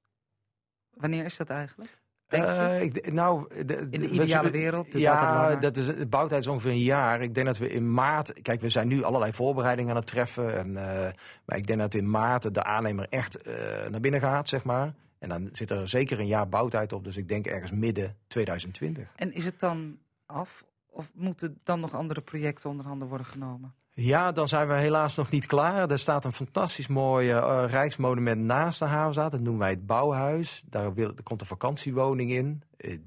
wanneer 0.90 1.24
is 1.24 1.36
dat 1.36 1.50
eigenlijk? 1.50 1.98
Eh, 2.28 2.82
ik, 2.82 3.12
nou, 3.12 3.64
de, 3.64 3.86
In 3.90 4.00
de 4.00 4.08
ideale 4.08 4.50
wereld 4.50 4.92
Ja, 4.92 5.56
dat 5.56 5.76
is, 5.76 5.86
de 5.86 6.06
bouwtijd 6.06 6.40
is 6.40 6.46
ongeveer 6.46 6.70
een 6.70 6.78
jaar. 6.78 7.20
Ik 7.22 7.34
denk 7.34 7.46
dat 7.46 7.58
we 7.58 7.68
in 7.68 7.92
maart... 7.92 8.42
Kijk, 8.42 8.60
we 8.60 8.68
zijn 8.68 8.88
nu 8.88 9.02
allerlei 9.02 9.32
voorbereidingen 9.32 9.90
aan 9.90 9.96
het 9.96 10.06
treffen. 10.06 10.58
En, 10.58 10.76
eh, 10.76 11.12
maar 11.44 11.56
ik 11.56 11.66
denk 11.66 11.78
dat 11.78 11.94
in 11.94 12.10
maart 12.10 12.54
de 12.54 12.64
aannemer 12.64 13.06
echt 13.10 13.42
eh, 13.42 13.54
naar 13.90 14.00
binnen 14.00 14.20
gaat, 14.20 14.48
zeg 14.48 14.64
maar. 14.64 14.94
En 15.18 15.28
dan 15.28 15.48
zit 15.52 15.70
er 15.70 15.88
zeker 15.88 16.20
een 16.20 16.26
jaar 16.26 16.48
bouwtijd 16.48 16.92
op. 16.92 17.04
Dus 17.04 17.16
ik 17.16 17.28
denk 17.28 17.46
ergens 17.46 17.70
midden 17.70 18.16
2020. 18.26 19.12
En 19.16 19.32
is 19.32 19.44
het 19.44 19.60
dan 19.60 19.98
af 20.26 20.64
of 20.86 21.10
moeten 21.14 21.60
dan 21.62 21.80
nog 21.80 21.94
andere 21.94 22.20
projecten 22.20 22.70
onder 22.70 22.86
handen 22.86 23.08
worden 23.08 23.26
genomen? 23.26 23.74
Ja, 23.98 24.32
dan 24.32 24.48
zijn 24.48 24.68
we 24.68 24.74
helaas 24.74 25.14
nog 25.14 25.30
niet 25.30 25.46
klaar. 25.46 25.90
Er 25.90 25.98
staat 25.98 26.24
een 26.24 26.32
fantastisch 26.32 26.86
mooi 26.86 27.30
eh, 27.30 27.64
rijksmonument 27.68 28.42
naast 28.42 28.78
de 28.78 28.84
havenzaat. 28.84 29.30
Dat 29.30 29.40
noemen 29.40 29.60
wij 29.60 29.70
het 29.70 29.86
Bouwhuis. 29.86 30.62
Daar, 30.66 30.94
wil, 30.94 31.14
komt 31.22 31.40
een 31.40 31.46
vakantiewoning 31.46 32.30
in. 32.30 32.62
Eh, 32.76 32.98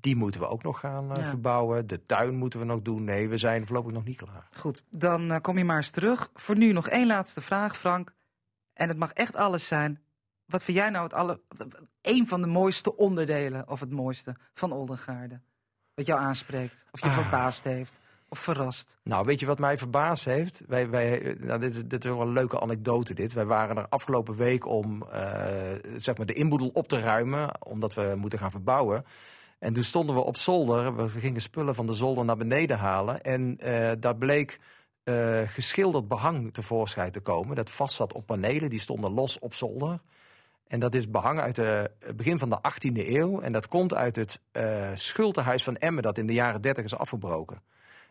die 0.00 0.16
moeten 0.16 0.40
we 0.40 0.48
ook 0.48 0.62
nog 0.62 0.80
gaan 0.80 1.10
Ja. 1.12 1.22
verbouwen. 1.28 1.86
De 1.86 2.06
tuin 2.06 2.34
moeten 2.34 2.58
we 2.58 2.64
nog 2.66 2.82
doen. 2.82 3.04
Nee, 3.04 3.28
we 3.28 3.36
zijn 3.36 3.66
voorlopig 3.66 3.92
nog 3.92 4.04
niet 4.04 4.16
klaar. 4.16 4.48
Goed, 4.56 4.82
dan 4.90 5.30
eh, 5.32 5.40
kom 5.40 5.58
je 5.58 5.64
maar 5.64 5.76
eens 5.76 5.90
terug. 5.90 6.30
Voor 6.34 6.56
nu 6.56 6.72
nog 6.72 6.88
één 6.88 7.06
laatste 7.06 7.40
vraag, 7.40 7.76
Frank. 7.78 8.12
En 8.72 8.88
het 8.88 8.98
mag 8.98 9.12
echt 9.12 9.36
alles 9.36 9.66
zijn. 9.66 10.00
Wat 10.46 10.62
vind 10.62 10.76
jij 10.76 10.90
nou 10.90 11.04
het 11.04 11.12
alle, 11.14 11.40
een 12.02 12.26
van 12.26 12.40
de 12.40 12.46
mooiste 12.46 12.96
onderdelen, 12.96 13.68
of 13.68 13.80
het 13.80 13.90
mooiste, 13.90 14.36
van 14.54 14.72
Oldengaarde? 14.72 15.40
Wat 15.94 16.06
jou 16.06 16.20
aanspreekt, 16.20 16.86
of 16.90 17.00
je 17.00 17.06
Ah. 17.06 17.12
verbaasd 17.18 17.64
heeft, 17.64 18.00
of 18.28 18.38
verrast? 18.38 18.98
Nou, 19.02 19.24
weet 19.24 19.40
je 19.40 19.46
wat 19.46 19.58
mij 19.58 19.78
verbaasd 19.78 20.24
heeft? 20.24 20.62
Wij, 20.66 20.90
wij, 20.90 21.36
nou, 21.38 21.60
dit, 21.60 21.74
is- 21.76 21.84
dit 21.86 22.04
wel 22.04 22.20
een 22.20 22.32
leuke 22.32 22.60
anekdote 22.60 23.14
dit. 23.14 23.32
Wij 23.32 23.44
waren 23.44 23.76
er 23.76 23.86
afgelopen 23.88 24.36
week 24.36 24.66
om 24.66 25.02
eh, 25.02 25.32
zeg 25.96 26.16
maar 26.16 26.26
de 26.26 26.32
inboedel 26.32 26.70
op 26.72 26.88
te 26.88 26.98
ruimen, 27.00 27.66
omdat 27.66 27.94
we 27.94 28.14
moeten 28.16 28.38
gaan 28.38 28.50
verbouwen. 28.50 29.04
En 29.58 29.72
toen 29.72 29.82
stonden 29.82 30.14
we 30.14 30.20
op 30.20 30.36
zolder, 30.36 30.96
we 30.96 31.08
gingen 31.08 31.40
spullen 31.40 31.74
van 31.74 31.86
de 31.86 31.92
zolder 31.92 32.24
naar 32.24 32.36
beneden 32.36 32.78
halen. 32.78 33.22
En 33.22 33.56
eh, 33.58 33.90
daar 34.00 34.16
bleek 34.16 34.60
eh, 35.04 35.40
geschilderd 35.46 36.08
behang 36.08 36.54
tevoorschijn 36.54 37.12
te 37.12 37.20
komen. 37.20 37.56
Dat 37.56 37.70
vast 37.70 37.94
zat 37.96 38.12
op 38.12 38.26
panelen, 38.26 38.70
die 38.70 38.80
stonden 38.80 39.10
los 39.12 39.38
op 39.38 39.54
zolder. 39.54 40.00
En 40.66 40.80
dat 40.80 40.94
is 40.94 41.10
behang 41.10 41.40
uit 41.40 41.56
het 41.56 42.16
begin 42.16 42.38
van 42.38 42.50
de 42.50 42.58
18e 42.58 43.06
eeuw. 43.08 43.40
En 43.40 43.52
dat 43.52 43.68
komt 43.68 43.94
uit 43.94 44.16
het 44.16 44.40
schuldenhuis 44.94 45.64
van 45.64 45.76
Emmen, 45.76 46.02
dat 46.02 46.18
in 46.18 46.26
de 46.26 46.32
jaren 46.32 46.60
30 46.60 46.84
is 46.84 46.96
afgebroken. 46.96 47.62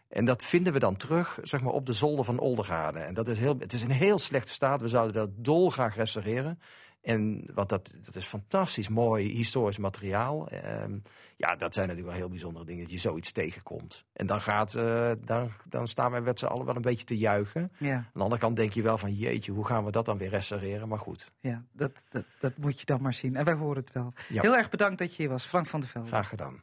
En 0.09 0.25
dat 0.25 0.43
vinden 0.43 0.73
we 0.73 0.79
dan 0.79 0.97
terug 0.97 1.39
zeg 1.41 1.61
maar, 1.61 1.73
op 1.73 1.85
de 1.85 1.93
zolder 1.93 2.25
van 2.25 2.39
Oldengaarde. 2.39 2.99
En 2.99 3.13
dat 3.13 3.27
is 3.27 3.37
heel, 3.39 3.55
het 3.59 3.73
is 3.73 3.81
in 3.81 3.89
heel 3.89 4.19
slechte 4.19 4.51
staat. 4.51 4.81
We 4.81 4.87
zouden 4.87 5.13
dat 5.15 5.29
dolgraag 5.35 5.95
restaureren. 5.95 6.59
En 7.01 7.49
want 7.53 7.69
dat, 7.69 7.93
dat 8.01 8.15
is 8.15 8.25
fantastisch 8.25 8.87
mooi 8.89 9.31
historisch 9.31 9.77
materiaal. 9.77 10.49
Ehm, 10.49 10.97
ja, 11.35 11.55
dat 11.55 11.73
zijn 11.73 11.87
natuurlijk 11.87 12.13
wel 12.13 12.21
heel 12.23 12.29
bijzondere 12.29 12.65
dingen 12.65 12.83
dat 12.83 12.91
je 12.91 12.99
zoiets 12.99 13.31
tegenkomt. 13.31 14.05
En 14.13 14.25
dan, 14.25 14.41
gaat, 14.41 14.75
eh, 14.75 15.11
dan, 15.19 15.51
dan 15.69 15.87
staan 15.87 16.11
wij 16.11 16.21
met 16.21 16.39
z'n 16.39 16.45
allen 16.45 16.65
wel 16.65 16.75
een 16.75 16.81
beetje 16.81 17.05
te 17.05 17.17
juichen. 17.17 17.71
Ja. 17.79 17.95
Aan 17.95 18.09
de 18.13 18.19
andere 18.21 18.41
kant 18.41 18.55
denk 18.55 18.71
je 18.73 18.81
wel 18.81 18.97
van 18.97 19.13
jeetje, 19.13 19.51
hoe 19.51 19.65
gaan 19.65 19.85
we 19.85 19.91
dat 19.91 20.05
dan 20.05 20.17
weer 20.17 20.29
restaureren? 20.29 20.87
Maar 20.87 20.99
goed, 20.99 21.31
Ja, 21.39 21.63
dat, 21.71 22.03
dat, 22.09 22.25
dat 22.39 22.57
moet 22.57 22.79
je 22.79 22.85
dan 22.85 23.01
maar 23.01 23.13
zien. 23.13 23.33
En 23.35 23.45
wij 23.45 23.53
horen 23.53 23.77
het 23.77 23.91
wel. 23.91 24.13
Ja. 24.29 24.41
Heel 24.41 24.55
erg 24.55 24.69
bedankt 24.69 24.97
dat 24.97 25.15
je 25.15 25.21
hier 25.21 25.31
was, 25.31 25.45
Frank 25.45 25.67
van 25.67 25.79
der 25.79 25.89
Velde. 25.89 26.07
graag 26.07 26.29
gedaan. 26.29 26.61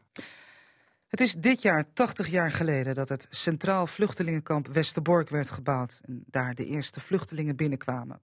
Het 1.08 1.20
is 1.20 1.34
dit 1.34 1.62
jaar 1.62 1.92
80 1.92 2.28
jaar 2.28 2.52
geleden 2.52 2.94
dat 2.94 3.08
het 3.08 3.26
Centraal 3.30 3.86
Vluchtelingenkamp 3.86 4.66
Westerbork 4.66 5.28
werd 5.28 5.50
gebouwd. 5.50 6.00
En 6.02 6.24
daar 6.26 6.54
de 6.54 6.66
eerste 6.66 7.00
vluchtelingen 7.00 7.56
binnenkwamen. 7.56 8.20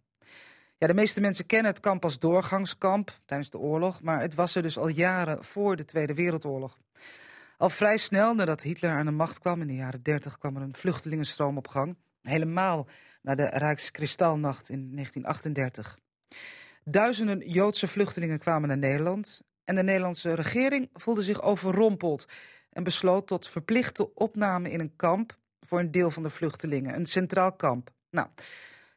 Ja, 0.77 0.87
de 0.87 0.93
meeste 0.93 1.21
mensen 1.21 1.45
kennen 1.45 1.71
het 1.71 1.79
kamp 1.79 2.03
als 2.03 2.19
doorgangskamp 2.19 3.19
tijdens 3.25 3.49
de 3.49 3.57
oorlog, 3.57 4.01
maar 4.01 4.21
het 4.21 4.35
was 4.35 4.55
er 4.55 4.61
dus 4.61 4.77
al 4.77 4.87
jaren 4.87 5.43
voor 5.43 5.75
de 5.75 5.85
Tweede 5.85 6.13
Wereldoorlog. 6.13 6.77
Al 7.57 7.69
vrij 7.69 7.97
snel 7.97 8.33
nadat 8.33 8.61
Hitler 8.61 8.91
aan 8.91 9.05
de 9.05 9.11
macht 9.11 9.39
kwam, 9.39 9.61
in 9.61 9.67
de 9.67 9.75
jaren 9.75 10.03
30, 10.03 10.37
kwam 10.37 10.55
er 10.55 10.61
een 10.61 10.75
vluchtelingenstroom 10.75 11.57
op 11.57 11.67
gang. 11.67 11.95
Helemaal 12.21 12.87
na 13.21 13.35
de 13.35 13.45
Rijkskristalnacht 13.45 14.69
in 14.69 14.95
1938. 14.95 15.97
Duizenden 16.83 17.49
Joodse 17.49 17.87
vluchtelingen 17.87 18.39
kwamen 18.39 18.67
naar 18.67 18.77
Nederland. 18.77 19.41
En 19.63 19.75
de 19.75 19.83
Nederlandse 19.83 20.33
regering 20.33 20.89
voelde 20.93 21.21
zich 21.21 21.41
overrompeld 21.41 22.25
en 22.73 22.83
besloot 22.83 23.27
tot 23.27 23.47
verplichte 23.47 24.13
opname 24.13 24.71
in 24.71 24.79
een 24.79 24.95
kamp 24.95 25.37
voor 25.59 25.79
een 25.79 25.91
deel 25.91 26.11
van 26.11 26.23
de 26.23 26.29
vluchtelingen, 26.29 26.95
een 26.95 27.05
centraal 27.05 27.51
kamp. 27.53 27.91
Nou, 28.09 28.27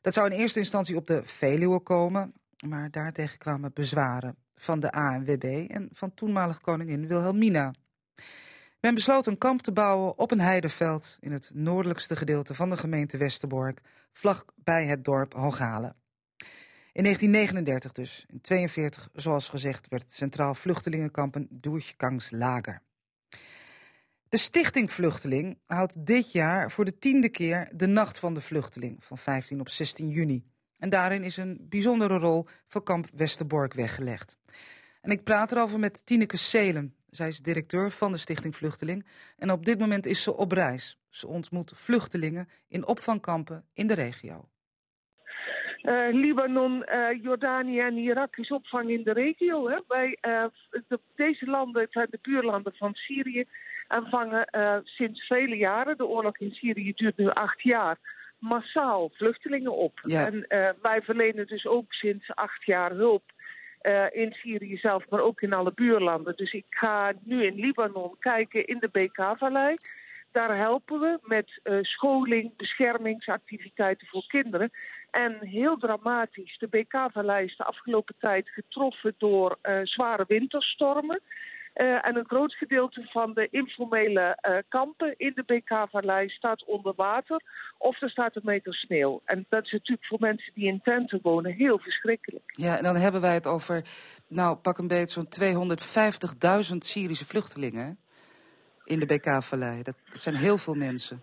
dat 0.00 0.14
zou 0.14 0.30
in 0.30 0.38
eerste 0.38 0.58
instantie 0.58 0.96
op 0.96 1.06
de 1.06 1.22
Veluwe 1.24 1.80
komen, 1.80 2.32
maar 2.66 2.90
daartegen 2.90 3.38
kwamen 3.38 3.72
bezwaren 3.72 4.36
van 4.56 4.80
de 4.80 4.92
ANWB 4.92 5.66
en 5.68 5.88
van 5.92 6.14
toenmalig 6.14 6.60
koningin 6.60 7.06
Wilhelmina. 7.06 7.74
Men 8.80 8.94
besloot 8.94 9.26
een 9.26 9.38
kamp 9.38 9.62
te 9.62 9.72
bouwen 9.72 10.18
op 10.18 10.30
een 10.30 10.40
heideveld 10.40 11.16
in 11.20 11.32
het 11.32 11.50
noordelijkste 11.52 12.16
gedeelte 12.16 12.54
van 12.54 12.70
de 12.70 12.76
gemeente 12.76 13.16
Westerbork, 13.16 13.80
vlakbij 14.12 14.86
het 14.86 15.04
dorp 15.04 15.32
Hooghalen. 15.32 15.96
In 16.92 17.02
1939 17.02 17.92
dus, 17.92 18.24
in 18.28 18.40
42 18.40 19.08
zoals 19.12 19.48
gezegd, 19.48 19.88
werd 19.88 20.02
het 20.02 20.12
Centraal 20.12 20.54
Vluchtelingenkamp 20.54 21.34
een 21.34 21.48
Durchgangslager. 21.50 22.80
De 24.34 24.40
Stichting 24.40 24.90
Vluchteling 24.90 25.58
houdt 25.66 26.06
dit 26.06 26.32
jaar 26.32 26.70
voor 26.70 26.84
de 26.84 26.98
tiende 26.98 27.28
keer 27.28 27.70
de 27.74 27.86
Nacht 27.86 28.18
van 28.18 28.34
de 28.34 28.40
Vluchteling 28.40 29.04
van 29.04 29.18
15 29.18 29.60
op 29.60 29.68
16 29.68 30.08
juni. 30.08 30.44
En 30.78 30.88
daarin 30.90 31.22
is 31.22 31.36
een 31.36 31.66
bijzondere 31.68 32.18
rol 32.18 32.46
voor 32.66 32.82
kamp 32.82 33.06
Westerbork 33.12 33.74
weggelegd. 33.74 34.36
En 35.00 35.10
ik 35.10 35.24
praat 35.24 35.52
erover 35.52 35.78
met 35.78 36.06
Tineke 36.06 36.36
Seelen. 36.36 36.94
Zij 37.10 37.28
is 37.28 37.38
directeur 37.38 37.90
van 37.90 38.12
de 38.12 38.18
Stichting 38.18 38.56
Vluchteling 38.56 39.06
en 39.36 39.50
op 39.50 39.64
dit 39.64 39.78
moment 39.78 40.06
is 40.06 40.22
ze 40.22 40.36
op 40.36 40.52
reis. 40.52 40.98
Ze 41.08 41.26
ontmoet 41.26 41.72
vluchtelingen 41.74 42.48
in 42.68 42.86
opvangkampen 42.86 43.64
in 43.74 43.86
de 43.86 43.94
regio. 43.94 44.48
Eh, 45.82 46.08
Libanon, 46.10 46.84
eh, 46.84 47.22
Jordanië 47.22 47.80
en 47.80 47.96
Irak 47.96 48.36
is 48.36 48.50
opvang 48.50 48.90
in 48.90 49.02
de 49.02 49.12
regio. 49.12 49.68
Hè. 49.68 49.78
Wij, 49.88 50.18
eh, 50.20 50.44
de- 50.88 51.00
deze 51.14 51.46
landen 51.46 51.86
zijn 51.90 52.06
de 52.10 52.18
buurlanden 52.22 52.74
van 52.76 52.94
Syrië 52.94 53.46
en 53.88 54.06
vangen 54.06 54.44
eh, 54.46 54.76
sinds 54.84 55.26
vele 55.26 55.56
jaren, 55.56 55.96
de 55.96 56.06
oorlog 56.06 56.38
in 56.38 56.50
Syrië 56.50 56.92
duurt 56.94 57.16
nu 57.16 57.28
acht 57.28 57.62
jaar, 57.62 57.98
massaal 58.38 59.10
vluchtelingen 59.12 59.76
op. 59.76 59.98
Ja. 60.02 60.26
En 60.26 60.46
eh, 60.46 60.68
wij 60.82 61.02
verlenen 61.02 61.46
dus 61.46 61.66
ook 61.66 61.92
sinds 61.92 62.34
acht 62.34 62.64
jaar 62.64 62.90
hulp 62.90 63.22
eh, 63.80 64.04
in 64.12 64.32
Syrië 64.32 64.76
zelf, 64.76 65.08
maar 65.08 65.20
ook 65.20 65.40
in 65.40 65.52
alle 65.52 65.72
buurlanden. 65.74 66.36
Dus 66.36 66.52
ik 66.52 66.66
ga 66.70 67.12
nu 67.22 67.44
in 67.44 67.54
Libanon 67.54 68.16
kijken 68.18 68.66
in 68.66 68.78
de 68.78 68.88
BK-vallei. 68.88 69.74
Daar 70.32 70.56
helpen 70.56 71.00
we 71.00 71.18
met 71.22 71.60
scholing, 71.82 72.56
beschermingsactiviteiten 72.56 74.06
voor 74.06 74.24
kinderen. 74.26 74.70
En 75.10 75.38
heel 75.40 75.76
dramatisch, 75.76 76.58
de 76.58 76.66
BK-vallei 76.66 77.44
is 77.44 77.56
de 77.56 77.64
afgelopen 77.64 78.14
tijd 78.18 78.48
getroffen 78.48 79.14
door 79.18 79.58
zware 79.82 80.24
winterstormen. 80.28 81.20
Eh, 81.74 82.06
en 82.06 82.16
een 82.16 82.26
groot 82.26 82.54
gedeelte 82.54 83.06
van 83.10 83.32
de 83.32 83.48
informele 83.50 84.36
eh, 84.40 84.56
kampen 84.68 85.14
in 85.16 85.32
de 85.34 85.42
BK-vallei 85.42 86.28
staat 86.28 86.64
onder 86.64 86.92
water 86.96 87.42
of 87.78 88.02
er 88.02 88.10
staat 88.10 88.36
een 88.36 88.42
meter 88.44 88.74
sneeuw. 88.74 89.20
En 89.24 89.46
dat 89.48 89.64
is 89.64 89.72
natuurlijk 89.72 90.06
voor 90.06 90.20
mensen 90.20 90.52
die 90.54 90.66
in 90.66 90.80
tenten 90.82 91.18
wonen 91.22 91.52
heel 91.52 91.78
verschrikkelijk. 91.78 92.42
Ja, 92.46 92.76
en 92.76 92.82
dan 92.82 92.96
hebben 92.96 93.20
wij 93.20 93.34
het 93.34 93.46
over, 93.46 93.84
nou 94.28 94.56
pak 94.56 94.78
een 94.78 94.88
beetje 94.88 95.26
zo'n 95.26 95.28
250.000 96.72 96.76
Syrische 96.78 97.24
vluchtelingen 97.24 97.98
in 98.84 99.00
de 99.00 99.06
BK-vallei. 99.06 99.82
Dat, 99.82 99.94
dat 100.10 100.20
zijn 100.20 100.34
heel 100.34 100.58
veel 100.58 100.74
mensen. 100.74 101.22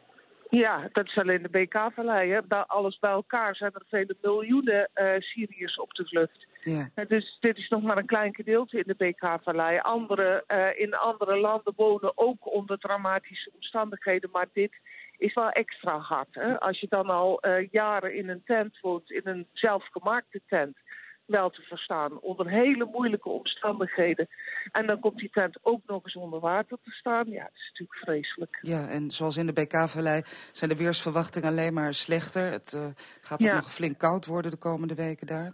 Ja, 0.50 0.90
dat 0.92 1.06
is 1.06 1.18
alleen 1.18 1.42
de 1.42 1.50
BK-vallei. 1.50 2.42
alles 2.68 3.00
bij 3.00 3.12
elkaar 3.12 3.56
zijn 3.56 3.72
er 3.74 3.84
vele 3.90 4.16
miljoenen 4.22 4.90
eh, 4.94 5.20
Syriërs 5.20 5.80
op 5.80 5.94
de 5.94 6.06
vlucht. 6.06 6.48
Ja. 6.64 6.90
Eh, 6.96 7.08
Dus 7.08 7.38
dit 7.40 7.58
is 7.58 7.70
nog 7.70 7.82
maar 7.82 7.98
een 7.98 8.06
klein 8.06 8.36
gedeelte 8.36 8.78
in 8.78 8.84
de 8.98 9.06
BK-vallei. 9.06 9.80
Andere 9.80 10.44
eh, 10.48 10.80
in 10.80 10.94
andere 10.96 11.38
landen 11.38 11.74
wonen 11.76 12.12
ook 12.16 12.54
onder 12.54 12.78
dramatische 12.80 13.52
omstandigheden, 13.56 14.30
maar 14.32 14.48
dit 14.54 14.74
is 15.18 15.34
wel 15.34 15.50
extra 15.50 15.98
hard. 15.98 16.28
Hè? 16.32 16.60
Als 16.60 16.80
je 16.80 16.88
dan 16.90 17.10
al 17.10 17.40
eh, 17.42 17.68
jaren 17.72 18.16
in 18.16 18.30
een 18.30 18.44
tent 18.46 18.80
woont, 18.80 19.12
in 19.12 19.22
een 19.24 19.48
zelfgemaakte 19.54 20.42
tent, 20.48 20.78
wel 21.26 21.50
te 21.50 21.62
verstaan, 21.62 22.20
onder 22.20 22.50
hele 22.50 22.86
moeilijke 22.92 23.30
omstandigheden. 23.30 24.28
En 24.72 24.86
dan 24.88 25.00
komt 25.00 25.18
die 25.18 25.30
tent 25.30 25.58
ook 25.62 25.82
nog 25.86 26.04
eens 26.04 26.16
onder 26.16 26.40
water 26.40 26.78
te 26.84 26.92
staan. 26.92 27.30
Ja, 27.30 27.44
dat 27.44 27.52
is 27.56 27.70
natuurlijk 27.70 28.00
vreselijk. 28.00 28.58
Ja, 28.62 28.88
en 28.90 29.12
zoals 29.12 29.38
in 29.38 29.46
de 29.46 29.54
BK-vallei 29.54 30.22
zijn 30.52 30.70
de 30.70 30.76
weersverwachtingen 30.76 31.50
alleen 31.50 31.74
maar 31.74 31.94
slechter. 31.94 32.52
Het 32.52 32.94
gaat 33.22 33.42
Ja. 33.44 33.54
nog 33.56 33.74
flink 33.74 33.98
koud 33.98 34.26
worden 34.26 34.52
de 34.52 34.58
komende 34.58 34.96
weken 34.96 35.28
daar. 35.28 35.54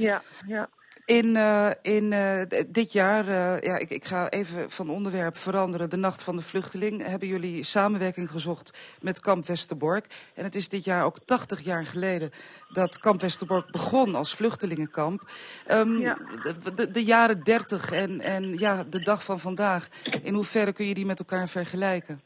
Ja, 0.00 0.22
ja. 0.46 0.68
In, 1.04 1.36
eh, 1.36 1.70
in 1.82 2.12
eh, 2.12 2.62
dit 2.68 2.92
jaar, 2.92 3.28
eh, 3.28 3.60
ja, 3.60 3.76
ik, 3.78 3.90
ik 3.90 4.04
ga 4.04 4.28
even 4.28 4.70
van 4.70 4.90
onderwerp 4.90 5.36
veranderen. 5.36 5.90
De 5.90 5.96
Nacht 5.96 6.22
van 6.22 6.36
de 6.36 6.42
Vluchteling 6.42 7.06
hebben 7.06 7.28
jullie 7.28 7.64
samenwerking 7.64 8.30
gezocht 8.30 8.96
met 9.00 9.20
Kamp 9.20 9.46
Westerbork. 9.46 10.06
En 10.34 10.44
het 10.44 10.54
is 10.54 10.68
dit 10.68 10.84
jaar 10.84 11.04
ook 11.04 11.18
80 11.18 11.60
jaar 11.60 11.86
geleden 11.86 12.30
dat 12.68 12.98
Kamp 12.98 13.20
Westerbork 13.20 13.70
begon 13.70 14.14
als 14.14 14.34
vluchtelingenkamp. 14.34 15.22
Ehm, 15.66 15.98
Ja. 15.98 16.14
de, 16.42 16.72
de, 16.74 16.90
de 16.90 17.04
jaren 17.04 17.44
30 17.44 17.92
en, 17.92 18.20
en 18.20 18.58
ja, 18.58 18.84
de 18.84 19.00
dag 19.00 19.24
van 19.24 19.40
vandaag. 19.40 19.88
In 20.22 20.34
hoeverre 20.34 20.72
kun 20.72 20.86
je 20.86 20.94
die 20.94 21.06
met 21.06 21.18
elkaar 21.18 21.48
vergelijken? 21.48 22.20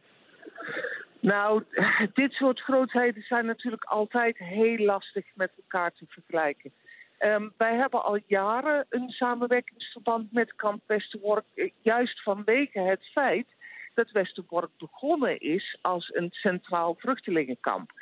Nou, 1.20 1.62
dit 2.14 2.32
soort 2.32 2.60
grootheden 2.60 3.22
zijn 3.22 3.46
natuurlijk 3.46 3.84
altijd 3.84 4.38
heel 4.38 4.78
lastig 4.78 5.24
met 5.34 5.50
elkaar 5.56 5.92
te 5.92 6.04
vergelijken. 6.08 6.72
Ehm, 7.24 7.48
wij 7.56 7.74
hebben 7.74 8.04
al 8.04 8.18
jaren 8.26 8.86
een 8.88 9.08
samenwerkingsverband 9.08 10.32
met 10.32 10.54
kamp 10.54 10.82
Westerbork, 10.86 11.44
eh, 11.54 11.70
juist 11.82 12.22
vanwege 12.22 12.80
het 12.80 13.04
feit 13.12 13.46
dat 13.94 14.10
Westerbork 14.10 14.70
begonnen 14.78 15.40
is 15.40 15.78
als 15.80 16.14
een 16.14 16.28
centraal 16.30 16.94
vluchtelingenkamp. 16.98 17.92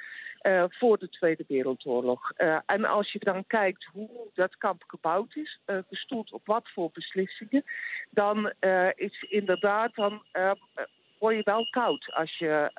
uh, 0.42 0.64
voor 0.68 0.98
de 0.98 1.08
Tweede 1.08 1.44
Wereldoorlog. 1.48 2.32
Uh, 2.38 2.58
en 2.66 2.84
als 2.84 3.12
je 3.12 3.18
dan 3.18 3.46
kijkt 3.46 3.84
hoe 3.92 4.10
dat 4.34 4.56
kamp 4.56 4.82
gebouwd 4.86 5.36
is, 5.36 5.60
gestoeld 5.88 6.32
op 6.32 6.46
wat 6.46 6.68
voor 6.74 6.90
beslissingen, 6.92 7.64
dan 8.10 8.52
is 8.94 9.22
inderdaad, 9.28 9.94
dan 9.94 10.22
word 11.18 11.36
je 11.36 11.42
wel 11.44 11.66
koud 11.70 12.12
als 12.12 12.38
je 12.38 12.70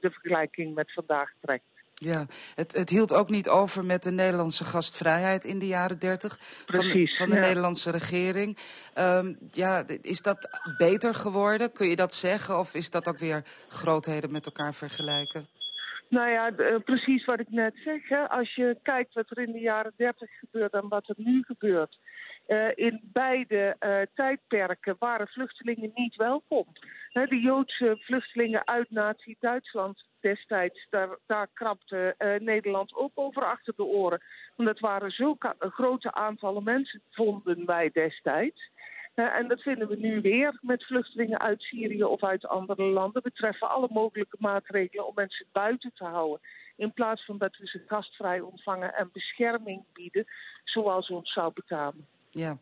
de 0.00 0.10
vergelijking 0.10 0.74
met 0.74 0.92
vandaag 0.92 1.32
trekt. 1.40 1.75
Ja, 1.98 2.26
het, 2.54 2.72
het 2.72 2.90
hield 2.90 3.12
ook 3.12 3.30
niet 3.30 3.48
over 3.48 3.84
met 3.84 4.02
de 4.02 4.10
Nederlandse 4.10 4.64
gastvrijheid 4.64 5.44
in 5.44 5.58
de 5.58 5.66
jaren 5.66 5.98
dertig. 5.98 6.38
Van, 6.66 6.84
van, 7.16 7.28
de 7.28 7.34
ja. 7.34 7.40
Nederlandse 7.40 7.90
regering. 7.90 8.58
Um, 8.98 9.38
ja, 9.50 9.84
is 10.02 10.22
dat 10.22 10.48
beter 10.76 11.14
geworden? 11.14 11.72
Kun 11.72 11.88
je 11.88 11.96
dat 11.96 12.14
zeggen? 12.14 12.58
Of 12.58 12.74
is 12.74 12.90
dat 12.90 13.08
ook 13.08 13.18
weer 13.18 13.44
grootheden 13.68 14.32
met 14.32 14.46
elkaar 14.46 14.74
vergelijken? 14.74 15.48
Nou 16.08 16.30
ja, 16.30 16.52
uh, 16.56 16.76
precies 16.84 17.24
wat 17.24 17.40
ik 17.40 17.50
net 17.50 17.74
zeg. 17.84 18.08
Hè. 18.08 18.28
Als 18.28 18.54
je 18.54 18.78
kijkt 18.82 19.14
wat 19.14 19.30
er 19.30 19.38
in 19.38 19.52
de 19.52 19.60
jaren 19.60 19.92
dertig 19.96 20.30
gebeurt 20.38 20.72
en 20.72 20.88
wat 20.88 21.08
er 21.08 21.14
nu 21.18 21.42
gebeurt. 21.42 21.98
Uh, 22.46 22.68
in 22.74 23.00
beide 23.02 23.76
uh, 23.80 24.00
tijdperken 24.14 24.96
waren 24.98 25.28
vluchtelingen 25.28 25.90
niet 25.94 26.16
welkom. 26.16 26.66
He, 27.08 27.26
de 27.26 27.40
Joodse 27.40 27.96
vluchtelingen 28.00 28.66
uit 28.66 28.90
Nazi-Duitsland 28.90 30.04
destijds, 30.20 30.86
daar, 30.90 31.16
daar 31.26 31.48
krabde 31.52 32.14
uh, 32.18 32.34
Nederland 32.40 32.94
ook 32.94 33.10
over 33.14 33.44
achter 33.44 33.72
de 33.76 33.84
oren. 33.84 34.22
Want 34.56 34.68
dat 34.68 34.80
waren 34.80 35.10
zulke 35.10 35.54
grote 35.58 36.12
aantallen 36.12 36.62
mensen, 36.62 37.02
vonden 37.10 37.66
wij 37.66 37.90
destijds. 37.92 38.70
En 39.14 39.48
dat 39.48 39.60
vinden 39.60 39.88
we 39.88 39.96
nu 39.96 40.20
weer 40.20 40.58
met 40.60 40.84
vluchtelingen 40.84 41.40
uit 41.40 41.62
Syrië 41.62 42.04
of 42.04 42.24
uit 42.24 42.46
andere 42.46 42.82
landen. 42.82 43.22
We 43.22 43.32
treffen 43.32 43.70
alle 43.70 43.88
mogelijke 43.90 44.36
maatregelen 44.40 45.06
om 45.06 45.12
mensen 45.14 45.46
buiten 45.52 45.92
te 45.94 46.04
houden. 46.04 46.40
In 46.76 46.92
plaats 46.92 47.24
van 47.24 47.38
dat 47.38 47.56
we 47.56 47.66
ze 47.66 47.82
gastvrij 47.86 48.40
ontvangen 48.40 48.94
en 48.94 49.10
bescherming 49.12 49.84
bieden, 49.92 50.26
zoals 50.64 51.08
ons 51.08 51.32
zou 51.32 51.52
betamen. 51.54 52.06
Ja, 52.36 52.58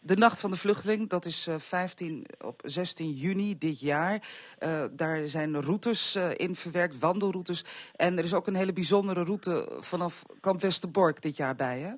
de 0.00 0.16
Nacht 0.16 0.40
van 0.40 0.50
de 0.50 0.56
Vluchteling, 0.56 1.08
dat 1.08 1.24
is 1.24 1.48
uh, 1.48 1.54
15 1.58 2.26
op 2.44 2.60
16 2.64 3.10
juni 3.10 3.58
dit 3.58 3.80
jaar. 3.80 4.22
Uh, 4.58 4.84
daar 4.90 5.26
zijn 5.26 5.60
routes 5.60 6.16
uh, 6.16 6.30
in 6.36 6.54
verwerkt, 6.56 6.98
wandelroutes. 6.98 7.64
En 7.96 8.18
er 8.18 8.24
is 8.24 8.34
ook 8.34 8.46
een 8.46 8.54
hele 8.54 8.72
bijzondere 8.72 9.24
route 9.24 9.68
vanaf 9.80 10.22
Kamp 10.40 10.60
Westerbork 10.60 11.22
dit 11.22 11.36
jaar 11.36 11.54
bij, 11.54 11.78
hè? 11.78 11.92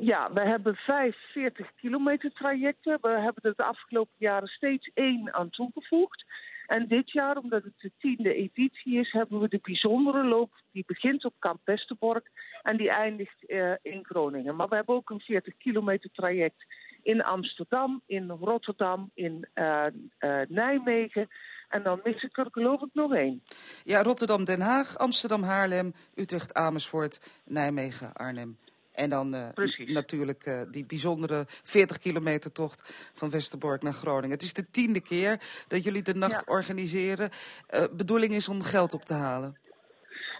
Ja, 0.00 0.32
we 0.32 0.40
hebben 0.40 0.74
45 0.74 1.70
kilometer 1.76 2.32
trajecten. 2.32 2.98
We 3.00 3.08
hebben 3.08 3.42
er 3.42 3.54
de 3.56 3.64
afgelopen 3.64 4.14
jaren 4.16 4.48
steeds 4.48 4.90
één 4.94 5.34
aan 5.34 5.50
toegevoegd. 5.50 6.24
En 6.66 6.86
dit 6.88 7.10
jaar, 7.10 7.36
omdat 7.36 7.62
het 7.62 7.72
de 7.76 7.90
tiende 7.98 8.34
editie 8.34 8.98
is, 8.98 9.12
hebben 9.12 9.40
we 9.40 9.48
de 9.48 9.58
bijzondere 9.62 10.24
loop. 10.24 10.52
Die 10.72 10.84
begint 10.86 11.24
op 11.24 11.34
Kamp 11.38 11.60
Westerbork 11.64 12.30
en 12.62 12.76
die 12.76 12.90
eindigt 12.90 13.44
uh, 13.46 13.72
in 13.82 14.04
Groningen. 14.04 14.56
Maar 14.56 14.68
we 14.68 14.74
hebben 14.74 14.94
ook 14.94 15.10
een 15.10 15.20
40 15.20 15.56
kilometer 15.56 16.10
traject 16.12 16.64
in 17.02 17.22
Amsterdam, 17.22 18.02
in 18.06 18.30
Rotterdam, 18.30 19.10
in 19.14 19.48
uh, 19.54 19.86
uh, 20.20 20.40
Nijmegen. 20.48 21.28
En 21.68 21.82
dan 21.82 22.00
mis 22.04 22.22
ik 22.22 22.38
er 22.38 22.46
geloof 22.50 22.82
ik 22.82 22.90
nog 22.92 23.14
één. 23.14 23.42
Ja, 23.84 24.02
Rotterdam, 24.02 24.44
Den 24.44 24.60
Haag, 24.60 24.98
Amsterdam, 24.98 25.42
Haarlem, 25.42 25.92
Utrecht, 26.14 26.54
Amersfoort, 26.54 27.42
Nijmegen, 27.44 28.12
Arnhem. 28.12 28.58
En 28.94 29.10
dan 29.10 29.34
uh, 29.34 29.48
natuurlijk 29.86 30.46
uh, 30.46 30.62
die 30.70 30.84
bijzondere 30.84 31.44
40 31.48 31.98
kilometer 31.98 32.52
tocht 32.52 33.10
van 33.14 33.30
Westerbork 33.30 33.82
naar 33.82 33.92
Groningen. 33.92 34.30
Het 34.30 34.42
is 34.42 34.52
de 34.52 34.70
tiende 34.70 35.00
keer 35.00 35.40
dat 35.68 35.84
jullie 35.84 36.02
de 36.02 36.14
nacht 36.14 36.44
ja. 36.46 36.52
organiseren. 36.52 37.30
Uh, 37.70 37.84
bedoeling 37.92 38.34
is 38.34 38.48
om 38.48 38.62
geld 38.62 38.94
op 38.94 39.04
te 39.04 39.14
halen. 39.14 39.58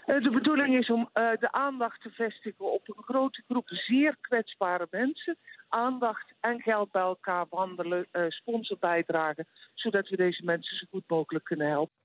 de 0.05 0.29
bedoeling 0.31 0.77
is 0.77 0.89
om 0.89 1.09
de 1.13 1.51
aandacht 1.51 2.01
te 2.01 2.09
vestigen 2.09 2.71
op 2.71 2.81
een 2.87 3.03
grote 3.03 3.43
groep 3.47 3.69
zeer 3.69 4.17
kwetsbare 4.21 4.87
mensen. 4.91 5.37
Aandacht 5.69 6.33
en 6.39 6.61
geld 6.61 6.91
bij 6.91 7.01
elkaar 7.01 7.45
wandelen, 7.49 8.07
sponsorbijdragen. 8.27 9.47
Zodat 9.73 10.09
we 10.09 10.15
deze 10.15 10.43
mensen 10.43 10.77
zo 10.77 10.85
goed 10.89 11.03
mogelijk 11.07 11.45
kunnen 11.45 11.67
helpen. 11.67 11.95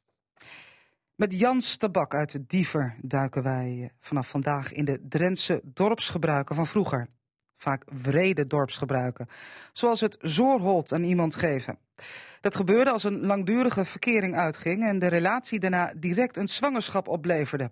Met 1.20 1.38
Jans 1.38 1.76
Tabak 1.76 2.14
uit 2.14 2.32
de 2.32 2.46
Diever 2.46 2.96
duiken 3.02 3.42
wij 3.42 3.90
vanaf 4.00 4.28
vandaag 4.28 4.72
in 4.72 4.84
de 4.84 5.00
Drentse 5.08 5.60
dorpsgebruiken 5.64 6.54
van 6.54 6.66
vroeger. 6.66 7.08
Vaak 7.56 7.84
wrede 8.02 8.46
dorpsgebruiken, 8.46 9.28
zoals 9.72 10.00
het 10.00 10.16
zoorhold 10.20 10.92
aan 10.92 11.02
iemand 11.02 11.34
geven. 11.34 11.78
Dat 12.40 12.56
gebeurde 12.56 12.90
als 12.90 13.04
een 13.04 13.26
langdurige 13.26 13.84
verkering 13.84 14.36
uitging 14.36 14.84
en 14.84 14.98
de 14.98 15.06
relatie 15.06 15.60
daarna 15.60 15.92
direct 15.96 16.36
een 16.36 16.48
zwangerschap 16.48 17.08
opleverde. 17.08 17.70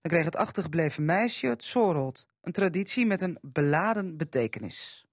Dan 0.00 0.10
kreeg 0.10 0.24
het 0.24 0.36
achtergebleven 0.36 1.04
meisje 1.04 1.46
het 1.46 1.64
zoorhold, 1.64 2.26
een 2.40 2.52
traditie 2.52 3.06
met 3.06 3.20
een 3.20 3.38
beladen 3.42 4.16
betekenis. 4.16 5.06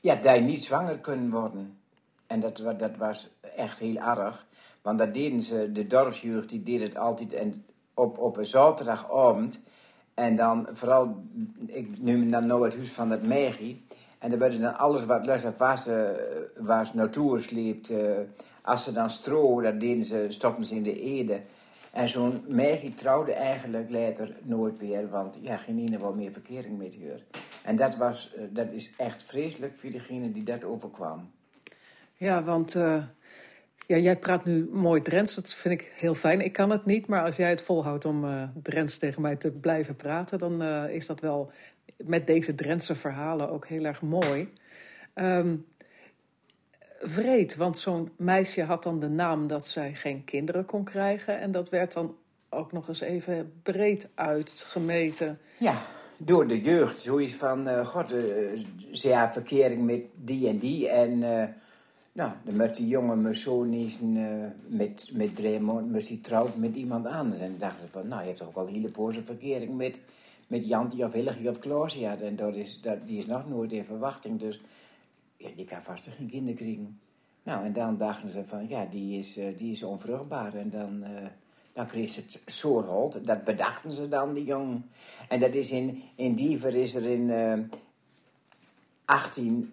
Ja, 0.00 0.14
dat 0.14 0.34
je 0.34 0.40
niet 0.40 0.64
zwanger 0.64 0.98
kunnen 0.98 1.30
worden. 1.30 1.78
En 2.26 2.40
dat, 2.40 2.56
dat 2.56 2.96
was 2.96 3.36
echt 3.56 3.78
heel 3.78 3.96
erg. 3.96 4.46
Want 4.82 4.98
dat 4.98 5.14
deden 5.14 5.42
ze, 5.42 5.72
de 5.72 5.86
dorpsjeugd, 5.86 6.48
die 6.48 6.62
deed 6.62 6.80
het 6.80 6.96
altijd 6.96 7.32
en 7.32 7.64
op, 7.94 8.18
op 8.18 8.36
een 8.36 8.46
zaterdagavond. 8.46 9.60
En 10.14 10.36
dan 10.36 10.68
vooral, 10.72 11.22
ik 11.66 12.02
noem 12.02 12.30
dan 12.30 12.46
nou 12.46 12.64
het 12.64 12.74
huis 12.74 12.92
van 12.92 13.08
dat 13.08 13.22
Megi. 13.22 13.86
En 14.18 14.30
dan 14.30 14.38
werden 14.38 14.60
dan 14.60 14.78
alles 14.78 15.04
wat 15.04 15.26
los 15.26 15.44
en 15.44 15.54
vast 16.60 16.94
naartoe 16.94 17.40
sleept. 17.40 17.90
Uh, 17.90 18.18
als 18.62 18.84
ze 18.84 18.92
dan 18.92 19.10
stro, 19.10 19.60
dat 19.60 19.80
deden 19.80 20.02
ze, 20.02 20.26
stopten 20.28 20.66
ze 20.66 20.74
in 20.74 20.82
de 20.82 21.00
ede. 21.00 21.40
En 21.92 22.08
zo'n 22.08 22.44
Megi 22.48 22.94
trouwde 22.94 23.32
eigenlijk 23.32 23.90
later 23.90 24.36
nooit 24.42 24.80
meer, 24.80 25.08
want 25.08 25.38
ja, 25.40 25.56
geen 25.56 25.78
ene 25.78 25.98
wou 25.98 26.16
meer 26.16 26.32
verkering 26.32 26.78
met 26.78 26.96
haar. 27.08 27.20
En 27.62 27.76
dat, 27.76 27.96
was, 27.96 28.32
uh, 28.36 28.42
dat 28.50 28.66
is 28.70 28.92
echt 28.96 29.22
vreselijk 29.22 29.78
voor 29.78 29.90
degene 29.90 30.30
die 30.30 30.44
dat 30.44 30.64
overkwam. 30.64 31.30
Ja, 32.16 32.42
want 32.42 32.74
uh, 32.74 33.02
ja, 33.92 33.98
jij 33.98 34.16
praat 34.16 34.44
nu 34.44 34.68
mooi 34.72 35.02
Drents. 35.02 35.34
Dat 35.34 35.54
vind 35.54 35.80
ik 35.80 35.90
heel 35.94 36.14
fijn. 36.14 36.40
Ik 36.40 36.52
kan 36.52 36.70
het 36.70 36.84
niet, 36.84 37.06
maar 37.06 37.24
als 37.24 37.36
jij 37.36 37.50
het 37.50 37.62
volhoudt 37.62 38.04
om 38.04 38.24
uh, 38.24 38.42
Drents 38.62 38.98
tegen 38.98 39.22
mij 39.22 39.36
te 39.36 39.50
blijven 39.50 39.96
praten, 39.96 40.38
dan 40.38 40.62
uh, 40.62 40.84
is 40.88 41.06
dat 41.06 41.20
wel 41.20 41.50
met 41.96 42.26
deze 42.26 42.54
Drentse 42.54 42.94
verhalen 42.94 43.50
ook 43.50 43.66
heel 43.66 43.84
erg 43.84 44.02
mooi. 44.02 44.52
Um, 45.14 45.66
vreed, 47.00 47.56
want 47.56 47.78
zo'n 47.78 48.10
meisje 48.16 48.62
had 48.62 48.82
dan 48.82 49.00
de 49.00 49.08
naam 49.08 49.46
dat 49.46 49.66
zij 49.66 49.94
geen 49.94 50.24
kinderen 50.24 50.64
kon 50.64 50.84
krijgen. 50.84 51.40
En 51.40 51.50
dat 51.50 51.68
werd 51.68 51.92
dan 51.92 52.16
ook 52.48 52.72
nog 52.72 52.88
eens 52.88 53.00
even 53.00 53.52
breed 53.62 54.08
uitgemeten. 54.14 55.38
Ja, 55.58 55.76
door 56.16 56.46
de 56.46 56.60
jeugd. 56.60 57.00
Zoiets 57.00 57.34
van, 57.34 57.68
uh, 57.68 57.86
god, 57.86 58.14
uh, 58.14 58.20
ze 58.92 59.12
had 59.14 59.32
verkering 59.32 59.84
met 59.84 60.02
die 60.14 60.48
en 60.48 60.58
die. 60.58 60.88
En 60.88 61.22
nou, 62.14 62.32
dan 62.44 62.72
die 62.72 62.86
jongen 62.86 63.22
me 63.22 63.36
zo 63.36 63.62
niet 63.64 64.00
eh, 64.00 64.24
met, 64.66 65.08
met 65.12 65.38
Raymond, 65.38 65.90
maar 65.90 66.00
ze 66.00 66.20
trouwt 66.20 66.56
met 66.56 66.74
iemand 66.74 67.06
anders. 67.06 67.40
En 67.40 67.58
dachten 67.58 67.88
van, 67.88 68.08
nou, 68.08 68.20
je 68.20 68.26
hebt 68.26 68.38
toch 68.38 68.56
ook 68.56 68.66
een 68.66 68.74
hele 68.74 68.90
boze 68.90 69.24
verkering 69.24 69.76
met, 69.76 70.00
met 70.46 70.66
Janti 70.66 71.04
of 71.04 71.12
Hillegi 71.12 71.48
of 71.48 71.58
Kloosie. 71.58 72.06
En 72.06 72.36
dat 72.36 72.54
is, 72.54 72.80
dat, 72.80 73.06
die 73.06 73.18
is 73.18 73.26
nog 73.26 73.48
nooit 73.48 73.72
in 73.72 73.84
verwachting, 73.84 74.40
dus 74.40 74.60
ja, 75.36 75.48
die 75.56 75.64
kan 75.64 75.82
vast 75.82 76.08
geen 76.16 76.30
kinderen 76.30 76.56
krijgen. 76.56 77.00
Nou, 77.42 77.64
en 77.64 77.72
dan 77.72 77.96
dachten 77.96 78.28
ze 78.28 78.44
van, 78.44 78.68
ja, 78.68 78.84
die 78.84 79.18
is, 79.18 79.36
eh, 79.36 79.56
die 79.56 79.72
is 79.72 79.82
onvruchtbaar. 79.82 80.54
En 80.54 80.70
dan, 80.70 81.02
eh, 81.02 81.26
dan 81.72 81.86
kreeg 81.86 82.10
ze 82.10 82.20
het 82.20 82.40
soorhold. 82.46 83.26
Dat 83.26 83.44
bedachten 83.44 83.90
ze 83.90 84.08
dan, 84.08 84.34
die 84.34 84.44
jongen. 84.44 84.90
En 85.28 85.40
dat 85.40 85.54
is 85.54 85.70
in, 85.70 86.02
in 86.14 86.34
Diever 86.34 86.74
is 86.74 86.94
er 86.94 87.04
in 87.04 87.30
18... 89.04 89.72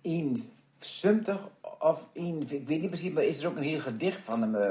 in 0.00 0.52
70 0.78 1.48
of 1.78 2.08
een, 2.12 2.46
ik 2.48 2.66
weet 2.66 2.80
niet 2.80 2.90
precies, 2.90 3.12
maar 3.12 3.24
is 3.24 3.42
er 3.42 3.48
ook 3.48 3.56
een 3.56 3.62
heel 3.62 3.80
gedicht 3.80 4.20
van 4.20 4.40
hem, 4.40 4.54
eh, 4.54 4.70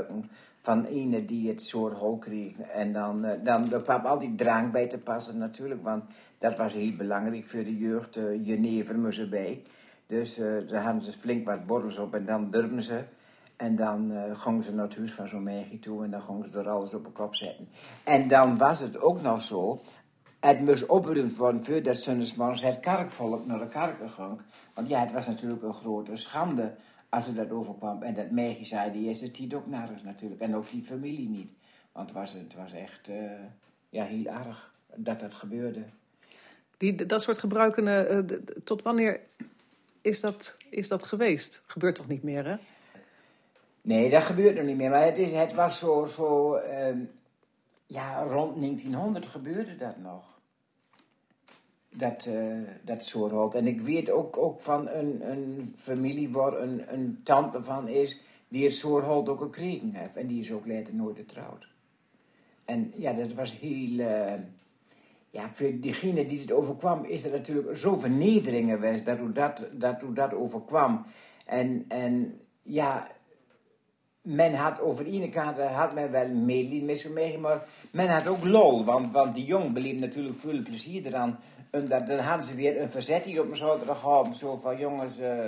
van 0.62 0.86
ene 0.86 1.26
die 1.26 1.48
het 1.48 1.62
soort 1.62 1.98
hol 1.98 2.18
kreeg. 2.18 2.60
En 2.60 2.94
dan, 2.94 3.26
eh, 3.26 3.40
dan 3.44 3.84
kwam 3.84 4.06
al 4.06 4.20
die 4.20 4.36
drank 4.36 4.72
bij 4.72 4.88
te 4.88 4.98
passen 4.98 5.38
natuurlijk, 5.38 5.84
want 5.84 6.04
dat 6.38 6.58
was 6.58 6.74
heel 6.74 6.96
belangrijk 6.96 7.48
voor 7.48 7.64
de 7.64 7.78
jeugd. 7.78 8.14
je 8.14 8.42
Jenever 8.44 9.00
moesten 9.00 9.30
bij. 9.30 9.62
Dus 10.06 10.40
uh, 10.40 10.68
daar 10.68 10.84
hadden 10.84 11.02
ze 11.02 11.12
flink 11.12 11.46
wat 11.46 11.64
borrels 11.64 11.98
op 11.98 12.14
en 12.14 12.26
dan 12.26 12.52
durpen 12.52 12.82
ze. 12.82 13.04
En 13.56 13.76
dan 13.76 14.14
gingen 14.34 14.64
ze 14.64 14.74
naar 14.74 14.86
het 14.86 14.98
huis 14.98 15.14
van 15.14 15.28
zo'n 15.28 15.44
meisje 15.44 15.80
toe 15.80 16.04
en 16.04 16.12
dan 16.12 16.22
gingen 16.22 16.52
ze 16.52 16.60
er 16.60 16.70
alles 16.70 16.94
op 16.94 17.06
een 17.06 17.12
kop 17.12 17.36
zetten. 17.36 17.68
En 18.04 18.28
dan 18.28 18.58
was 18.58 18.80
het 18.80 19.02
ook 19.02 19.22
nog 19.22 19.42
zo, 19.42 19.82
het 20.46 20.60
moest 20.60 20.86
opgeruimd 20.86 21.38
worden 21.38 21.66
voordat 21.66 21.98
zondagsmorgens 21.98 22.62
het 22.62 22.80
kerkvolk 22.80 23.46
naar 23.46 23.60
de 23.60 23.68
kerk 23.68 23.96
ging. 24.16 24.40
Want 24.74 24.90
ja, 24.90 25.00
het 25.00 25.12
was 25.12 25.28
natuurlijk 25.28 25.64
een 25.64 25.74
grote 25.74 26.16
schande 26.16 26.74
als 27.10 27.28
er 27.28 27.34
dat 27.34 27.52
overkwam. 27.52 28.02
En 28.02 28.14
dat 28.14 28.32
meisje 28.32 28.66
zei, 28.66 28.92
die 28.92 29.10
is 29.10 29.22
het 29.22 29.40
niet 29.40 29.54
ook 29.54 29.68
naar 29.68 29.90
natuurlijk. 30.04 30.42
En 30.42 30.56
ook 30.56 30.70
die 30.70 30.84
familie 30.84 31.30
niet. 31.30 31.52
Want 31.92 32.10
het 32.10 32.18
was, 32.18 32.34
het 32.34 32.56
was 32.56 32.74
echt 32.74 33.10
uh, 33.10 33.16
ja, 33.90 34.04
heel 34.04 34.26
erg 34.26 34.74
dat 34.96 35.20
dat 35.20 35.34
gebeurde. 35.34 35.84
Die, 36.78 37.06
dat 37.06 37.22
soort 37.22 37.38
gebruiken, 37.38 37.88
uh, 37.88 38.38
tot 38.64 38.82
wanneer 38.82 39.20
is 40.02 40.22
dat, 40.22 40.58
is 40.70 40.88
dat 40.88 41.04
geweest? 41.04 41.62
Gebeurt 41.66 41.96
toch 41.96 42.08
niet 42.08 42.24
meer, 42.24 42.46
hè? 42.46 42.56
Nee, 43.82 44.10
dat 44.10 44.24
gebeurt 44.24 44.56
nog 44.56 44.66
niet 44.66 44.78
meer. 44.78 44.90
Maar 44.90 45.06
het, 45.06 45.18
is, 45.18 45.32
het 45.32 45.54
was 45.54 45.80
zo... 45.80 46.06
zo 46.06 46.58
uh, 46.58 46.88
Ja, 47.94 48.24
rond 48.24 48.56
1900 48.56 49.26
gebeurde 49.26 49.76
dat 49.76 49.98
nog. 49.98 50.40
Dat, 51.90 52.26
uh, 52.26 52.58
dat 52.82 53.04
soort 53.04 53.56
En 53.56 53.68
ik 53.68 53.82
weet 53.82 54.10
ook, 54.10 54.38
ook 54.38 54.62
van 54.62 54.90
een, 54.90 55.32
een 55.32 55.74
familie 55.78 56.30
waar 56.30 56.62
een, 56.62 56.94
een 56.94 57.20
tante 57.24 57.64
van 57.64 57.88
is, 57.88 58.20
die 58.48 58.64
het 58.64 58.74
soort 58.74 59.06
ook 59.06 59.42
gekregen 59.42 59.94
heeft. 59.94 60.16
En 60.16 60.28
die 60.28 60.42
is 60.42 60.52
ook 60.52 60.68
later 60.68 60.96
nooit 60.96 61.18
getrouwd. 61.18 61.68
En 62.66 62.94
ja, 62.96 63.14
dat 63.14 63.34
was 63.34 63.60
heel. 63.60 64.00
Uh, 64.00 64.34
ja, 65.30 65.50
voor 65.54 65.80
diegene 65.80 66.26
die 66.26 66.40
het 66.40 66.52
overkwam, 66.52 67.06
is 67.06 67.24
er 67.24 67.32
natuurlijk 67.32 67.78
zo 67.78 67.98
vernedering 67.98 68.70
geweest 68.70 69.06
dat 69.06 69.18
hoe 69.18 69.32
dat, 69.32 69.68
dat, 69.76 70.02
hoe 70.02 70.14
dat 70.14 70.34
overkwam. 70.34 71.06
En, 71.46 71.86
en 71.88 72.40
ja, 72.62 73.08
men 74.24 74.54
had 74.54 74.80
over 74.80 75.04
de 75.04 75.12
ene 75.12 75.30
kant 75.30 75.58
had 75.58 75.94
men 75.94 76.12
wel 76.12 76.30
medelijden 76.30 77.14
met 77.14 77.40
maar 77.40 77.66
men 77.92 78.08
had 78.08 78.28
ook 78.28 78.46
lol, 78.46 78.84
want, 78.84 79.12
want 79.12 79.36
die 79.36 79.46
jong 79.46 79.74
beleefde 79.74 80.00
natuurlijk 80.00 80.38
veel 80.38 80.62
plezier 80.62 81.06
eraan. 81.06 81.40
En 81.70 81.88
dan 81.88 82.20
hadden 82.20 82.46
ze 82.46 82.56
weer 82.56 82.82
een 82.82 82.90
verzet 82.90 83.40
op 83.40 83.56
schouder 83.56 83.96
gehad, 83.96 84.38
zo 84.38 84.58
van 84.58 84.78
jongens, 84.78 85.20
uh, 85.20 85.48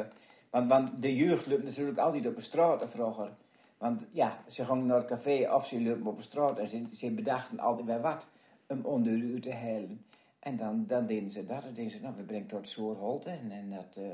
want, 0.50 0.70
want 0.70 1.02
de 1.02 1.16
jeugd 1.16 1.48
loopt 1.48 1.64
natuurlijk 1.64 1.98
altijd 1.98 2.28
op 2.28 2.36
de 2.36 2.42
straat 2.42 2.90
vroeger. 2.90 3.30
Want 3.78 4.08
ja, 4.12 4.38
ze 4.48 4.66
gingen 4.66 4.86
naar 4.86 4.98
het 4.98 5.08
café 5.08 5.54
of 5.54 5.68
ze 5.68 5.78
liepen 5.78 6.08
op 6.08 6.18
de 6.18 6.24
straat 6.24 6.60
en 6.60 6.68
ze, 6.68 6.84
ze 6.94 7.12
bedachten 7.12 7.60
altijd 7.60 7.88
weer 7.88 8.02
wat 8.02 8.28
om 8.68 8.86
onder 8.86 9.14
u 9.14 9.40
te 9.40 9.54
halen. 9.54 10.06
En 10.40 10.58
dan, 10.58 10.84
dan 10.88 11.06
deden 11.06 11.30
ze 11.30 11.46
dat. 11.46 11.62
Dan 11.62 11.74
deden 11.74 11.92
ze, 11.92 12.02
nou, 12.02 12.16
we 12.16 12.24
brengen 12.24 12.48
tot 12.48 12.70
Soorholte. 12.70 13.30
En, 13.30 13.52
en 13.52 13.70
dat, 13.70 14.04
uh, 14.04 14.08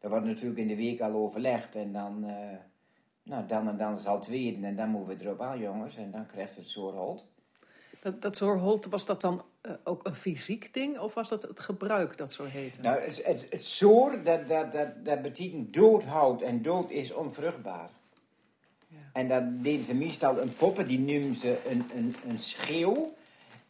dat 0.00 0.10
wordt 0.10 0.26
natuurlijk 0.26 0.58
in 0.58 0.68
de 0.68 0.76
week 0.76 1.00
al 1.00 1.12
overlegd. 1.12 1.74
En 1.74 1.92
dan, 1.92 2.24
uh, 2.24 2.32
nou, 3.22 3.46
dan 3.46 3.68
en 3.68 3.76
dan 3.76 3.96
zal 3.96 4.14
het 4.14 4.22
tweede. 4.22 4.66
En 4.66 4.76
dan 4.76 4.88
moeten 4.88 5.18
we 5.18 5.24
erop 5.24 5.40
aan, 5.40 5.58
jongens. 5.58 5.96
En 5.96 6.10
dan 6.10 6.26
krijgt 6.26 6.56
het 6.56 6.68
Soorholt. 6.68 7.24
Dat, 8.00 8.22
dat 8.22 8.36
Soorholt, 8.36 8.86
was 8.86 9.06
dat 9.06 9.20
dan 9.20 9.42
uh, 9.62 9.72
ook 9.84 10.06
een 10.06 10.14
fysiek 10.14 10.74
ding? 10.74 10.98
Of 10.98 11.14
was 11.14 11.28
dat 11.28 11.42
het 11.42 11.60
gebruik 11.60 12.16
dat 12.16 12.32
zo 12.32 12.44
heette? 12.44 12.80
Nou, 12.80 13.00
het, 13.00 13.24
het, 13.24 13.46
het 13.50 13.64
soor, 13.64 14.22
dat, 14.24 14.48
dat, 14.48 14.72
dat, 14.72 15.04
dat 15.04 15.22
betekent 15.22 15.74
doodhout. 15.74 16.42
En 16.42 16.62
dood 16.62 16.90
is 16.90 17.12
onvruchtbaar. 17.12 17.90
Ja. 18.88 18.98
En 19.12 19.28
dan 19.28 19.58
deden 19.62 19.82
ze 19.82 19.94
meestal 19.94 20.40
een 20.40 20.54
poppen, 20.54 20.86
die 20.86 20.98
noemen 20.98 21.36
ze 21.36 21.68
een, 21.70 21.84
een, 21.94 22.14
een 22.28 22.38
schreeuw. 22.38 23.14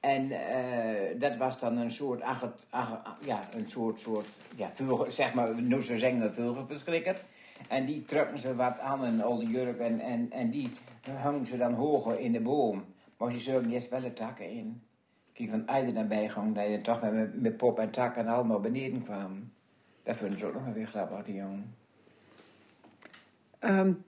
En 0.01 0.31
uh, 0.31 1.21
dat 1.21 1.37
was 1.37 1.59
dan 1.59 1.77
een 1.77 1.93
soort, 1.93 2.23
ach, 2.23 2.53
ach, 2.71 3.17
ja, 3.25 3.41
een 3.55 3.69
soort, 3.69 4.01
soort 4.01 4.27
ja, 4.57 4.71
vugel, 4.71 5.11
zeg 5.11 5.35
maar, 5.35 5.55
nu 5.55 5.83
zo 5.83 5.97
zeggen, 5.97 6.33
vugelverschrikker. 6.33 7.23
En 7.69 7.87
die 7.87 8.05
trukken 8.05 8.39
ze 8.39 8.55
wat 8.55 8.79
aan, 8.79 9.05
een 9.07 9.23
oude 9.23 9.47
jurk, 9.47 9.79
en, 9.79 10.01
en, 10.01 10.31
en 10.31 10.51
die 10.51 10.71
hangen 11.21 11.47
ze 11.47 11.57
dan 11.57 11.75
hoger 11.75 12.21
in 12.21 12.33
de 12.33 12.41
boom. 12.41 12.85
Maar 13.17 13.33
je 13.33 13.41
zult 13.41 13.67
eerst 13.67 13.89
wel 13.89 14.01
de 14.01 14.13
takken 14.13 14.51
in. 14.51 14.83
Kijk, 15.33 15.51
van 15.51 15.67
eider 15.67 15.93
naar 15.93 16.07
bijgang, 16.07 16.55
dat 16.55 16.69
je 16.69 16.81
toch 16.81 17.01
met, 17.01 17.41
met 17.41 17.57
pop 17.57 17.79
en 17.79 17.91
takken 17.91 18.27
allemaal 18.27 18.61
beneden 18.61 19.03
kwam. 19.03 19.51
Dat 20.03 20.17
vinden 20.17 20.39
ze 20.39 20.47
ook 20.47 20.55
nog 20.55 20.75
weer 20.75 20.87
grappig, 20.87 21.25
die 21.25 21.35
jongen. 21.35 21.75
Um, 23.61 24.05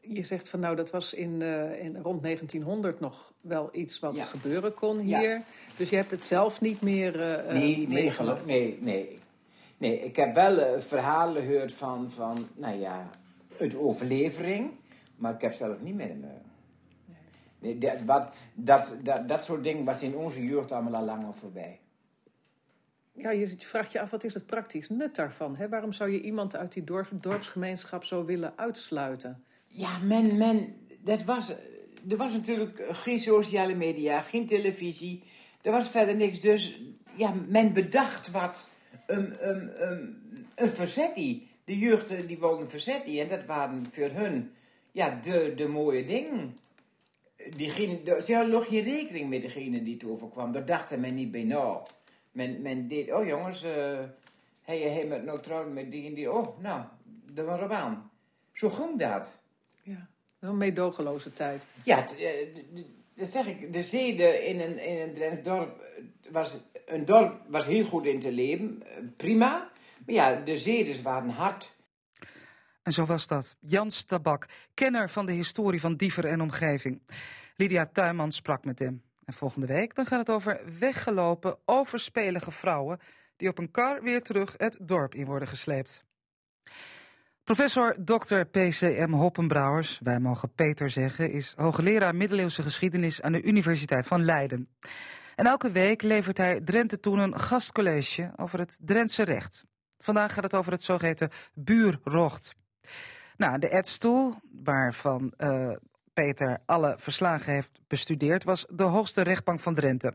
je 0.00 0.22
zegt 0.22 0.48
van 0.48 0.60
nou, 0.60 0.76
dat 0.76 0.90
was 0.90 1.14
in, 1.14 1.40
uh, 1.40 1.84
in 1.84 1.96
rond 1.96 2.22
1900 2.22 3.00
nog 3.00 3.32
wel 3.40 3.68
iets 3.72 3.98
wat 3.98 4.20
gebeuren 4.20 4.74
kon 4.74 4.98
hier. 4.98 5.42
Dus 5.76 5.90
je 5.90 5.96
hebt 5.96 6.10
het 6.10 6.24
zelf 6.24 6.60
niet 6.60 6.82
meer. 6.82 7.14
Uh, 7.46 7.52
nee, 7.52 7.88
nee, 7.88 8.12
nee, 8.46 8.78
nee. 8.80 9.18
Nee, 9.78 10.00
ik 10.00 10.16
heb 10.16 10.34
wel 10.34 10.58
uh, 10.58 10.80
verhalen 10.80 11.46
gehoord 11.46 11.72
van, 11.72 12.10
van, 12.10 12.48
nou 12.54 12.78
ja, 12.78 13.10
uit 13.58 13.76
overlevering. 13.76 14.70
Maar 15.16 15.34
ik 15.34 15.40
heb 15.40 15.52
zelf 15.52 15.80
niet 15.80 15.94
meer. 15.94 16.16
Nee. 16.16 16.30
nee 17.58 17.78
dat, 17.78 18.00
wat, 18.00 18.28
dat, 18.54 18.94
dat, 19.02 19.28
dat 19.28 19.44
soort 19.44 19.64
dingen 19.64 19.84
was 19.84 20.02
in 20.02 20.16
onze 20.16 20.42
jeugd 20.46 20.72
allemaal 20.72 20.94
al 20.94 21.04
langer 21.04 21.34
voorbij. 21.34 21.80
Ja, 23.12 23.30
je 23.30 23.54
vraagt 23.58 23.92
je 23.92 24.00
af, 24.00 24.10
wat 24.10 24.24
is 24.24 24.34
het 24.34 24.46
praktisch 24.46 24.88
nut 24.88 25.16
daarvan? 25.16 25.56
Hè? 25.56 25.68
Waarom 25.68 25.92
zou 25.92 26.10
je 26.10 26.20
iemand 26.20 26.56
uit 26.56 26.72
die 26.72 26.84
dorp, 26.84 27.08
dorpsgemeenschap 27.22 28.04
zo 28.04 28.24
willen 28.24 28.52
uitsluiten? 28.56 29.44
Ja, 29.66 29.98
men, 29.98 30.36
men, 30.36 30.76
dat 31.00 31.22
was, 31.22 31.50
er 32.08 32.16
was 32.16 32.32
natuurlijk 32.32 32.86
geen 32.90 33.18
sociale 33.18 33.74
media, 33.74 34.20
geen 34.20 34.46
televisie. 34.46 35.22
Er 35.62 35.70
was 35.72 35.88
verder 35.88 36.16
niks. 36.16 36.40
Dus 36.40 36.82
ja, 37.16 37.34
men 37.48 37.72
bedacht 37.72 38.30
wat 38.30 38.64
een, 39.08 39.48
een, 39.48 39.90
een, 39.90 40.22
een 40.54 40.70
verzettie. 40.70 41.48
De 41.64 41.78
jeugd 41.78 42.28
die 42.28 42.38
wilden 42.38 42.60
een 42.60 42.68
verzettie. 42.68 43.20
En 43.20 43.28
dat 43.28 43.44
waren 43.44 43.86
voor 43.92 44.10
hun 44.10 44.52
ja, 44.92 45.20
de, 45.22 45.52
de 45.56 45.68
mooie 45.68 46.04
dingen. 46.04 46.56
Diegene, 47.56 48.02
de, 48.02 48.22
ze 48.22 48.34
hadden 48.34 48.52
nog 48.52 48.66
geen 48.66 48.82
rekening 48.82 49.28
met 49.28 49.42
degene 49.42 49.82
die 49.82 49.94
het 49.94 50.04
overkwam. 50.04 50.52
Daar 50.52 50.64
dachten 50.64 51.00
men 51.00 51.14
niet 51.14 51.30
bij 51.30 51.44
na. 51.44 51.82
Men, 52.32 52.62
men 52.62 52.88
deed, 52.88 53.12
oh 53.12 53.26
jongens, 53.26 53.64
uh, 53.64 53.98
hij, 54.62 54.80
hij 54.80 55.06
met 55.06 55.24
nou 55.24 55.40
trouwen 55.40 55.72
met 55.72 55.90
die 55.90 56.06
en 56.06 56.14
die. 56.14 56.32
Oh, 56.32 56.60
nou, 56.60 56.82
daar 57.32 57.44
waren 57.44 57.68
we 57.68 57.74
aan. 57.74 58.10
Zo 58.52 58.70
ging 58.70 58.98
dat. 58.98 59.40
Ja, 59.82 60.08
een 60.40 60.56
meedogenloze 60.56 61.32
tijd. 61.32 61.66
Ja, 61.84 62.06
eh, 62.16 62.46
dat 63.14 63.28
zeg 63.28 63.46
ik. 63.46 63.72
De 63.72 63.82
zeden 63.82 64.44
in 64.44 64.60
een, 64.60 64.78
in 64.78 65.00
een 65.00 65.14
Drents 65.14 65.42
dorp 65.42 65.82
was, 66.30 66.60
een 66.88 67.04
dorp 67.04 67.42
was 67.48 67.66
heel 67.66 67.84
goed 67.84 68.06
in 68.06 68.20
te 68.20 68.32
leven. 68.32 68.82
Eh, 68.82 69.02
prima. 69.16 69.70
Maar 70.06 70.14
ja, 70.14 70.34
de 70.34 70.58
zeden 70.58 71.02
waren 71.02 71.30
hard. 71.30 71.76
En 72.82 72.92
zo 72.92 73.04
was 73.04 73.26
dat. 73.26 73.56
Jans 73.60 74.04
Tabak, 74.04 74.46
kenner 74.74 75.10
van 75.10 75.26
de 75.26 75.32
historie 75.32 75.80
van 75.80 75.96
Diever 75.96 76.24
en 76.24 76.40
omgeving. 76.40 77.02
Lydia 77.56 77.86
Tuinman 77.86 78.32
sprak 78.32 78.64
met 78.64 78.78
hem. 78.78 79.02
En 79.24 79.32
volgende 79.32 79.66
week 79.66 79.94
dan 79.94 80.06
gaat 80.06 80.18
het 80.18 80.30
over 80.30 80.60
weggelopen, 80.78 81.58
overspelige 81.64 82.50
vrouwen... 82.50 82.98
die 83.36 83.48
op 83.48 83.58
een 83.58 83.70
kar 83.70 84.02
weer 84.02 84.22
terug 84.22 84.54
het 84.56 84.78
dorp 84.82 85.14
in 85.14 85.24
worden 85.24 85.48
gesleept. 85.48 86.04
Professor 87.44 87.96
Dr. 88.04 88.40
PCM 88.40 89.12
Hoppenbrouwers, 89.12 90.00
wij 90.02 90.18
mogen 90.18 90.52
Peter 90.54 90.90
zeggen, 90.90 91.32
is 91.32 91.52
hoogleraar 91.56 92.14
middeleeuwse 92.14 92.62
geschiedenis 92.62 93.22
aan 93.22 93.32
de 93.32 93.42
Universiteit 93.42 94.06
van 94.06 94.24
Leiden. 94.24 94.68
En 95.38 95.46
elke 95.46 95.70
week 95.70 96.02
levert 96.02 96.36
hij 96.36 96.60
Drenthe 96.60 97.00
Toen 97.00 97.18
een 97.18 97.38
gastcollege 97.38 98.32
over 98.36 98.58
het 98.58 98.78
Drentse 98.82 99.22
recht. 99.22 99.64
Vandaag 99.98 100.34
gaat 100.34 100.42
het 100.42 100.54
over 100.54 100.72
het 100.72 100.82
zogeheten 100.82 101.30
buurrocht. 101.54 102.54
Nou, 103.36 103.58
de 103.58 103.68
edstoel, 103.68 104.34
waarvan 104.62 105.32
uh, 105.36 105.72
Peter 106.12 106.58
alle 106.66 106.94
verslagen 106.98 107.52
heeft 107.52 107.80
bestudeerd, 107.86 108.44
was 108.44 108.66
de 108.70 108.82
hoogste 108.82 109.22
rechtbank 109.22 109.60
van 109.60 109.74
Drenthe. 109.74 110.14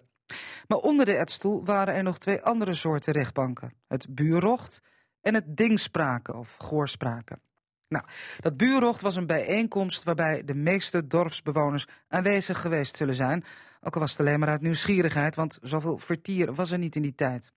Maar 0.67 0.78
onder 0.78 1.05
de 1.05 1.17
edstoel 1.17 1.65
waren 1.65 1.93
er 1.93 2.03
nog 2.03 2.17
twee 2.17 2.41
andere 2.41 2.74
soorten 2.74 3.13
rechtbanken. 3.13 3.74
Het 3.88 4.15
buurrocht 4.15 4.82
en 5.21 5.34
het 5.34 5.57
dingspraken 5.57 6.36
of 6.36 6.55
goorspraken. 6.57 7.41
Nou, 7.88 8.05
dat 8.39 8.57
buurrocht 8.57 9.01
was 9.01 9.15
een 9.15 9.28
bijeenkomst 9.28 10.03
waarbij 10.03 10.43
de 10.43 10.55
meeste 10.55 11.07
dorpsbewoners 11.07 11.88
aanwezig 12.07 12.61
geweest 12.61 12.95
zullen 12.95 13.15
zijn. 13.15 13.43
Ook 13.84 13.94
al 13.94 14.02
was 14.02 14.12
het 14.12 14.20
alleen 14.20 14.40
maar 14.40 14.50
uit 14.50 14.62
nieuwsgierigheid, 14.62 15.36
want 15.36 15.58
zoveel 15.62 15.98
vertier 15.98 16.54
was 16.54 16.72
er 16.72 16.78
niet 16.78 16.96
in 16.96 17.02
die 17.02 17.16
tijd. 17.16 17.52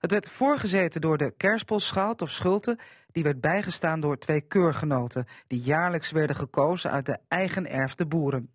Het 0.00 0.10
werd 0.10 0.28
voorgezeten 0.28 1.00
door 1.00 1.18
de 1.18 1.34
kerspelschout 1.36 2.22
of 2.22 2.30
schulte, 2.30 2.78
die 3.12 3.22
werd 3.22 3.40
bijgestaan 3.40 4.00
door 4.00 4.18
twee 4.18 4.40
keurgenoten, 4.40 5.26
die 5.46 5.60
jaarlijks 5.60 6.10
werden 6.10 6.36
gekozen 6.36 6.90
uit 6.90 7.06
de 7.06 7.18
eigen 7.28 7.70
erfde 7.70 8.06
boeren. 8.06 8.50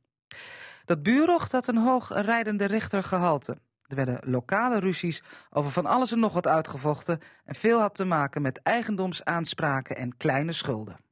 Dat 0.85 1.03
buurrocht 1.03 1.51
had 1.51 1.67
een 1.67 1.77
hoog 1.77 2.09
rijdende 2.09 2.65
rechtergehalte. 2.65 3.57
Er 3.87 3.95
werden 3.95 4.19
lokale 4.31 4.79
ruzies 4.79 5.23
over 5.49 5.71
van 5.71 5.85
alles 5.85 6.11
en 6.11 6.19
nog 6.19 6.33
wat 6.33 6.47
uitgevochten 6.47 7.19
en 7.43 7.55
veel 7.55 7.79
had 7.79 7.95
te 7.95 8.05
maken 8.05 8.41
met 8.41 8.61
eigendomsaanspraken 8.61 9.95
en 9.95 10.17
kleine 10.17 10.51
schulden. 10.51 11.04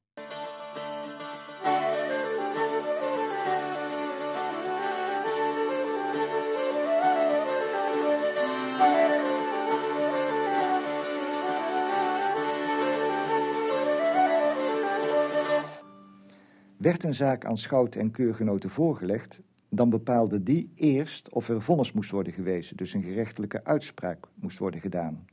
Werd 16.84 17.04
een 17.04 17.14
zaak 17.14 17.46
aan 17.46 17.58
schout 17.58 17.96
en 17.96 18.12
keurgenoten 18.12 18.70
voorgelegd, 18.70 19.42
dan 19.70 19.90
bepaalde 19.90 20.44
die 20.44 20.72
eerst 20.76 21.30
of 21.30 21.50
er 21.50 21.62
vonnis 21.62 21.92
moest 21.92 22.12
worden 22.12 22.34
gewezen, 22.34 22.78
dus 22.78 22.94
een 22.94 23.04
gerechtelijke 23.04 23.64
uitspraak 23.64 24.28
moest 24.36 24.58
worden 24.58 24.80
gedaan. 24.80 25.26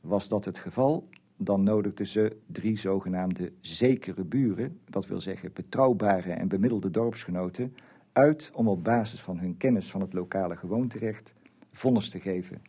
Was 0.00 0.28
dat 0.28 0.44
het 0.44 0.58
geval, 0.58 1.08
dan 1.36 1.62
nodigden 1.62 2.06
ze 2.06 2.36
drie 2.46 2.78
zogenaamde 2.78 3.52
zekere 3.60 4.24
buren, 4.24 4.80
dat 4.84 5.06
wil 5.06 5.20
zeggen 5.20 5.52
betrouwbare 5.52 6.32
en 6.32 6.48
bemiddelde 6.48 6.90
dorpsgenoten, 6.90 7.74
uit 8.12 8.50
om 8.54 8.68
op 8.68 8.84
basis 8.84 9.20
van 9.20 9.38
hun 9.38 9.56
kennis 9.56 9.90
van 9.90 10.00
het 10.00 10.12
lokale 10.12 10.56
gewoonterecht 10.56 11.34
vonnis 11.72 12.10
te 12.10 12.20
geven. 12.20 12.62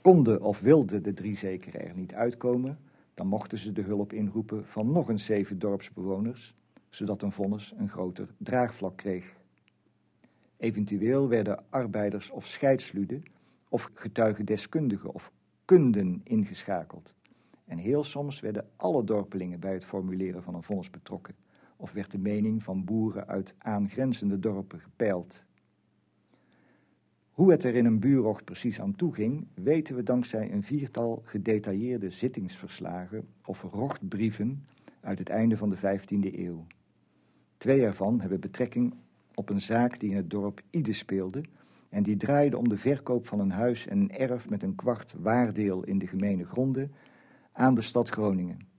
Konden 0.00 0.42
of 0.42 0.60
wilden 0.60 1.02
de 1.02 1.14
drie 1.14 1.36
zekeren 1.36 1.86
er 1.86 1.94
niet 1.94 2.14
uitkomen, 2.14 2.78
dan 3.14 3.26
mochten 3.26 3.58
ze 3.58 3.72
de 3.72 3.82
hulp 3.82 4.12
inroepen 4.12 4.66
van 4.66 4.92
nog 4.92 5.08
eens 5.08 5.24
zeven 5.24 5.58
dorpsbewoners, 5.58 6.54
zodat 6.90 7.22
een 7.22 7.32
vonnis 7.32 7.72
een 7.76 7.88
groter 7.88 8.28
draagvlak 8.38 8.96
kreeg. 8.96 9.36
Eventueel 10.56 11.28
werden 11.28 11.64
arbeiders 11.70 12.30
of 12.30 12.46
scheidsluiden 12.46 13.22
of 13.68 13.90
getuigendeskundigen 13.94 15.14
of 15.14 15.32
kunden 15.64 16.20
ingeschakeld. 16.24 17.14
En 17.64 17.78
heel 17.78 18.04
soms 18.04 18.40
werden 18.40 18.68
alle 18.76 19.04
dorpelingen 19.04 19.60
bij 19.60 19.72
het 19.72 19.84
formuleren 19.84 20.42
van 20.42 20.54
een 20.54 20.62
vonnis 20.62 20.90
betrokken, 20.90 21.34
of 21.76 21.92
werd 21.92 22.10
de 22.10 22.18
mening 22.18 22.62
van 22.62 22.84
boeren 22.84 23.26
uit 23.26 23.54
aangrenzende 23.58 24.38
dorpen 24.38 24.80
gepeild. 24.80 25.44
Hoe 27.30 27.50
het 27.50 27.64
er 27.64 27.74
in 27.74 27.84
een 27.84 28.00
buurrocht 28.00 28.44
precies 28.44 28.80
aan 28.80 28.96
toe 28.96 29.14
ging, 29.14 29.46
weten 29.54 29.96
we 29.96 30.02
dankzij 30.02 30.52
een 30.52 30.62
viertal 30.62 31.22
gedetailleerde 31.24 32.10
zittingsverslagen 32.10 33.28
of 33.44 33.62
rochtbrieven 33.62 34.64
uit 35.00 35.18
het 35.18 35.28
einde 35.28 35.56
van 35.56 35.70
de 35.70 35.76
15e 35.76 36.34
eeuw. 36.38 36.66
Twee 37.60 37.84
ervan 37.84 38.20
hebben 38.20 38.40
betrekking 38.40 38.94
op 39.34 39.48
een 39.48 39.60
zaak 39.60 40.00
die 40.00 40.10
in 40.10 40.16
het 40.16 40.30
dorp 40.30 40.60
Ide 40.70 40.92
speelde 40.92 41.42
en 41.88 42.02
die 42.02 42.16
draaide 42.16 42.58
om 42.58 42.68
de 42.68 42.76
verkoop 42.76 43.26
van 43.26 43.40
een 43.40 43.50
huis 43.50 43.86
en 43.86 43.98
een 43.98 44.10
erf 44.10 44.48
met 44.48 44.62
een 44.62 44.74
kwart 44.74 45.14
waardeel 45.18 45.84
in 45.84 45.98
de 45.98 46.06
gemene 46.06 46.44
gronden 46.44 46.92
aan 47.52 47.74
de 47.74 47.80
stad 47.80 48.08
Groningen. 48.08 48.69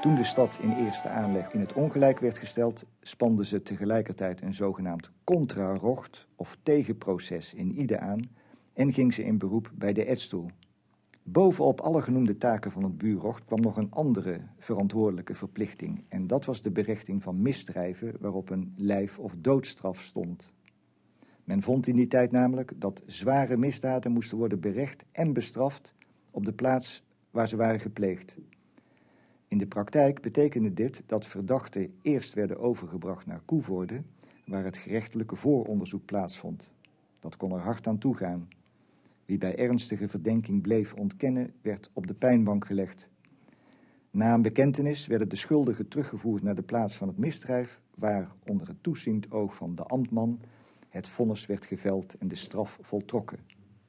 Toen 0.00 0.14
de 0.14 0.24
stad 0.24 0.58
in 0.62 0.72
eerste 0.72 1.08
aanleg 1.08 1.52
in 1.52 1.60
het 1.60 1.72
ongelijk 1.72 2.18
werd 2.18 2.38
gesteld, 2.38 2.84
spanden 3.00 3.46
ze 3.46 3.62
tegelijkertijd 3.62 4.42
een 4.42 4.54
zogenaamd 4.54 5.10
contra-rocht 5.24 6.26
of 6.36 6.56
tegenproces 6.62 7.54
in 7.54 7.80
Ide 7.80 7.98
aan 7.98 8.20
en 8.72 8.92
ging 8.92 9.14
ze 9.14 9.24
in 9.24 9.38
beroep 9.38 9.70
bij 9.74 9.92
de 9.92 10.04
Edstoel. 10.04 10.50
Bovenop 11.22 11.80
alle 11.80 12.02
genoemde 12.02 12.36
taken 12.36 12.70
van 12.70 12.82
het 12.82 12.98
buurrocht 12.98 13.44
kwam 13.44 13.60
nog 13.60 13.76
een 13.76 13.90
andere 13.90 14.40
verantwoordelijke 14.58 15.34
verplichting 15.34 16.04
en 16.08 16.26
dat 16.26 16.44
was 16.44 16.62
de 16.62 16.70
berechting 16.70 17.22
van 17.22 17.42
misdrijven 17.42 18.16
waarop 18.20 18.50
een 18.50 18.72
lijf- 18.76 19.18
of 19.18 19.34
doodstraf 19.38 20.00
stond. 20.00 20.52
Men 21.44 21.62
vond 21.62 21.86
in 21.86 21.96
die 21.96 22.06
tijd 22.06 22.30
namelijk 22.30 22.72
dat 22.76 23.02
zware 23.06 23.56
misdaden 23.56 24.12
moesten 24.12 24.38
worden 24.38 24.60
berecht 24.60 25.04
en 25.12 25.32
bestraft 25.32 25.94
op 26.30 26.44
de 26.44 26.52
plaats 26.52 27.02
waar 27.30 27.48
ze 27.48 27.56
waren 27.56 27.80
gepleegd. 27.80 28.36
In 29.48 29.58
de 29.58 29.66
praktijk 29.66 30.20
betekende 30.20 30.74
dit 30.74 31.02
dat 31.06 31.26
verdachten 31.26 31.94
eerst 32.02 32.34
werden 32.34 32.58
overgebracht 32.58 33.26
naar 33.26 33.40
Koevoorde, 33.44 34.02
waar 34.46 34.64
het 34.64 34.76
gerechtelijke 34.76 35.36
vooronderzoek 35.36 36.04
plaatsvond. 36.04 36.72
Dat 37.18 37.36
kon 37.36 37.52
er 37.52 37.60
hard 37.60 37.86
aan 37.86 37.98
toegaan. 37.98 38.48
Wie 39.24 39.38
bij 39.38 39.56
ernstige 39.56 40.08
verdenking 40.08 40.62
bleef 40.62 40.94
ontkennen, 40.94 41.52
werd 41.62 41.90
op 41.92 42.06
de 42.06 42.14
pijnbank 42.14 42.66
gelegd. 42.66 43.08
Na 44.10 44.34
een 44.34 44.42
bekentenis 44.42 45.06
werden 45.06 45.28
de 45.28 45.36
schuldigen 45.36 45.88
teruggevoerd 45.88 46.42
naar 46.42 46.54
de 46.54 46.62
plaats 46.62 46.96
van 46.96 47.08
het 47.08 47.18
misdrijf, 47.18 47.80
waar 47.94 48.30
onder 48.46 48.68
het 48.68 48.82
toeziend 48.82 49.30
oog 49.30 49.54
van 49.54 49.74
de 49.74 49.82
ambtman 49.82 50.40
het 50.88 51.08
vonnis 51.08 51.46
werd 51.46 51.66
geveld 51.66 52.18
en 52.18 52.28
de 52.28 52.34
straf 52.34 52.78
voltrokken. 52.82 53.38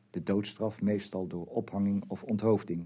De 0.09 0.23
doodstraf 0.23 0.81
meestal 0.81 1.27
door 1.27 1.45
ophanging 1.45 2.03
of 2.07 2.23
onthoofding. 2.23 2.85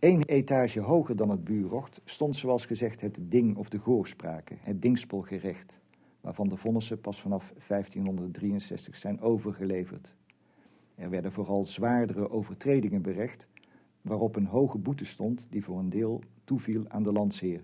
Eén 0.00 0.22
etage 0.22 0.80
hoger 0.80 1.16
dan 1.16 1.30
het 1.30 1.44
buurrocht 1.44 2.00
stond 2.04 2.36
zoals 2.36 2.66
gezegd 2.66 3.00
het 3.00 3.18
ding 3.22 3.56
of 3.56 3.68
de 3.68 3.78
goorspraken, 3.78 4.58
het 4.60 4.82
dingspelgerecht, 4.82 5.80
waarvan 6.20 6.48
de 6.48 6.56
vonnissen 6.56 7.00
pas 7.00 7.20
vanaf 7.20 7.52
1563 7.68 8.96
zijn 8.96 9.20
overgeleverd. 9.20 10.16
Er 10.94 11.10
werden 11.10 11.32
vooral 11.32 11.64
zwaardere 11.64 12.30
overtredingen 12.30 13.02
berecht, 13.02 13.48
waarop 14.02 14.36
een 14.36 14.46
hoge 14.46 14.78
boete 14.78 15.04
stond 15.04 15.46
die 15.50 15.64
voor 15.64 15.78
een 15.78 15.90
deel 15.90 16.22
toeviel 16.44 16.84
aan 16.88 17.02
de 17.02 17.12
landsheer. 17.12 17.62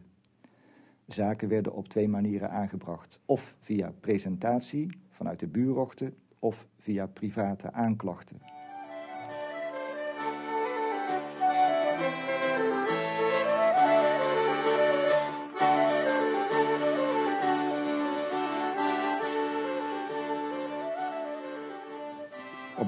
Zaken 1.06 1.48
werden 1.48 1.74
op 1.74 1.88
twee 1.88 2.08
manieren 2.08 2.50
aangebracht, 2.50 3.20
of 3.26 3.56
via 3.58 3.92
presentatie 4.00 4.88
vanuit 5.10 5.40
de 5.40 5.46
buurrochten 5.48 6.14
of 6.38 6.66
via 6.76 7.06
private 7.06 7.72
aanklachten. 7.72 8.55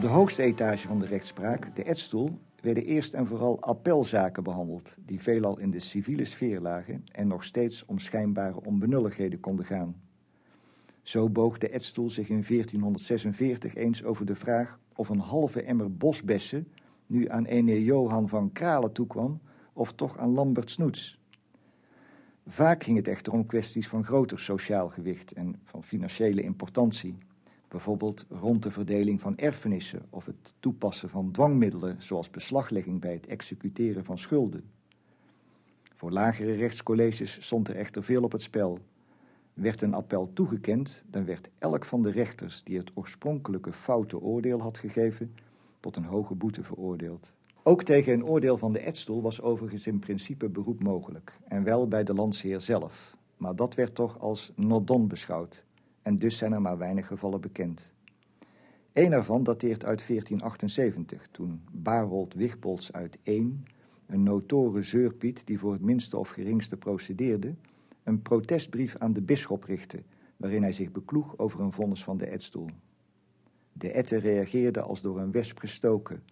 De 0.08 0.14
hoogste 0.14 0.42
etage 0.42 0.86
van 0.86 0.98
de 0.98 1.06
rechtspraak, 1.06 1.76
de 1.76 1.84
Edstoel, 1.84 2.38
werden 2.60 2.84
eerst 2.84 3.14
en 3.14 3.26
vooral 3.26 3.60
appelzaken 3.60 4.42
behandeld, 4.42 4.96
die 4.98 5.20
veelal 5.20 5.58
in 5.58 5.70
de 5.70 5.80
civiele 5.80 6.24
sfeer 6.24 6.60
lagen 6.60 7.04
en 7.12 7.26
nog 7.26 7.44
steeds 7.44 7.84
om 7.84 7.98
schijnbare 7.98 8.64
onbenulligheden 8.64 9.40
konden 9.40 9.64
gaan. 9.64 10.00
Zo 11.02 11.28
boog 11.28 11.58
de 11.58 11.70
Edstoel 11.70 12.10
zich 12.10 12.28
in 12.28 12.44
1446 12.48 13.74
eens 13.74 14.04
over 14.04 14.26
de 14.26 14.34
vraag 14.34 14.78
of 14.94 15.08
een 15.08 15.20
halve 15.20 15.62
emmer 15.62 15.96
bosbessen 15.96 16.68
nu 17.06 17.28
aan 17.28 17.44
ene 17.44 17.84
Johan 17.84 18.28
van 18.28 18.52
Kralen 18.52 18.92
toekwam 18.92 19.40
of 19.72 19.92
toch 19.92 20.18
aan 20.18 20.32
Lambert 20.32 20.70
Snoets. 20.70 21.18
Vaak 22.46 22.84
ging 22.84 22.96
het 22.96 23.08
echter 23.08 23.32
om 23.32 23.46
kwesties 23.46 23.88
van 23.88 24.04
groter 24.04 24.38
sociaal 24.38 24.88
gewicht 24.88 25.32
en 25.32 25.60
van 25.64 25.84
financiële 25.84 26.42
importantie. 26.42 27.18
Bijvoorbeeld 27.68 28.26
rond 28.28 28.62
de 28.62 28.70
verdeling 28.70 29.20
van 29.20 29.36
erfenissen 29.36 30.06
of 30.10 30.26
het 30.26 30.54
toepassen 30.60 31.08
van 31.08 31.30
dwangmiddelen, 31.30 32.02
zoals 32.02 32.30
beslaglegging 32.30 33.00
bij 33.00 33.12
het 33.12 33.26
executeren 33.26 34.04
van 34.04 34.18
schulden. 34.18 34.64
Voor 35.94 36.10
lagere 36.10 36.52
rechtscolleges 36.52 37.44
stond 37.44 37.68
er 37.68 37.76
echter 37.76 38.04
veel 38.04 38.22
op 38.22 38.32
het 38.32 38.42
spel. 38.42 38.78
Werd 39.54 39.82
een 39.82 39.94
appel 39.94 40.30
toegekend, 40.32 41.04
dan 41.10 41.24
werd 41.24 41.50
elk 41.58 41.84
van 41.84 42.02
de 42.02 42.10
rechters 42.10 42.62
die 42.62 42.78
het 42.78 42.90
oorspronkelijke 42.94 43.72
foute 43.72 44.20
oordeel 44.20 44.60
had 44.60 44.78
gegeven, 44.78 45.34
tot 45.80 45.96
een 45.96 46.04
hoge 46.04 46.34
boete 46.34 46.62
veroordeeld. 46.62 47.32
Ook 47.62 47.82
tegen 47.82 48.12
een 48.12 48.24
oordeel 48.24 48.56
van 48.56 48.72
de 48.72 48.80
Edstoel 48.86 49.22
was 49.22 49.40
overigens 49.40 49.86
in 49.86 49.98
principe 49.98 50.48
beroep 50.48 50.82
mogelijk, 50.82 51.38
en 51.48 51.64
wel 51.64 51.88
bij 51.88 52.04
de 52.04 52.14
landsheer 52.14 52.60
zelf. 52.60 53.16
Maar 53.36 53.56
dat 53.56 53.74
werd 53.74 53.94
toch 53.94 54.20
als 54.20 54.52
nodon 54.56 55.08
beschouwd 55.08 55.64
en 56.08 56.18
dus 56.18 56.38
zijn 56.38 56.52
er 56.52 56.60
maar 56.60 56.78
weinig 56.78 57.06
gevallen 57.06 57.40
bekend. 57.40 57.92
Een 58.92 59.12
ervan 59.12 59.42
dateert 59.42 59.84
uit 59.84 60.06
1478, 60.06 61.28
toen 61.30 61.62
Barold 61.72 62.34
Wigbolds 62.34 62.92
uit 62.92 63.18
Eén, 63.22 63.64
een 64.06 64.22
notoren 64.22 64.84
zeurpiet 64.84 65.46
die 65.46 65.58
voor 65.58 65.72
het 65.72 65.82
minste 65.82 66.16
of 66.16 66.28
geringste 66.28 66.76
procedeerde, 66.76 67.54
een 68.02 68.22
protestbrief 68.22 68.96
aan 68.96 69.12
de 69.12 69.22
bisschop 69.22 69.64
richtte, 69.64 70.02
waarin 70.36 70.62
hij 70.62 70.72
zich 70.72 70.92
bekloeg 70.92 71.38
over 71.38 71.60
een 71.60 71.72
vonnis 71.72 72.04
van 72.04 72.16
de 72.16 72.30
Edstoel. 72.30 72.68
De 73.72 73.90
ette 73.90 74.16
reageerde 74.16 74.80
als 74.80 75.00
door 75.00 75.20
een 75.20 75.32
wesp 75.32 75.58
gestoken. 75.58 76.22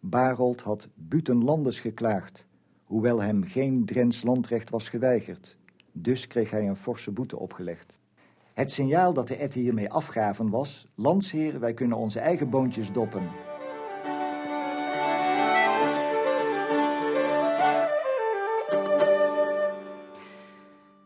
Barold 0.00 0.60
had 0.60 0.88
buitenlanders 0.94 1.80
geklaagd, 1.80 2.46
hoewel 2.84 3.22
hem 3.22 3.44
geen 3.44 3.84
Drents 3.84 4.22
landrecht 4.22 4.70
was 4.70 4.88
geweigerd. 4.88 5.58
Dus 5.92 6.26
kreeg 6.26 6.50
hij 6.50 6.68
een 6.68 6.76
forse 6.76 7.10
boete 7.10 7.38
opgelegd. 7.38 8.00
Het 8.54 8.72
signaal 8.72 9.12
dat 9.12 9.28
de 9.28 9.36
etten 9.36 9.60
hiermee 9.60 9.90
afgaven 9.90 10.50
was: 10.50 10.88
Landsheren, 10.94 11.60
wij 11.60 11.74
kunnen 11.74 11.96
onze 11.96 12.20
eigen 12.20 12.50
boontjes 12.50 12.92
doppen. 12.92 13.22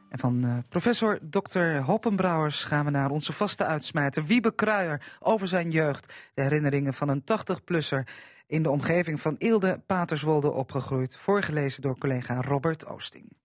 En 0.08 0.18
van 0.18 0.44
uh, 0.44 0.58
professor 0.68 1.18
Dr. 1.30 1.58
Hoppenbrouwers 1.58 2.64
gaan 2.64 2.84
we 2.84 2.90
naar 2.90 3.10
onze 3.10 3.32
vaste 3.32 3.64
uitsmijter 3.64 4.24
Wiebe 4.24 4.54
Kruijer 4.54 5.16
over 5.20 5.48
zijn 5.48 5.70
jeugd. 5.70 6.12
De 6.34 6.42
herinneringen 6.42 6.94
van 6.94 7.08
een 7.08 7.22
80-plusser 7.22 8.08
in 8.46 8.62
de 8.62 8.70
omgeving 8.70 9.20
van 9.20 9.34
Eelde 9.38 9.82
Paterswolde 9.86 10.52
opgegroeid. 10.52 11.16
Voorgelezen 11.16 11.82
door 11.82 11.98
collega 11.98 12.40
Robert 12.40 12.86
Oosting. 12.86 13.36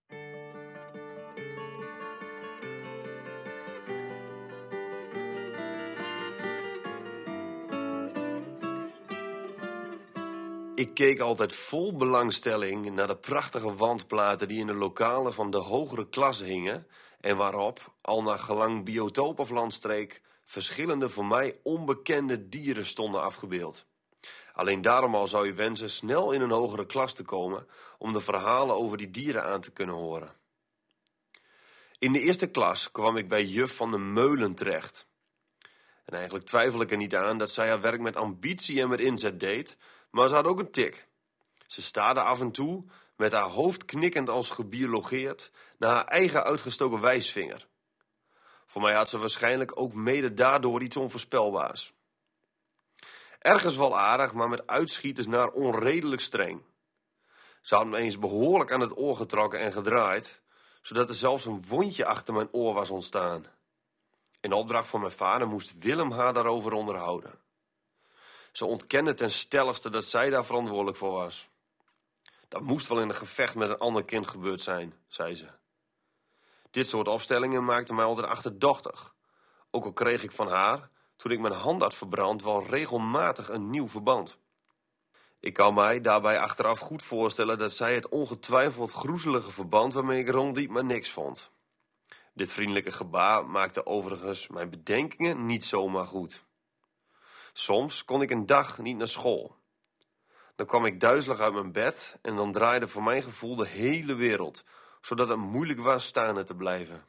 Ik 10.82 10.94
keek 10.94 11.20
altijd 11.20 11.54
vol 11.54 11.96
belangstelling 11.98 12.92
naar 12.92 13.08
de 13.08 13.18
prachtige 13.18 13.76
wandplaten 13.76 14.48
die 14.48 14.60
in 14.60 14.68
de 14.68 14.74
lokalen 14.74 15.34
van 15.34 15.52
de 15.52 15.58
hogere 15.58 16.10
klasse 16.10 16.46
hingen 16.46 16.88
en 17.20 17.38
waarop, 17.38 17.94
al 18.02 18.24
naar 18.24 18.40
gelang 18.40 18.86
biotoop 18.86 19.40
of 19.40 19.50
landstreek, 19.50 20.22
verschillende 20.46 21.10
voor 21.10 21.26
mij 21.26 21.60
onbekende 21.64 22.50
dieren 22.50 22.86
stonden 22.86 23.22
afgebeeld. 23.22 23.86
Alleen 24.54 24.82
daarom 24.82 25.16
al 25.16 25.28
zou 25.28 25.48
je 25.48 25.54
wensen 25.54 25.90
snel 25.90 26.32
in 26.32 26.42
een 26.42 26.52
hogere 26.52 26.86
klas 26.86 27.14
te 27.14 27.24
komen 27.24 27.68
om 27.98 28.14
de 28.14 28.22
verhalen 28.22 28.76
over 28.76 28.98
die 28.98 29.12
dieren 29.12 29.44
aan 29.44 29.62
te 29.62 29.72
kunnen 29.72 29.96
horen. 29.96 30.36
In 32.00 32.14
de 32.14 32.20
eerste 32.20 32.48
klas 32.48 32.92
kwam 32.92 33.18
ik 33.18 33.28
bij 33.28 33.44
juf 33.44 33.76
van 33.76 33.92
de 33.92 33.98
Meulen 33.98 34.56
terecht. 34.56 35.08
En 36.06 36.14
eigenlijk 36.14 36.46
twijfel 36.46 36.82
ik 36.82 36.92
er 36.92 36.98
niet 36.98 37.16
aan 37.16 37.38
dat 37.38 37.52
zij 37.52 37.68
haar 37.68 37.82
werk 37.82 38.02
met 38.02 38.16
ambitie 38.16 38.82
en 38.82 38.90
met 38.90 39.00
inzet 39.00 39.40
deed, 39.40 39.78
maar 40.12 40.28
ze 40.28 40.36
had 40.36 40.46
ook 40.46 40.60
een 40.60 40.72
tik. 40.72 41.08
Ze 41.68 41.82
staarde 41.82 42.22
af 42.22 42.40
en 42.40 42.52
toe, 42.52 42.84
met 43.16 43.32
haar 43.32 43.50
hoofd 43.50 43.86
knikkend 43.86 44.30
als 44.30 44.50
gebiologeerd, 44.50 45.52
naar 45.78 45.92
haar 45.92 46.06
eigen 46.06 46.44
uitgestoken 46.44 47.02
wijsvinger. 47.02 47.68
Voor 48.66 48.82
mij 48.82 48.94
had 48.94 49.10
ze 49.10 49.18
waarschijnlijk 49.18 49.80
ook 49.80 49.94
mede 49.94 50.34
daardoor 50.34 50.82
iets 50.82 50.98
onvoorspelbaars. 50.98 51.94
Ergens 53.40 53.76
wel 53.76 53.98
aardig, 54.00 54.34
maar 54.34 54.50
met 54.50 54.68
uitschieters 54.68 55.28
naar 55.28 55.50
onredelijk 55.50 56.22
streng. 56.22 56.62
Ze 57.62 57.76
had 57.76 57.86
me 57.86 57.98
eens 57.98 58.20
behoorlijk 58.20 58.72
aan 58.72 58.80
het 58.80 58.98
oor 58.98 59.16
getrokken 59.16 59.60
en 59.60 59.72
gedraaid, 59.72 60.42
zodat 60.82 61.10
er 61.10 61.16
zelfs 61.16 61.46
een 61.46 61.66
wondje 61.68 62.06
achter 62.06 62.34
mijn 62.34 62.50
oor 62.52 62.74
was 62.74 62.90
ontstaan. 62.90 63.46
In 64.40 64.54
opdracht 64.54 64.88
van 64.88 65.00
mijn 65.00 65.12
vader 65.12 65.48
moest 65.48 65.78
Willem 65.80 66.12
haar 66.12 66.34
daarover 66.34 66.74
onderhouden. 66.74 67.40
Ze 68.52 68.66
ontkende 68.66 69.14
ten 69.14 69.32
stelligste 69.32 69.90
dat 69.90 70.06
zij 70.06 70.30
daar 70.30 70.46
verantwoordelijk 70.46 70.98
voor 70.98 71.12
was. 71.12 71.50
Dat 72.48 72.62
moest 72.62 72.88
wel 72.88 73.00
in 73.00 73.10
een 73.10 73.16
gevecht 73.16 73.56
met 73.56 73.70
een 73.70 73.78
ander 73.78 74.06
kind 74.06 74.28
gebeurd 74.28 74.62
zijn, 74.62 74.94
zei 75.08 75.36
ze. 75.36 75.48
Dit 76.72 76.88
soort 76.88 77.08
opstellingen 77.08 77.66
maakten 77.66 77.96
mij 77.96 78.06
altijd 78.06 78.28
achterdochtig. 78.28 79.16
Ook 79.70 79.86
al 79.86 79.94
kreeg 79.94 80.24
ik 80.24 80.32
van 80.32 80.48
haar, 80.48 80.90
toen 81.16 81.32
ik 81.32 81.40
mijn 81.40 81.54
hand 81.54 81.82
had 81.82 81.94
verbrand, 81.94 82.44
wel 82.44 82.66
regelmatig 82.66 83.50
een 83.50 83.70
nieuw 83.70 83.88
verband. 83.88 84.38
Ik 85.40 85.54
kan 85.54 85.74
mij 85.74 86.02
daarbij 86.02 86.40
achteraf 86.40 86.80
goed 86.80 87.02
voorstellen 87.02 87.58
dat 87.58 87.74
zij 87.74 87.96
het 87.96 88.10
ongetwijfeld 88.10 88.92
groezelige 88.92 89.52
verband 89.52 89.94
waarmee 89.94 90.20
ik 90.20 90.30
rondliep 90.30 90.70
maar 90.70 90.86
niks 90.86 91.12
vond. 91.12 91.52
Dit 92.34 92.52
vriendelijke 92.52 92.92
gebaar 92.92 93.46
maakte 93.46 93.86
overigens 93.86 94.48
mijn 94.48 94.70
bedenkingen 94.70 95.46
niet 95.46 95.66
zomaar 95.66 96.08
goed. 96.08 96.44
Soms 97.54 98.06
kon 98.06 98.22
ik 98.22 98.32
een 98.32 98.46
dag 98.46 98.78
niet 98.78 98.98
naar 98.98 99.08
school. 99.08 99.56
Dan 100.56 100.66
kwam 100.66 100.86
ik 100.86 101.00
duizelig 101.00 101.40
uit 101.40 101.54
mijn 101.54 101.72
bed 101.72 102.18
en 102.22 102.36
dan 102.36 102.52
draaide 102.52 102.88
voor 102.88 103.04
mijn 103.04 103.24
gevoel 103.24 103.56
de 103.56 103.68
hele 103.68 104.16
wereld, 104.16 104.64
zodat 105.02 105.30
het 105.30 105.38
moeilijk 105.38 105.80
was 105.80 106.06
staande 106.06 106.44
te 106.44 106.56
blijven. 106.56 107.06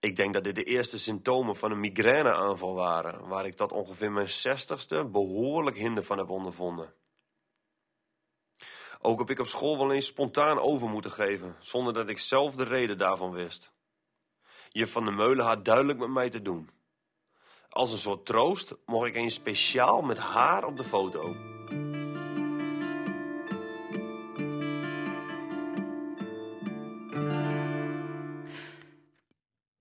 Ik 0.00 0.16
denk 0.16 0.34
dat 0.34 0.44
dit 0.44 0.54
de 0.54 0.62
eerste 0.62 0.98
symptomen 0.98 1.56
van 1.56 1.70
een 1.70 1.80
migraineaanval 1.80 2.74
waren, 2.74 3.28
waar 3.28 3.46
ik 3.46 3.54
tot 3.54 3.72
ongeveer 3.72 4.12
mijn 4.12 4.28
zestigste 4.28 5.04
behoorlijk 5.04 5.76
hinder 5.76 6.04
van 6.04 6.18
heb 6.18 6.30
ondervonden. 6.30 6.94
Ook 9.00 9.18
heb 9.18 9.30
ik 9.30 9.38
op 9.38 9.46
school 9.46 9.78
wel 9.78 9.92
eens 9.92 10.06
spontaan 10.06 10.58
over 10.60 10.88
moeten 10.88 11.10
geven, 11.10 11.56
zonder 11.60 11.92
dat 11.92 12.08
ik 12.08 12.18
zelf 12.18 12.54
de 12.56 12.64
reden 12.64 12.98
daarvan 12.98 13.30
wist. 13.30 13.72
Juf 14.68 14.92
van 14.92 15.04
der 15.04 15.14
Meulen 15.14 15.44
had 15.44 15.64
duidelijk 15.64 15.98
met 15.98 16.10
mij 16.10 16.30
te 16.30 16.42
doen. 16.42 16.70
Als 17.74 17.92
een 17.92 17.98
soort 17.98 18.26
troost 18.26 18.74
mocht 18.86 19.06
ik 19.06 19.14
eens 19.14 19.34
speciaal 19.34 20.02
met 20.02 20.18
haar 20.18 20.64
op 20.64 20.76
de 20.76 20.84
foto. 20.84 21.34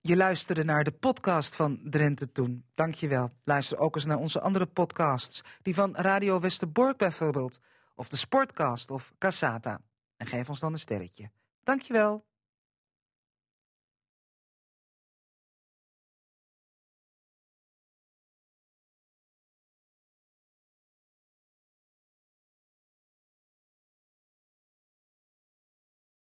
Je 0.02 0.16
luisterde 0.16 0.64
naar 0.64 0.84
de 0.84 0.92
podcast 0.92 1.56
van 1.56 1.80
Drenthe 1.84 2.32
Toen. 2.32 2.66
Dankjewel. 2.74 3.32
Luister 3.44 3.78
ook 3.78 3.96
eens 3.96 4.06
naar 4.06 4.18
onze 4.18 4.42
andere 4.42 4.66
podcasts. 4.66 5.42
Die 5.62 5.74
van 5.74 5.96
Radio 5.96 6.40
Westerbork 6.40 6.98
bijvoorbeeld. 6.98 7.60
Of 7.96 8.08
de 8.08 8.18
Sportcast 8.18 8.92
of 8.92 9.14
Cassata. 9.18 9.82
En 10.18 10.28
geef 10.28 10.50
ons 10.50 10.60
dan 10.60 10.74
een 10.74 10.80
sterretje. 10.80 11.32
Dankjewel. 11.64 12.26